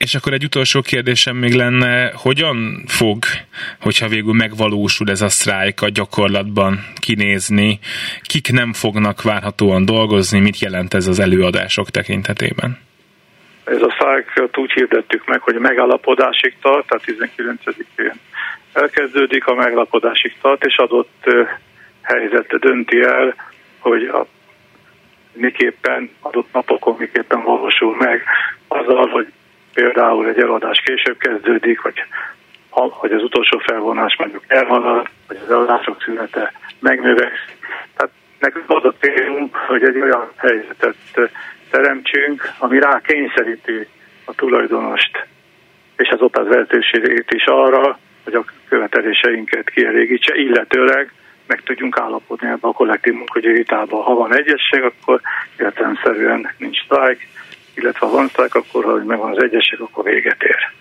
És 0.02 0.16
akkor 0.16 0.34
egy 0.34 0.43
utolsó 0.43 0.82
kérdésem 0.82 1.36
még 1.36 1.54
lenne, 1.54 2.12
hogyan 2.16 2.84
fog, 2.88 3.18
hogyha 3.80 4.08
végül 4.08 4.34
megvalósul 4.34 5.10
ez 5.10 5.22
a 5.22 5.30
sztrájk 5.30 5.82
a 5.82 5.89
gyakorlatban 5.89 6.80
kinézni, 6.99 7.80
kik 8.22 8.52
nem 8.52 8.74
fognak 8.74 9.22
várhatóan 9.22 9.86
dolgozni, 9.86 10.39
mit 10.39 10.60
jelent 10.60 10.93
ez 10.93 11.08
az 11.08 11.20
előadások 11.20 11.89
tekintetében? 11.89 12.80
Ez 13.64 13.82
a 13.82 13.91
sztrájk 13.91 14.49
úgy 14.58 14.72
hirdettük 14.72 15.28
meg, 15.28 15.41
hogy 15.41 15.56
megállapodásig 15.56 16.56
tart, 16.62 16.88
tehát 16.88 17.04
19-én 17.06 18.20
elkezdődik, 18.74 19.45
a 19.45 19.56
megállapodásig 19.56 20.36
tart, 20.41 20.66
és 20.66 20.76
adott 20.78 21.26
helyzete 22.02 22.58
dönti 22.58 23.02
el, 23.02 23.36
hogy 23.80 24.04
a 24.04 24.26
miképpen 25.34 26.10
adott 26.20 26.54
napokon 26.54 26.95
miképpen 26.97 27.43
valósul 27.43 27.95
meg 27.95 28.24
azzal, 28.68 29.08
hogy 29.08 29.28
például 29.74 30.28
egy 30.28 30.39
eladás 30.39 30.82
később 30.86 31.17
kezdődik, 31.17 31.82
vagy 31.82 32.03
hogy 32.69 33.11
az 33.11 33.24
utolsó 33.24 33.57
felvonás 33.57 34.15
mondjuk 34.17 34.43
elhalad, 34.47 35.07
vagy 35.28 35.38
az 35.43 35.51
eladások 35.51 36.01
szünete 36.01 36.53
megnövekszik. 36.80 37.57
Tehát 37.95 38.11
nekünk 38.39 38.65
az 38.67 38.86
a 38.86 38.93
célunk, 38.99 39.55
hogy 39.55 39.84
egy 39.84 39.99
olyan 39.99 40.32
helyzetet 40.38 40.95
teremtsünk, 41.69 42.49
ami 42.57 42.80
rá 42.80 43.01
kényszeríti 43.03 43.88
a 44.26 44.34
tulajdonost 44.34 45.26
és 45.97 46.09
az 46.09 46.22
opáz 46.22 46.47
vezetőségét 46.47 47.32
is 47.32 47.45
arra, 47.45 47.99
hogy 48.24 48.34
a 48.34 48.45
követeléseinket 48.69 49.69
kielégítse, 49.69 50.36
illetőleg 50.36 51.11
meg 51.47 51.61
tudjunk 51.61 51.99
állapodni 51.99 52.47
ebbe 52.47 52.67
a 52.67 52.72
kollektív 52.72 53.13
munkaügyi 53.13 53.65
Ha 53.67 54.13
van 54.13 54.36
egyesség, 54.36 54.84
akkor 54.84 55.22
értelemszerűen 55.57 56.49
nincs 56.57 56.84
sztrájk, 56.84 57.28
illetve 57.76 58.05
ha 58.05 58.11
van 58.11 58.28
sztrájk, 58.28 58.55
akkor 58.55 58.84
ha 58.84 59.03
megvan 59.05 59.32
az 59.32 59.43
egyesség, 59.43 59.80
akkor 59.80 60.03
véget 60.03 60.43
ér. 60.43 60.72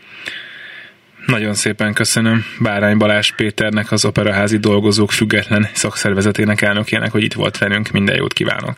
Nagyon 1.26 1.55
szépen 1.55 1.95
köszönöm 1.95 2.45
Bárány 2.61 2.97
Balázs 2.97 3.32
Péternek, 3.36 3.91
az 3.91 4.05
Operaházi 4.05 4.59
Dolgozók 4.59 5.11
Független 5.11 5.68
Szakszervezetének 5.72 6.62
elnökének, 6.62 7.11
hogy 7.12 7.22
itt 7.22 7.32
volt 7.32 7.59
velünk. 7.59 7.91
Minden 7.91 8.16
jót 8.16 8.32
kívánok! 8.32 8.74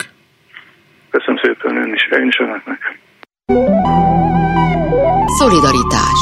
Köszönöm 1.10 1.40
szépen 1.42 1.76
ön 1.76 1.94
is, 1.94 2.08
én 2.20 2.26
is 2.26 2.38
önöknek. 2.38 2.98
Szolidaritás 5.38 6.20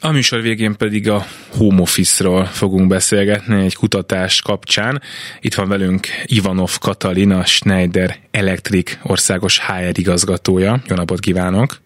a 0.00 0.10
műsor 0.10 0.42
végén 0.42 0.76
pedig 0.76 1.08
a 1.08 1.22
home 1.56 1.80
office-ról 1.80 2.44
fogunk 2.44 2.88
beszélgetni 2.88 3.64
egy 3.64 3.74
kutatás 3.74 4.42
kapcsán. 4.42 5.02
Itt 5.40 5.54
van 5.54 5.68
velünk 5.68 6.06
Ivanov 6.24 6.78
Katalina, 6.80 7.44
Schneider 7.44 8.16
Electric 8.30 8.98
országos 9.02 9.60
HR 9.60 9.98
igazgatója. 9.98 10.80
Jó 10.86 10.96
napot 10.96 11.20
kívánok! 11.20 11.76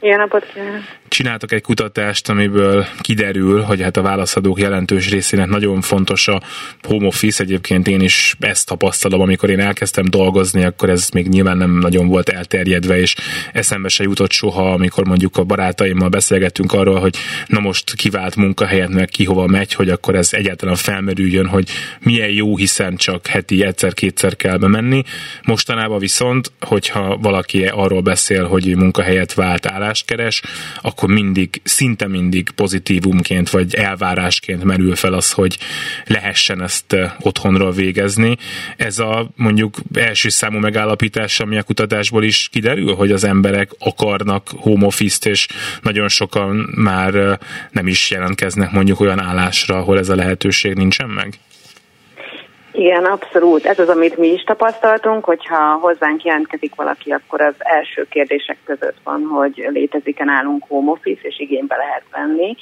Jó 0.00 0.16
napot 0.16 0.46
kívánok! 0.52 0.99
Csináltak 1.10 1.52
egy 1.52 1.62
kutatást, 1.62 2.28
amiből 2.28 2.86
kiderül, 3.00 3.62
hogy 3.62 3.82
hát 3.82 3.96
a 3.96 4.02
válaszadók 4.02 4.60
jelentős 4.60 5.10
részének 5.10 5.48
nagyon 5.48 5.80
fontos 5.80 6.28
a 6.28 6.42
home 6.82 7.06
office. 7.06 7.42
Egyébként 7.42 7.88
én 7.88 8.00
is 8.00 8.36
ezt 8.40 8.66
tapasztalom, 8.66 9.20
amikor 9.20 9.50
én 9.50 9.60
elkezdtem 9.60 10.04
dolgozni, 10.04 10.64
akkor 10.64 10.90
ez 10.90 11.08
még 11.08 11.28
nyilván 11.28 11.56
nem 11.56 11.78
nagyon 11.78 12.08
volt 12.08 12.28
elterjedve, 12.28 12.98
és 12.98 13.14
eszembe 13.52 13.88
se 13.88 14.02
jutott 14.02 14.30
soha, 14.30 14.72
amikor 14.72 15.04
mondjuk 15.04 15.36
a 15.36 15.44
barátaimmal 15.44 16.08
beszélgettünk 16.08 16.72
arról, 16.72 17.00
hogy 17.00 17.16
na 17.46 17.60
most 17.60 17.94
kivált 17.94 18.36
munkahelyet, 18.36 18.88
meg 18.88 19.08
ki 19.08 19.24
hova 19.24 19.46
megy, 19.46 19.72
hogy 19.72 19.88
akkor 19.88 20.14
ez 20.14 20.32
egyáltalán 20.32 20.76
felmerüljön, 20.76 21.46
hogy 21.46 21.68
milyen 22.00 22.30
jó, 22.30 22.56
hiszen 22.56 22.96
csak 22.96 23.26
heti 23.26 23.64
egyszer-kétszer 23.64 24.36
kell 24.36 24.56
bemenni. 24.56 25.02
Mostanában 25.42 25.98
viszont, 25.98 26.52
hogyha 26.60 27.16
valaki 27.16 27.64
arról 27.66 28.00
beszél, 28.00 28.44
hogy 28.44 28.76
munkahelyet 28.76 29.34
vált 29.34 29.66
állást 29.66 30.06
keres, 30.06 30.42
akkor 30.82 30.99
akkor 31.00 31.14
mindig, 31.14 31.60
szinte 31.64 32.08
mindig 32.08 32.50
pozitívumként 32.50 33.50
vagy 33.50 33.74
elvárásként 33.74 34.64
merül 34.64 34.94
fel 34.94 35.12
az, 35.12 35.32
hogy 35.32 35.58
lehessen 36.04 36.62
ezt 36.62 36.96
otthonról 37.20 37.72
végezni. 37.72 38.36
Ez 38.76 38.98
a 38.98 39.30
mondjuk 39.36 39.76
első 39.94 40.28
számú 40.28 40.58
megállapítás, 40.58 41.40
ami 41.40 41.56
a 41.58 41.62
kutatásból 41.62 42.24
is 42.24 42.48
kiderül, 42.52 42.94
hogy 42.94 43.12
az 43.12 43.24
emberek 43.24 43.70
akarnak 43.78 44.48
home 44.56 44.86
office-t, 44.86 45.26
és 45.26 45.46
nagyon 45.82 46.08
sokan 46.08 46.70
már 46.76 47.38
nem 47.70 47.86
is 47.86 48.10
jelentkeznek 48.10 48.70
mondjuk 48.70 49.00
olyan 49.00 49.20
állásra, 49.20 49.76
ahol 49.76 49.98
ez 49.98 50.08
a 50.08 50.14
lehetőség 50.14 50.74
nincsen 50.74 51.08
meg? 51.08 51.38
Igen, 52.72 53.04
abszolút. 53.04 53.66
Ez 53.66 53.78
az, 53.78 53.88
amit 53.88 54.16
mi 54.16 54.28
is 54.28 54.42
tapasztaltunk, 54.42 55.24
hogyha 55.24 55.74
hozzánk 55.74 56.24
jelentkezik 56.24 56.74
valaki, 56.74 57.10
akkor 57.10 57.40
az 57.40 57.54
első 57.58 58.06
kérdések 58.10 58.56
között 58.64 58.96
van, 59.04 59.22
hogy 59.22 59.68
létezik-e 59.72 60.24
nálunk 60.24 60.64
home 60.68 60.90
office, 60.90 61.20
és 61.22 61.40
igénybe 61.40 61.76
lehet 61.76 62.04
venni. 62.12 62.56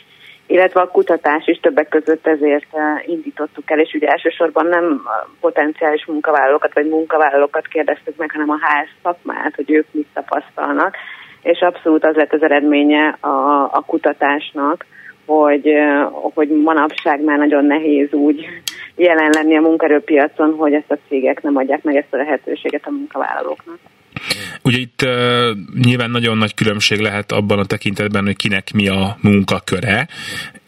Illetve 0.46 0.80
a 0.80 0.90
kutatás 0.90 1.46
is 1.46 1.60
többek 1.60 1.88
között 1.88 2.26
ezért 2.26 2.66
eh, 2.72 3.08
indítottuk 3.08 3.70
el, 3.70 3.78
és 3.78 3.92
ugye 3.94 4.08
elsősorban 4.08 4.66
nem 4.66 5.02
potenciális 5.40 6.06
munkavállalókat 6.06 6.74
vagy 6.74 6.88
munkavállalókat 6.88 7.66
kérdeztük 7.66 8.16
meg, 8.16 8.30
hanem 8.30 8.50
a 8.50 8.58
ház 8.60 8.88
szakmát, 9.02 9.54
hogy 9.54 9.70
ők 9.70 9.86
mit 9.90 10.08
tapasztalnak, 10.14 10.96
és 11.42 11.60
abszolút 11.60 12.04
az 12.04 12.14
lett 12.14 12.32
az 12.32 12.42
eredménye 12.42 13.16
a, 13.20 13.62
a 13.62 13.82
kutatásnak, 13.86 14.86
hogy, 15.26 15.70
hogy 16.34 16.48
manapság 16.48 17.20
már 17.24 17.38
nagyon 17.38 17.64
nehéz 17.64 18.12
úgy 18.12 18.46
jelen 18.98 19.30
lenni 19.30 19.56
a 19.56 19.60
munkerőpiacon, 19.60 20.54
hogy 20.54 20.72
ezt 20.72 20.90
a 20.90 20.98
cégek 21.08 21.42
nem 21.42 21.56
adják 21.56 21.82
meg 21.82 21.96
ezt 21.96 22.12
a 22.14 22.16
lehetőséget 22.16 22.86
a 22.86 22.90
munkavállalóknak. 22.90 23.78
Ugye 24.64 24.78
itt 24.78 25.02
uh, 25.02 25.56
nyilván 25.84 26.10
nagyon 26.10 26.38
nagy 26.38 26.54
különbség 26.54 26.98
lehet 26.98 27.32
abban 27.32 27.58
a 27.58 27.64
tekintetben, 27.64 28.24
hogy 28.24 28.36
kinek 28.36 28.72
mi 28.72 28.88
a 28.88 29.16
munkaköre. 29.22 30.08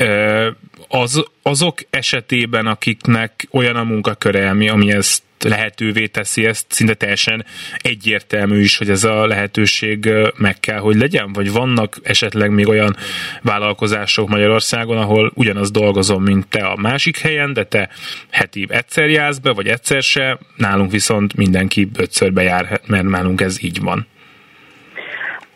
Uh, 0.03 0.47
az, 0.89 1.25
azok 1.43 1.79
esetében, 1.91 2.67
akiknek 2.67 3.49
olyan 3.53 3.77
a 3.77 3.85
munkaköre, 3.85 4.49
ami, 4.49 4.69
ami 4.69 4.93
ezt 4.93 5.23
lehetővé 5.45 6.07
teszi 6.07 6.47
ezt, 6.47 6.67
szinte 6.69 6.95
teljesen 6.95 7.45
egyértelmű 7.77 8.61
is, 8.61 8.77
hogy 8.77 8.91
ez 8.91 9.05
a 9.05 9.27
lehetőség 9.27 10.11
meg 10.37 10.61
kell, 10.61 10.79
hogy 10.79 10.97
legyen? 10.97 11.33
Vagy 11.33 11.53
vannak 11.53 11.97
esetleg 12.03 12.51
még 12.51 12.69
olyan 12.69 12.97
vállalkozások 13.43 14.29
Magyarországon, 14.29 14.97
ahol 14.97 15.33
ugyanaz 15.35 15.71
dolgozom, 15.71 16.23
mint 16.23 16.49
te 16.49 16.67
a 16.67 16.77
másik 16.77 17.19
helyen, 17.19 17.53
de 17.53 17.65
te 17.65 17.89
heti 18.31 18.67
egyszer 18.69 19.09
jársz 19.09 19.39
be, 19.39 19.51
vagy 19.53 19.67
egyszer 19.67 20.03
se, 20.03 20.39
nálunk 20.57 20.91
viszont 20.91 21.35
mindenki 21.35 21.91
ötször 21.97 22.33
bejár, 22.33 22.81
mert 22.87 23.09
nálunk 23.09 23.41
ez 23.41 23.63
így 23.63 23.81
van 23.81 24.07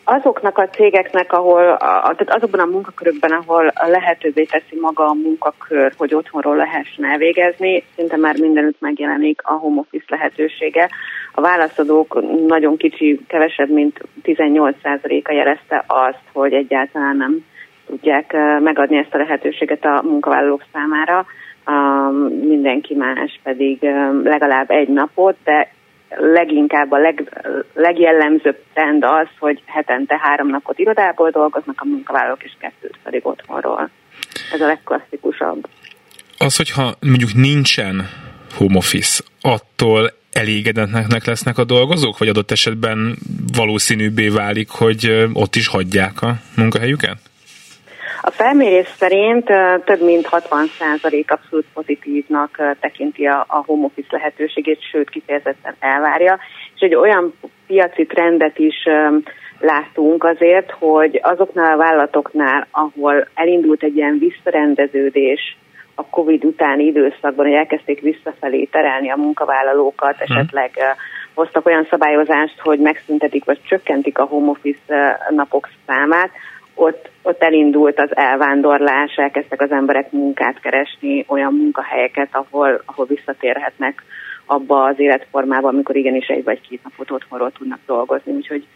azoknak 0.05 0.59
a 0.59 0.69
cégeknek, 0.69 1.33
ahol, 1.33 1.71
a, 1.71 2.15
tehát 2.17 2.35
azokban 2.35 2.61
a 2.61 2.71
munkakörökben, 2.71 3.31
ahol 3.31 3.73
lehetővé 3.75 4.45
teszi 4.45 4.79
maga 4.81 5.05
a 5.05 5.15
munkakör, 5.15 5.93
hogy 5.97 6.15
otthonról 6.15 6.57
lehessen 6.57 7.05
elvégezni, 7.05 7.85
szinte 7.97 8.17
már 8.17 8.37
mindenütt 8.39 8.81
megjelenik 8.81 9.41
a 9.45 9.53
home 9.53 9.81
office 9.81 10.05
lehetősége. 10.09 10.91
A 11.33 11.41
válaszadók 11.41 12.23
nagyon 12.47 12.77
kicsi, 12.77 13.21
kevesebb, 13.27 13.69
mint 13.69 14.01
18%-a 14.23 15.33
jelezte 15.33 15.85
azt, 15.87 16.23
hogy 16.33 16.53
egyáltalán 16.53 17.17
nem 17.17 17.45
tudják 17.87 18.33
megadni 18.61 18.97
ezt 18.97 19.15
a 19.15 19.19
lehetőséget 19.19 19.85
a 19.85 20.03
munkavállalók 20.03 20.65
számára. 20.73 21.27
mindenki 22.41 22.95
más 22.95 23.41
pedig 23.43 23.83
legalább 24.23 24.71
egy 24.71 24.89
napot, 24.89 25.37
de 25.45 25.74
leginkább 26.17 26.91
a 26.91 26.99
leg, 26.99 27.45
legjellemzőbb 27.75 28.63
trend 28.73 29.05
az, 29.05 29.27
hogy 29.39 29.63
hetente 29.67 30.19
három 30.23 30.49
napot 30.49 30.79
irodából 30.79 31.31
dolgoznak 31.31 31.81
a 31.81 31.87
munkavállalók, 31.87 32.45
és 32.45 32.53
kettőt 32.59 32.99
pedig 33.03 33.27
otthonról. 33.27 33.91
Ez 34.53 34.61
a 34.61 34.67
legklasszikusabb. 34.67 35.69
Az, 36.39 36.57
hogyha 36.57 36.95
mondjuk 37.01 37.35
nincsen 37.35 38.09
home 38.57 38.77
office, 38.77 39.23
attól 39.41 40.11
elégedetnek 40.33 41.25
lesznek 41.25 41.59
a 41.59 41.65
dolgozók, 41.65 42.19
vagy 42.19 42.29
adott 42.29 42.51
esetben 42.51 43.17
valószínűbbé 43.57 44.29
válik, 44.29 44.69
hogy 44.69 45.29
ott 45.33 45.57
is 45.57 45.67
hagyják 45.67 46.23
a 46.23 46.35
munkahelyüket? 46.57 47.19
A 48.27 48.31
felmérés 48.31 48.89
szerint 48.89 49.45
több 49.85 50.03
mint 50.03 50.29
60% 50.31 51.27
abszolút 51.27 51.67
pozitívnak 51.75 52.77
tekinti 52.81 53.27
a, 53.27 53.45
a 53.49 53.63
home 53.67 53.85
office 53.85 54.09
lehetőségét, 54.11 54.79
sőt 54.91 55.11
kifejezetten 55.11 55.75
elvárja, 55.79 56.39
és 56.75 56.81
egy 56.81 56.95
olyan 56.95 57.35
piaci 57.67 58.07
trendet 58.07 58.59
is 58.59 58.75
látunk 59.59 60.25
azért, 60.25 60.71
hogy 60.71 61.21
azoknál 61.23 61.73
a 61.73 61.77
vállalatoknál, 61.77 62.67
ahol 62.71 63.29
elindult 63.35 63.83
egy 63.83 63.97
ilyen 63.97 64.19
visszarendeződés 64.19 65.57
a 65.95 66.07
COVID 66.07 66.45
utáni 66.45 66.85
időszakban, 66.85 67.47
hogy 67.47 67.55
elkezdték 67.55 68.01
visszafelé 68.01 68.65
terelni 68.65 69.11
a 69.11 69.17
munkavállalókat, 69.17 70.15
mhm. 70.15 70.33
esetleg 70.33 70.71
hoztak 71.35 71.67
olyan 71.67 71.87
szabályozást, 71.91 72.61
hogy 72.61 72.79
megszüntetik 72.79 73.45
vagy 73.45 73.61
csökkentik 73.63 74.19
a 74.19 74.25
home 74.25 74.51
office 74.51 75.19
napok 75.31 75.69
számát, 75.87 76.31
ott, 76.75 77.11
ott 77.23 77.43
elindult 77.43 77.99
az 77.99 78.17
elvándorlás, 78.17 79.17
elkezdtek 79.17 79.61
az 79.61 79.71
emberek 79.71 80.13
munkát 80.13 80.61
keresni, 80.61 81.25
olyan 81.29 81.55
munkahelyeket, 81.55 82.29
ahol, 82.33 82.83
ahol 82.85 83.07
visszatérhetnek 83.07 84.03
abba 84.47 84.85
az 84.85 84.99
életformába, 84.99 85.69
amikor 85.69 85.97
igenis 85.97 86.27
egy 86.27 86.45
vagy 86.45 86.61
két 86.69 86.81
napot 86.83 87.11
otthonról 87.11 87.51
tudnak 87.51 87.79
dolgozni. 87.87 88.33
Úgyhogy 88.33 88.67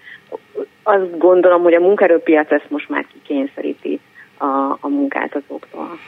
azt 0.83 1.19
gondolom, 1.19 1.63
hogy 1.63 1.75
a 1.75 1.81
munkerőpiac 1.81 2.51
ezt 2.51 2.71
most 2.71 2.89
már 2.89 3.07
kikényszeríti 3.13 4.01
a, 4.39 4.79
a 4.81 4.89
munkáltatóktól. 4.89 5.99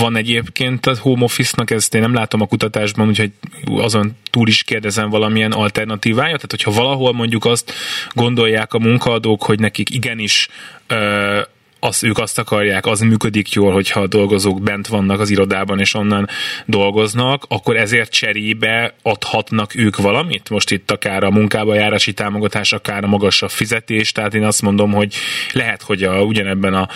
Van 0.00 0.16
egyébként 0.16 0.86
a 0.86 0.94
home 1.00 1.24
office-nak, 1.24 1.70
ezt 1.70 1.94
én 1.94 2.00
nem 2.00 2.14
látom 2.14 2.40
a 2.40 2.46
kutatásban, 2.46 3.08
úgyhogy 3.08 3.32
azon 3.76 4.16
túl 4.30 4.48
is 4.48 4.62
kérdezem 4.62 5.10
valamilyen 5.10 5.52
alternatívája, 5.52 6.36
tehát 6.36 6.50
hogyha 6.50 6.70
valahol 6.70 7.12
mondjuk 7.12 7.44
azt 7.44 7.72
gondolják 8.14 8.74
a 8.74 8.78
munkaadók, 8.78 9.42
hogy 9.42 9.60
nekik 9.60 9.90
igenis 9.90 10.48
ö, 10.86 11.40
az, 11.86 12.04
ők 12.04 12.18
azt 12.18 12.38
akarják, 12.38 12.86
az 12.86 13.00
működik 13.00 13.52
jól, 13.52 13.72
hogyha 13.72 14.00
a 14.00 14.06
dolgozók 14.06 14.62
bent 14.62 14.86
vannak 14.86 15.20
az 15.20 15.30
irodában 15.30 15.80
és 15.80 15.94
onnan 15.94 16.28
dolgoznak, 16.64 17.44
akkor 17.48 17.76
ezért 17.76 18.12
cserébe 18.12 18.94
adhatnak 19.02 19.74
ők 19.74 19.96
valamit? 19.96 20.50
Most 20.50 20.70
itt 20.70 20.90
akár 20.90 21.24
a 21.24 21.30
munkába 21.30 21.74
járási 21.74 22.12
támogatás, 22.12 22.72
akár 22.72 23.04
a 23.04 23.06
magasabb 23.06 23.50
fizetés, 23.50 24.12
tehát 24.12 24.34
én 24.34 24.44
azt 24.44 24.62
mondom, 24.62 24.92
hogy 24.92 25.14
lehet, 25.52 25.82
hogy 25.82 26.02
a, 26.02 26.22
ugyanebben 26.22 26.74
a, 26.74 26.88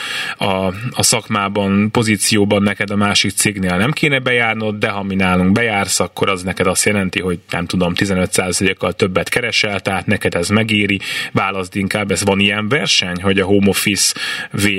a, 0.45 0.75
a 0.91 1.03
szakmában, 1.03 1.91
pozícióban 1.91 2.63
neked 2.63 2.91
a 2.91 2.97
másik 2.97 3.31
cégnél 3.31 3.77
nem 3.77 3.91
kéne 3.91 4.19
bejárnod, 4.19 4.79
de 4.79 4.89
ha 4.89 5.03
mi 5.03 5.15
nálunk 5.15 5.53
bejársz, 5.53 6.01
akkor 6.01 6.29
az 6.29 6.43
neked 6.43 6.67
azt 6.67 6.85
jelenti, 6.85 7.21
hogy 7.21 7.39
nem 7.51 7.67
tudom, 7.67 7.93
15%-kal 7.97 8.93
többet 8.93 9.29
keresel, 9.29 9.81
tehát 9.81 10.07
neked 10.07 10.35
ez 10.35 10.49
megéri, 10.49 11.01
válaszd 11.33 11.77
inkább, 11.77 12.11
ez 12.11 12.25
van 12.25 12.41
ilyen 12.41 12.69
verseny, 12.69 13.23
hogy 13.23 13.39
a 13.39 13.45
home 13.45 13.69
office 13.69 14.15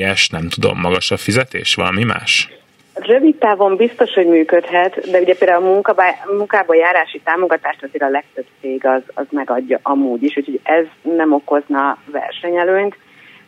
VS, 0.01 0.29
nem 0.29 0.49
tudom, 0.49 0.79
magasabb 0.79 1.17
fizetés, 1.17 1.75
valami 1.75 2.03
más? 2.03 2.49
Rövid 2.93 3.35
távon 3.35 3.75
biztos, 3.75 4.13
hogy 4.13 4.27
működhet, 4.27 5.11
de 5.11 5.19
ugye 5.19 5.35
például 5.35 5.63
a 5.63 5.67
munkába, 5.67 6.03
munkába 6.37 6.75
járási 6.75 7.21
támogatást 7.23 7.83
azért 7.83 8.03
a 8.03 8.09
legtöbb 8.09 8.45
cég 8.61 8.85
az, 8.85 9.01
az 9.13 9.25
megadja 9.29 9.79
amúgy 9.81 10.23
is, 10.23 10.37
úgyhogy 10.37 10.59
ez 10.63 10.85
nem 11.01 11.33
okozna 11.33 11.97
versenyelőnyt. 12.05 12.95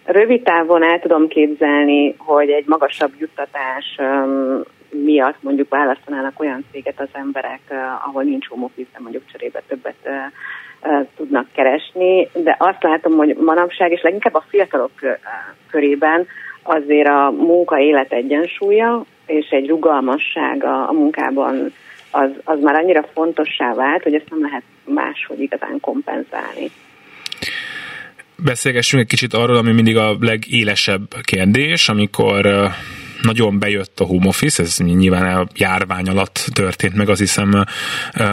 Rövid 0.06 0.42
távon 0.44 0.84
el 0.84 1.00
tudom 1.00 1.28
képzelni, 1.28 2.16
hogy 2.18 2.50
egy 2.50 2.66
magasabb 2.68 3.12
juttatás 3.18 3.98
um, 3.98 4.62
miatt 4.90 5.38
mondjuk 5.40 5.70
választanának 5.70 6.40
olyan 6.40 6.66
céget 6.72 7.00
az 7.00 7.10
emberek, 7.14 7.62
uh, 7.70 8.08
ahol 8.08 8.24
nincs 8.24 8.48
home 8.48 8.64
office, 8.64 9.00
mondjuk 9.00 9.24
cserébe 9.32 9.62
többet 9.68 9.96
uh, 10.04 10.12
tudnak 11.16 11.48
keresni, 11.54 12.30
de 12.34 12.56
azt 12.60 12.84
látom, 12.84 13.14
hogy 13.14 13.36
manapság, 13.36 13.92
és 13.92 14.02
leginkább 14.02 14.34
a 14.34 14.46
fiatalok 14.50 14.92
körében 15.70 16.28
azért 16.64 17.08
a 17.08 17.32
munka-élet 17.32 18.12
egyensúlya 18.12 19.06
és 19.26 19.50
egy 19.50 19.68
rugalmassága 19.68 20.88
a 20.88 20.92
munkában 20.92 21.74
az, 22.12 22.30
az 22.44 22.60
már 22.62 22.76
annyira 22.76 23.04
fontossá 23.14 23.74
vált, 23.74 24.04
hogy 24.04 24.14
ezt 24.14 24.30
nem 24.30 24.42
lehet 24.42 24.64
máshogy 24.86 25.42
igazán 25.42 25.80
kompenzálni. 25.82 26.72
Beszélgessünk 28.36 29.02
egy 29.02 29.10
kicsit 29.10 29.34
arról, 29.34 29.58
ami 29.58 29.72
mindig 29.72 29.98
a 29.98 30.16
legélesebb 30.20 31.08
kérdés, 31.24 31.90
amikor 31.90 32.46
nagyon 33.24 33.60
bejött 33.60 34.00
a 34.00 34.04
home 34.04 34.28
office, 34.28 34.64
ez 34.64 34.78
nyilván 34.78 35.36
a 35.36 35.48
járvány 35.56 36.08
alatt 36.08 36.46
történt 36.54 36.96
meg, 36.96 37.10
az 37.10 37.20
hiszem 37.20 37.66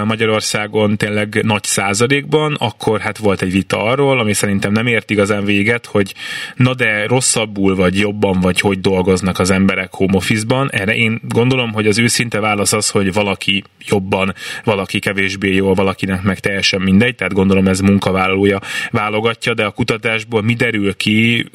Magyarországon 0.04 0.96
tényleg 0.96 1.40
nagy 1.42 1.64
százalékban, 1.64 2.56
akkor 2.58 3.00
hát 3.00 3.18
volt 3.18 3.42
egy 3.42 3.52
vita 3.52 3.82
arról, 3.82 4.18
ami 4.20 4.32
szerintem 4.32 4.72
nem 4.72 4.86
ért 4.86 5.10
igazán 5.10 5.44
véget, 5.44 5.86
hogy 5.86 6.14
na 6.54 6.74
de 6.74 7.06
rosszabbul 7.06 7.74
vagy 7.74 7.98
jobban 7.98 8.40
vagy 8.40 8.60
hogy 8.60 8.80
dolgoznak 8.80 9.38
az 9.38 9.50
emberek 9.50 9.92
home 9.92 10.16
office-ban. 10.16 10.70
Erre 10.70 10.94
én 10.94 11.20
gondolom, 11.28 11.72
hogy 11.72 11.86
az 11.86 11.98
őszinte 11.98 12.40
válasz 12.40 12.72
az, 12.72 12.90
hogy 12.90 13.12
valaki 13.12 13.64
jobban, 13.86 14.34
valaki 14.64 14.98
kevésbé 14.98 15.54
jó, 15.54 15.74
valakinek 15.74 16.22
meg 16.22 16.38
teljesen 16.38 16.80
mindegy, 16.80 17.14
tehát 17.14 17.32
gondolom 17.32 17.68
ez 17.68 17.80
munkavállalója 17.80 18.60
válogatja, 18.90 19.54
de 19.54 19.64
a 19.64 19.70
kutatásból 19.70 20.42
mi 20.42 20.54
derül 20.54 20.96
ki, 20.96 21.50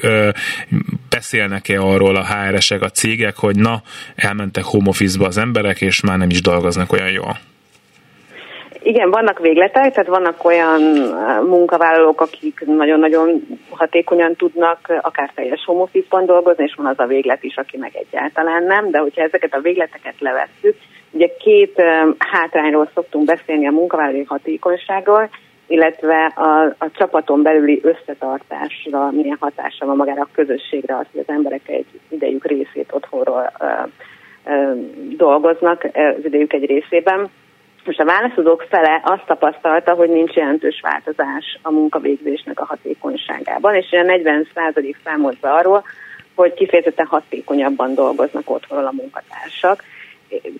beszélnek-e 1.08 1.80
arról 1.80 2.16
a 2.16 2.26
HR-esek, 2.26 2.82
a 2.82 2.90
cégek, 2.90 3.25
cégek, 3.26 3.36
hogy 3.38 3.56
na, 3.56 3.82
elmentek 4.16 4.64
home 4.64 4.88
office-ba 4.88 5.26
az 5.26 5.38
emberek, 5.38 5.80
és 5.80 6.00
már 6.00 6.18
nem 6.18 6.30
is 6.30 6.40
dolgoznak 6.40 6.92
olyan 6.92 7.10
jól. 7.10 7.36
Igen, 8.82 9.10
vannak 9.10 9.38
végletek, 9.38 9.92
tehát 9.92 10.06
vannak 10.06 10.44
olyan 10.44 10.80
munkavállalók, 11.46 12.20
akik 12.20 12.64
nagyon-nagyon 12.66 13.46
hatékonyan 13.70 14.34
tudnak 14.36 14.78
akár 15.00 15.30
teljes 15.34 15.64
home 15.64 15.82
office-ban 15.82 16.26
dolgozni, 16.26 16.64
és 16.64 16.74
van 16.76 16.86
az 16.86 16.98
a 16.98 17.06
véglet 17.06 17.42
is, 17.42 17.56
aki 17.56 17.76
meg 17.76 17.92
egyáltalán 17.94 18.62
nem, 18.64 18.90
de 18.90 18.98
hogyha 18.98 19.22
ezeket 19.22 19.54
a 19.54 19.60
végleteket 19.60 20.14
levesszük, 20.18 20.76
ugye 21.10 21.28
két 21.38 21.82
hátrányról 22.18 22.90
szoktunk 22.94 23.24
beszélni 23.24 23.66
a 23.66 23.70
munkavállalói 23.70 24.24
hatékonyságról, 24.24 25.28
illetve 25.66 26.24
a, 26.24 26.62
a 26.78 26.90
csapaton 26.92 27.42
belüli 27.42 27.80
összetartásra 27.82 29.10
milyen 29.10 29.36
hatása 29.40 29.86
van 29.86 29.96
magára 29.96 30.20
a 30.20 30.28
közösségre, 30.32 30.96
az, 30.96 31.06
hogy 31.12 31.20
az 31.20 31.34
emberek 31.34 31.68
egy 31.68 31.86
idejük 32.08 32.46
részét 32.46 32.92
otthonról 32.92 33.52
ö, 33.60 33.66
ö, 34.52 34.72
dolgoznak, 35.16 35.84
az 35.84 36.24
idejük 36.24 36.52
egy 36.52 36.66
részében. 36.66 37.28
Most 37.84 38.00
a 38.00 38.04
válaszadók 38.04 38.66
fele 38.68 39.00
azt 39.04 39.26
tapasztalta, 39.26 39.94
hogy 39.94 40.08
nincs 40.08 40.34
jelentős 40.34 40.80
változás 40.80 41.58
a 41.62 41.70
munkavégzésnek 41.70 42.60
a 42.60 42.64
hatékonyságában, 42.64 43.74
és 43.74 43.92
olyan 43.92 44.06
40% 44.08 44.94
számolt 45.04 45.40
be 45.40 45.50
arról, 45.52 45.84
hogy 46.34 46.54
kifejezetten 46.54 47.06
hatékonyabban 47.06 47.94
dolgoznak 47.94 48.50
otthonról 48.50 48.86
a 48.86 48.92
munkatársak. 48.92 49.82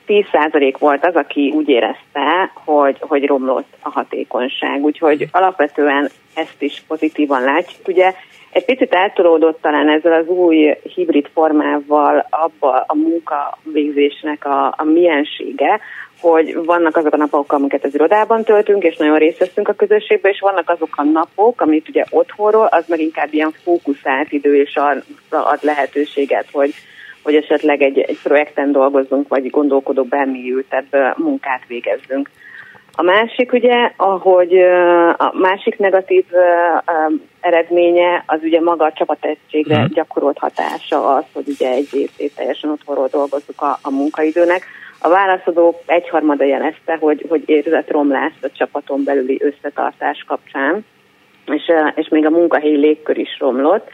10% 0.07 0.77
volt 0.79 1.07
az, 1.07 1.15
aki 1.15 1.53
úgy 1.55 1.69
érezte, 1.69 2.53
hogy, 2.65 2.97
hogy 3.01 3.27
romlott 3.27 3.77
a 3.81 3.91
hatékonyság. 3.91 4.85
Úgyhogy 4.85 5.29
alapvetően 5.31 6.11
ezt 6.35 6.63
is 6.63 6.83
pozitívan 6.89 7.43
látjuk. 7.43 7.89
Ugye 7.89 8.15
egy 8.51 8.65
picit 8.65 8.93
eltolódott 8.93 9.61
talán 9.61 9.89
ezzel 9.89 10.13
az 10.13 10.27
új 10.27 10.75
hibrid 10.95 11.29
formával 11.33 12.27
abba 12.31 12.85
a 12.87 12.95
munkavégzésnek 12.95 14.45
a, 14.45 14.67
a 14.77 14.85
miensége, 14.85 15.81
hogy 16.21 16.65
vannak 16.65 16.97
azok 16.97 17.13
a 17.13 17.17
napok, 17.17 17.53
amiket 17.53 17.85
az 17.85 17.95
irodában 17.95 18.45
töltünk, 18.45 18.83
és 18.83 18.97
nagyon 18.97 19.19
részt 19.19 19.39
veszünk 19.39 19.69
a 19.69 19.73
közösségbe, 19.73 20.29
és 20.29 20.41
vannak 20.41 20.71
azok 20.71 20.95
a 20.97 21.03
napok, 21.03 21.61
amit 21.61 21.89
ugye 21.89 22.05
otthonról, 22.11 22.67
az 22.67 22.85
meg 22.89 23.01
inkább 23.01 23.33
ilyen 23.33 23.55
fókuszált 23.63 24.33
idő, 24.33 24.61
és 24.61 24.77
ad 25.31 25.59
lehetőséget, 25.61 26.47
hogy 26.53 26.75
hogy 27.27 27.35
esetleg 27.35 27.83
egy, 27.83 27.99
egy 27.99 28.19
projekten 28.23 28.73
dolgozzunk, 28.73 29.29
vagy 29.29 29.51
gondolkodó 29.51 30.07
ültebb 30.49 31.17
munkát 31.17 31.63
végezzünk. 31.67 32.31
A 32.93 33.03
másik 33.03 33.53
ugye, 33.53 33.93
ahogy 33.97 34.59
a 35.17 35.33
másik 35.33 35.79
negatív 35.79 36.25
eredménye, 37.41 38.25
az 38.27 38.39
ugye 38.43 38.61
maga 38.61 38.85
a 38.85 38.93
csapategységre 38.93 39.75
uh-huh. 39.75 39.93
gyakorolt 39.93 40.39
hatása 40.39 41.15
az, 41.15 41.25
hogy 41.33 41.49
ugye 41.49 41.71
egy 41.71 41.89
részét 41.93 42.35
teljesen 42.37 42.71
otthonról 42.71 43.09
dolgozzuk 43.11 43.61
a, 43.61 43.79
a 43.83 43.91
munkaidőnek. 43.91 44.65
A 45.01 45.09
válaszadók 45.09 45.83
egyharmada 45.87 46.45
jelezte, 46.45 46.97
hogy, 47.01 47.27
hogy 47.29 47.43
érzett 47.47 47.91
romlást 47.91 48.45
a 48.45 48.51
csapaton 48.51 49.05
belüli 49.05 49.41
összetartás 49.43 50.25
kapcsán, 50.27 50.85
és, 51.47 51.73
és 51.95 52.09
még 52.09 52.27
a 52.27 52.31
munkahelyi 52.31 52.77
légkör 52.77 53.19
is 53.19 53.39
romlott, 53.39 53.91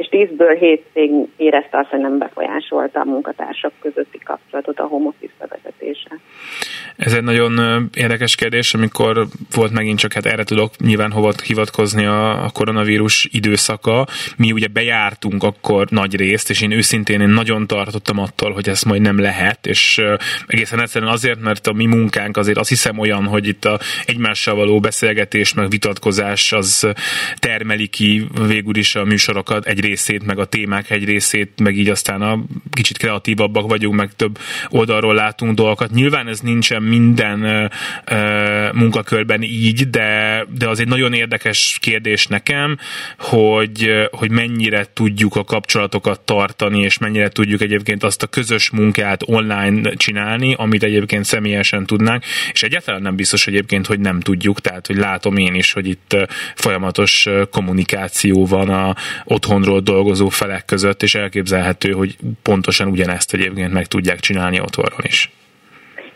és 0.00 0.08
10-ből 0.10 0.56
7 0.58 0.84
cég 0.92 1.10
érezte 1.36 1.78
azt, 1.78 1.88
hogy 1.88 2.00
nem 2.00 2.18
befolyásolta 2.18 3.00
a 3.00 3.04
munkatársak 3.04 3.72
közötti 3.80 4.18
kapcsolatot 4.18 4.78
a 4.78 4.86
home 4.86 5.06
office 5.06 5.32
bevezetése. 5.38 6.18
Ez 6.96 7.12
egy 7.12 7.22
nagyon 7.22 7.52
érdekes 7.94 8.34
kérdés, 8.34 8.74
amikor 8.74 9.26
volt 9.54 9.72
megint 9.72 9.98
csak, 9.98 10.12
hát 10.12 10.26
erre 10.26 10.44
tudok 10.44 10.70
nyilván 10.78 11.10
hova 11.10 11.32
hivatkozni 11.44 12.04
a, 12.04 12.50
koronavírus 12.52 13.28
időszaka. 13.30 14.06
Mi 14.36 14.52
ugye 14.52 14.66
bejártunk 14.66 15.42
akkor 15.42 15.86
nagy 15.90 16.16
részt, 16.16 16.50
és 16.50 16.62
én 16.62 16.70
őszintén 16.70 17.20
én 17.20 17.28
nagyon 17.28 17.66
tartottam 17.66 18.18
attól, 18.18 18.52
hogy 18.52 18.68
ez 18.68 18.82
majd 18.82 19.00
nem 19.00 19.18
lehet, 19.18 19.66
és 19.66 20.00
egészen 20.46 20.80
egyszerűen 20.80 21.12
azért, 21.12 21.40
mert 21.40 21.66
a 21.66 21.72
mi 21.72 21.86
munkánk 21.86 22.36
azért 22.36 22.58
azt 22.58 22.68
hiszem 22.68 22.98
olyan, 22.98 23.24
hogy 23.24 23.46
itt 23.46 23.64
a 23.64 23.78
egymással 24.04 24.54
való 24.54 24.80
beszélgetés, 24.80 25.54
meg 25.54 25.70
vitatkozás 25.70 26.52
az 26.52 26.88
termeli 27.38 27.86
ki 27.86 28.26
végül 28.46 28.76
is 28.76 28.94
a 28.94 29.04
műsorokat 29.04 29.66
egy 29.66 29.80
részét, 29.90 30.26
meg 30.26 30.38
a 30.38 30.44
témák 30.44 30.90
egy 30.90 31.04
részét, 31.04 31.50
meg 31.62 31.76
így 31.76 31.88
aztán 31.88 32.22
a 32.22 32.38
kicsit 32.72 32.98
kreatívabbak 32.98 33.68
vagyunk, 33.68 33.94
meg 33.94 34.14
több 34.16 34.38
oldalról 34.68 35.14
látunk 35.14 35.54
dolgokat. 35.54 35.90
Nyilván 35.90 36.28
ez 36.28 36.40
nincsen 36.40 36.82
minden 36.82 37.42
ö, 37.42 37.66
ö, 38.04 38.68
munkakörben 38.72 39.42
így, 39.42 39.90
de, 39.90 40.44
de 40.58 40.68
az 40.68 40.80
egy 40.80 40.88
nagyon 40.88 41.12
érdekes 41.12 41.78
kérdés 41.80 42.26
nekem, 42.26 42.78
hogy, 43.18 44.08
hogy 44.10 44.30
mennyire 44.30 44.86
tudjuk 44.92 45.36
a 45.36 45.44
kapcsolatokat 45.44 46.20
tartani, 46.20 46.80
és 46.80 46.98
mennyire 46.98 47.28
tudjuk 47.28 47.60
egyébként 47.60 48.02
azt 48.02 48.22
a 48.22 48.26
közös 48.26 48.70
munkát 48.70 49.22
online 49.26 49.94
csinálni, 49.94 50.54
amit 50.58 50.82
egyébként 50.82 51.24
személyesen 51.24 51.86
tudnánk, 51.86 52.24
és 52.52 52.62
egyáltalán 52.62 53.02
nem 53.02 53.16
biztos 53.16 53.46
egyébként, 53.46 53.86
hogy 53.86 54.00
nem 54.00 54.20
tudjuk, 54.20 54.60
tehát 54.60 54.86
hogy 54.86 54.96
látom 54.96 55.36
én 55.36 55.54
is, 55.54 55.72
hogy 55.72 55.86
itt 55.86 56.16
folyamatos 56.54 57.28
kommunikáció 57.50 58.46
van 58.46 58.68
a 58.68 58.94
otthonról 59.24 59.79
dolgozó 59.80 60.28
felek 60.28 60.64
között, 60.64 61.02
és 61.02 61.14
elképzelhető, 61.14 61.90
hogy 61.90 62.16
pontosan 62.42 62.88
ugyanezt 62.88 63.34
egyébként 63.34 63.72
meg 63.72 63.86
tudják 63.86 64.20
csinálni 64.20 64.60
otthonról 64.60 65.04
is. 65.04 65.30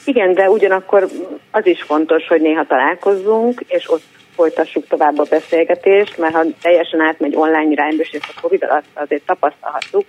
Igen, 0.04 0.34
de 0.34 0.50
ugyanakkor 0.50 1.08
az 1.50 1.66
is 1.66 1.82
fontos, 1.82 2.26
hogy 2.26 2.40
néha 2.40 2.66
találkozzunk, 2.66 3.60
és 3.66 3.90
ott 3.90 4.02
folytassuk 4.34 4.86
tovább 4.86 5.18
a 5.18 5.26
beszélgetést, 5.30 6.18
mert 6.18 6.34
ha 6.34 6.44
teljesen 6.62 7.00
átmegy 7.00 7.34
online 7.36 7.70
irányba, 7.70 8.02
és 8.02 8.10
ezt 8.10 8.32
a 8.36 8.40
Covid 8.40 8.62
alatt 8.62 8.84
azért 8.94 9.22
tapasztalhattuk, 9.26 10.04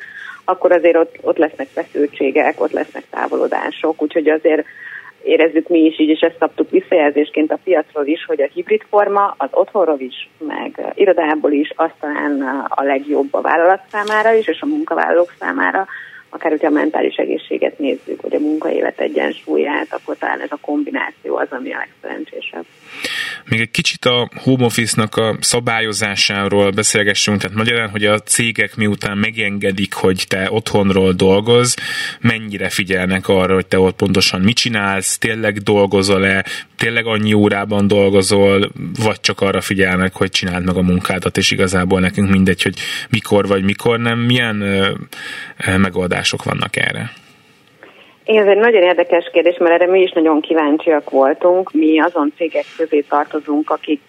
akkor 0.45 0.72
azért 0.72 0.95
ott, 0.95 1.16
ott 1.22 1.38
lesznek 1.38 1.68
feszültségek, 1.74 2.62
ott 2.62 2.72
lesznek 2.72 3.03
távolodások, 3.10 4.01
úgyhogy 4.01 4.30
azért 4.30 4.66
érezzük 5.26 5.67
mi 5.67 5.80
is 5.80 5.99
így, 5.99 6.09
és 6.09 6.19
ezt 6.19 6.38
kaptuk 6.39 6.69
visszajelzésként 6.69 7.51
a 7.51 7.59
piacról 7.63 8.05
is, 8.05 8.26
hogy 8.26 8.41
a 8.41 8.49
hibrid 8.53 8.82
forma 8.89 9.36
az 9.38 9.49
otthonról 9.51 9.99
is, 9.99 10.30
meg 10.38 10.93
irodából 10.93 11.51
is, 11.51 11.73
aztán 11.76 12.41
a 12.69 12.84
legjobb 12.84 13.34
a 13.34 13.41
vállalat 13.41 13.82
számára 13.91 14.34
is, 14.34 14.47
és 14.47 14.61
a 14.61 14.65
munkavállalók 14.65 15.34
számára, 15.39 15.88
akár 16.30 16.51
hogyha 16.51 16.67
a 16.67 16.71
mentális 16.71 17.15
egészséget 17.15 17.80
nézzük, 17.80 18.21
vagy 18.21 18.36
a 18.36 18.39
munkaélet 18.39 18.99
egyensúlyát, 18.99 19.88
akkor 19.89 20.17
talán 20.17 20.39
ez 20.39 20.51
a 20.51 20.57
kombináció 20.61 21.36
az, 21.36 21.47
ami 21.49 21.73
a 21.73 21.78
legszerencsésebb. 21.78 22.65
Még 23.46 23.60
egy 23.60 23.72
kicsit 23.72 24.06
a 24.06 24.30
home 24.36 24.66
office-nak 24.66 25.16
a 25.16 25.38
szabályozásáról 25.39 26.72
beszélgessünk, 26.72 27.41
tehát 27.41 27.58
magyarán, 27.58 27.89
hogy 27.89 28.06
a 28.06 28.20
cégek 28.20 28.76
miután 28.76 29.18
megengedik, 29.18 29.93
hogy 29.93 30.26
te 30.28 30.48
otthonról 30.52 31.14
dolgoz, 31.14 31.76
mennyire 32.20 32.70
figyelnek 32.70 33.28
arra, 33.28 33.54
hogy 33.54 33.66
te 33.66 33.80
ott 33.80 33.96
pontosan 33.96 34.41
mit 34.41 34.56
csinálsz, 34.56 35.18
tényleg 35.18 35.58
dolgozol-e, 35.58 36.46
tényleg 36.78 37.06
annyi 37.06 37.34
órában 37.34 37.88
dolgozol, 37.88 38.72
vagy 39.00 39.20
csak 39.20 39.41
arra 39.41 39.62
figyelnek, 39.62 40.14
hogy 40.16 40.30
csináld 40.30 40.66
meg 40.66 40.76
a 40.76 40.82
munkádat, 40.82 41.38
és 41.38 41.52
igazából 41.52 42.00
nekünk 42.00 42.30
mindegy, 42.30 42.62
hogy 42.62 42.80
mikor 43.10 43.48
vagy 43.48 43.64
mikor 43.64 44.00
nem, 44.00 44.20
milyen 44.20 44.56
megoldások 45.78 46.43
vannak 46.43 46.76
erre? 46.76 47.14
Ez 48.26 48.47
egy 48.47 48.57
nagyon 48.57 48.82
érdekes 48.82 49.30
kérdés, 49.32 49.57
mert 49.57 49.82
erre 49.82 49.91
mi 49.91 50.01
is 50.01 50.11
nagyon 50.11 50.41
kíváncsiak 50.41 51.09
voltunk. 51.09 51.71
Mi 51.71 51.99
azon 51.99 52.34
cégek 52.38 52.65
közé 52.78 52.99
tartozunk, 53.01 53.69
akik 53.69 54.01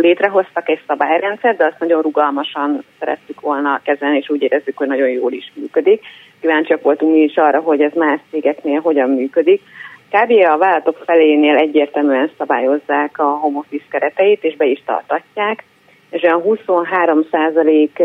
létrehoztak 0.00 0.68
egy 0.68 0.80
szabályrendszert, 0.86 1.56
de 1.56 1.64
azt 1.64 1.78
nagyon 1.78 2.02
rugalmasan 2.02 2.84
szerettük 2.98 3.40
volna 3.40 3.80
kezelni, 3.84 4.16
és 4.16 4.30
úgy 4.30 4.42
érezzük, 4.42 4.76
hogy 4.76 4.86
nagyon 4.86 5.08
jól 5.08 5.32
is 5.32 5.52
működik. 5.54 6.02
Kíváncsiak 6.40 6.82
voltunk 6.82 7.12
mi 7.12 7.20
is 7.20 7.36
arra, 7.36 7.60
hogy 7.60 7.80
ez 7.80 7.92
más 7.94 8.20
cégeknél 8.30 8.80
hogyan 8.80 9.10
működik. 9.10 9.62
Kb. 10.10 10.30
a 10.30 10.58
vállalatok 10.58 11.02
felénél 11.04 11.56
egyértelműen 11.56 12.30
szabályozzák 12.38 13.18
a 13.18 13.24
home 13.24 13.58
office 13.58 13.84
kereteit, 13.90 14.44
és 14.44 14.56
be 14.56 14.64
is 14.64 14.82
tartatják, 14.86 15.64
és 16.10 16.22
olyan 16.22 16.40
23 16.40 17.26
százalék 17.30 18.02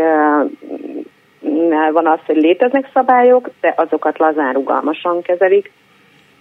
van 1.91 2.07
az, 2.07 2.19
hogy 2.25 2.35
léteznek 2.35 2.89
szabályok, 2.93 3.49
de 3.61 3.73
azokat 3.77 4.17
lazán 4.17 4.53
rugalmasan 4.53 5.21
kezelik, 5.21 5.71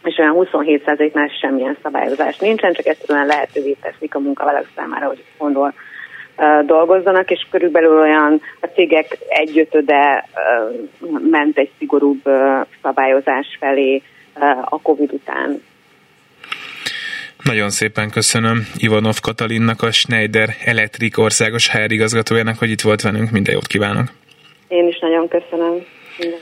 és 0.02 0.18
olyan 0.18 0.36
27%-nál 0.38 1.30
semmilyen 1.40 1.76
szabályozás 1.82 2.38
nincsen, 2.38 2.72
csak 2.72 2.86
egyszerűen 2.86 3.26
lehetővé 3.26 3.76
teszik 3.80 4.14
a 4.14 4.18
munkavállalók 4.18 4.68
számára, 4.76 5.06
hogy 5.06 5.24
gondol 5.38 5.72
dolgozzanak, 6.66 7.30
és 7.30 7.46
körülbelül 7.50 7.98
olyan 7.98 8.40
a 8.60 8.66
cégek 8.66 9.18
egyötöde 9.28 10.28
ment 11.30 11.58
egy 11.58 11.70
szigorúbb 11.78 12.22
szabályozás 12.82 13.56
felé 13.60 14.02
a 14.64 14.80
Covid 14.80 15.12
után. 15.12 15.62
Nagyon 17.42 17.70
szépen 17.70 18.10
köszönöm 18.10 18.66
Ivanov 18.76 19.20
Katalinnak, 19.22 19.82
a 19.82 19.92
Schneider 19.92 20.48
Electric 20.64 21.18
országos 21.18 21.70
HR 21.70 21.92
igazgatójának, 21.92 22.58
hogy 22.58 22.70
itt 22.70 22.80
volt 22.80 23.02
velünk. 23.02 23.30
Minden 23.30 23.54
jót 23.54 23.66
kívánok! 23.66 24.06
Én 24.68 24.88
is 24.88 24.98
nagyon 24.98 25.28
köszönöm. 25.28 25.84
Minden. 26.18 26.40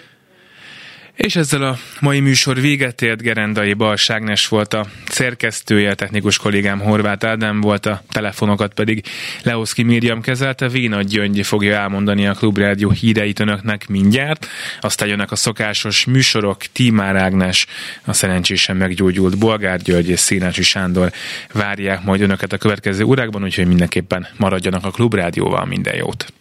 És 1.14 1.37
ezzel 1.37 1.62
a 1.62 1.77
mai 2.01 2.20
műsor 2.20 2.61
véget 2.61 3.03
ért 3.03 3.22
Gerendai 3.22 3.72
Balságnes 3.72 4.49
volt 4.49 4.75
a 4.75 4.85
szerkesztője, 5.07 5.91
a 5.91 5.95
technikus 5.95 6.39
kollégám 6.39 6.81
Horváth 6.81 7.27
Ádám 7.27 7.61
volt, 7.61 7.87
a 7.87 8.01
telefonokat 8.11 8.75
pedig 8.75 9.05
Leoszki 9.43 9.83
Miriam 9.83 10.20
kezelte, 10.20 10.68
Véna 10.68 11.03
Gyöngy 11.03 11.47
fogja 11.47 11.77
elmondani 11.77 12.27
a 12.27 12.33
Klubrádió 12.33 12.91
híreit 12.91 13.41
önöknek 13.41 13.89
mindjárt, 13.89 14.47
aztán 14.81 15.09
jönnek 15.09 15.31
a 15.31 15.37
szokásos 15.37 16.05
műsorok, 16.05 16.57
Tímár 16.72 17.16
Ágnes, 17.16 17.66
a 18.05 18.12
szerencsésen 18.12 18.77
meggyógyult 18.77 19.39
Bolgár 19.39 19.79
György 19.79 20.09
és 20.09 20.20
Színási 20.20 20.62
Sándor 20.62 21.11
várják 21.53 22.05
majd 22.05 22.20
önöket 22.20 22.53
a 22.53 22.59
következő 22.59 23.05
órákban, 23.05 23.43
úgyhogy 23.43 23.66
mindenképpen 23.66 24.27
maradjanak 24.37 24.85
a 24.85 24.91
Klubrádióval, 24.91 25.64
minden 25.64 25.97
jót! 25.97 26.33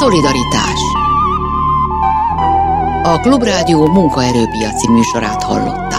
Szolidaritás 0.00 0.80
A 3.02 3.20
Klubrádió 3.20 3.86
munkaerőpiaci 3.86 4.88
műsorát 4.88 5.42
hallott. 5.42 5.89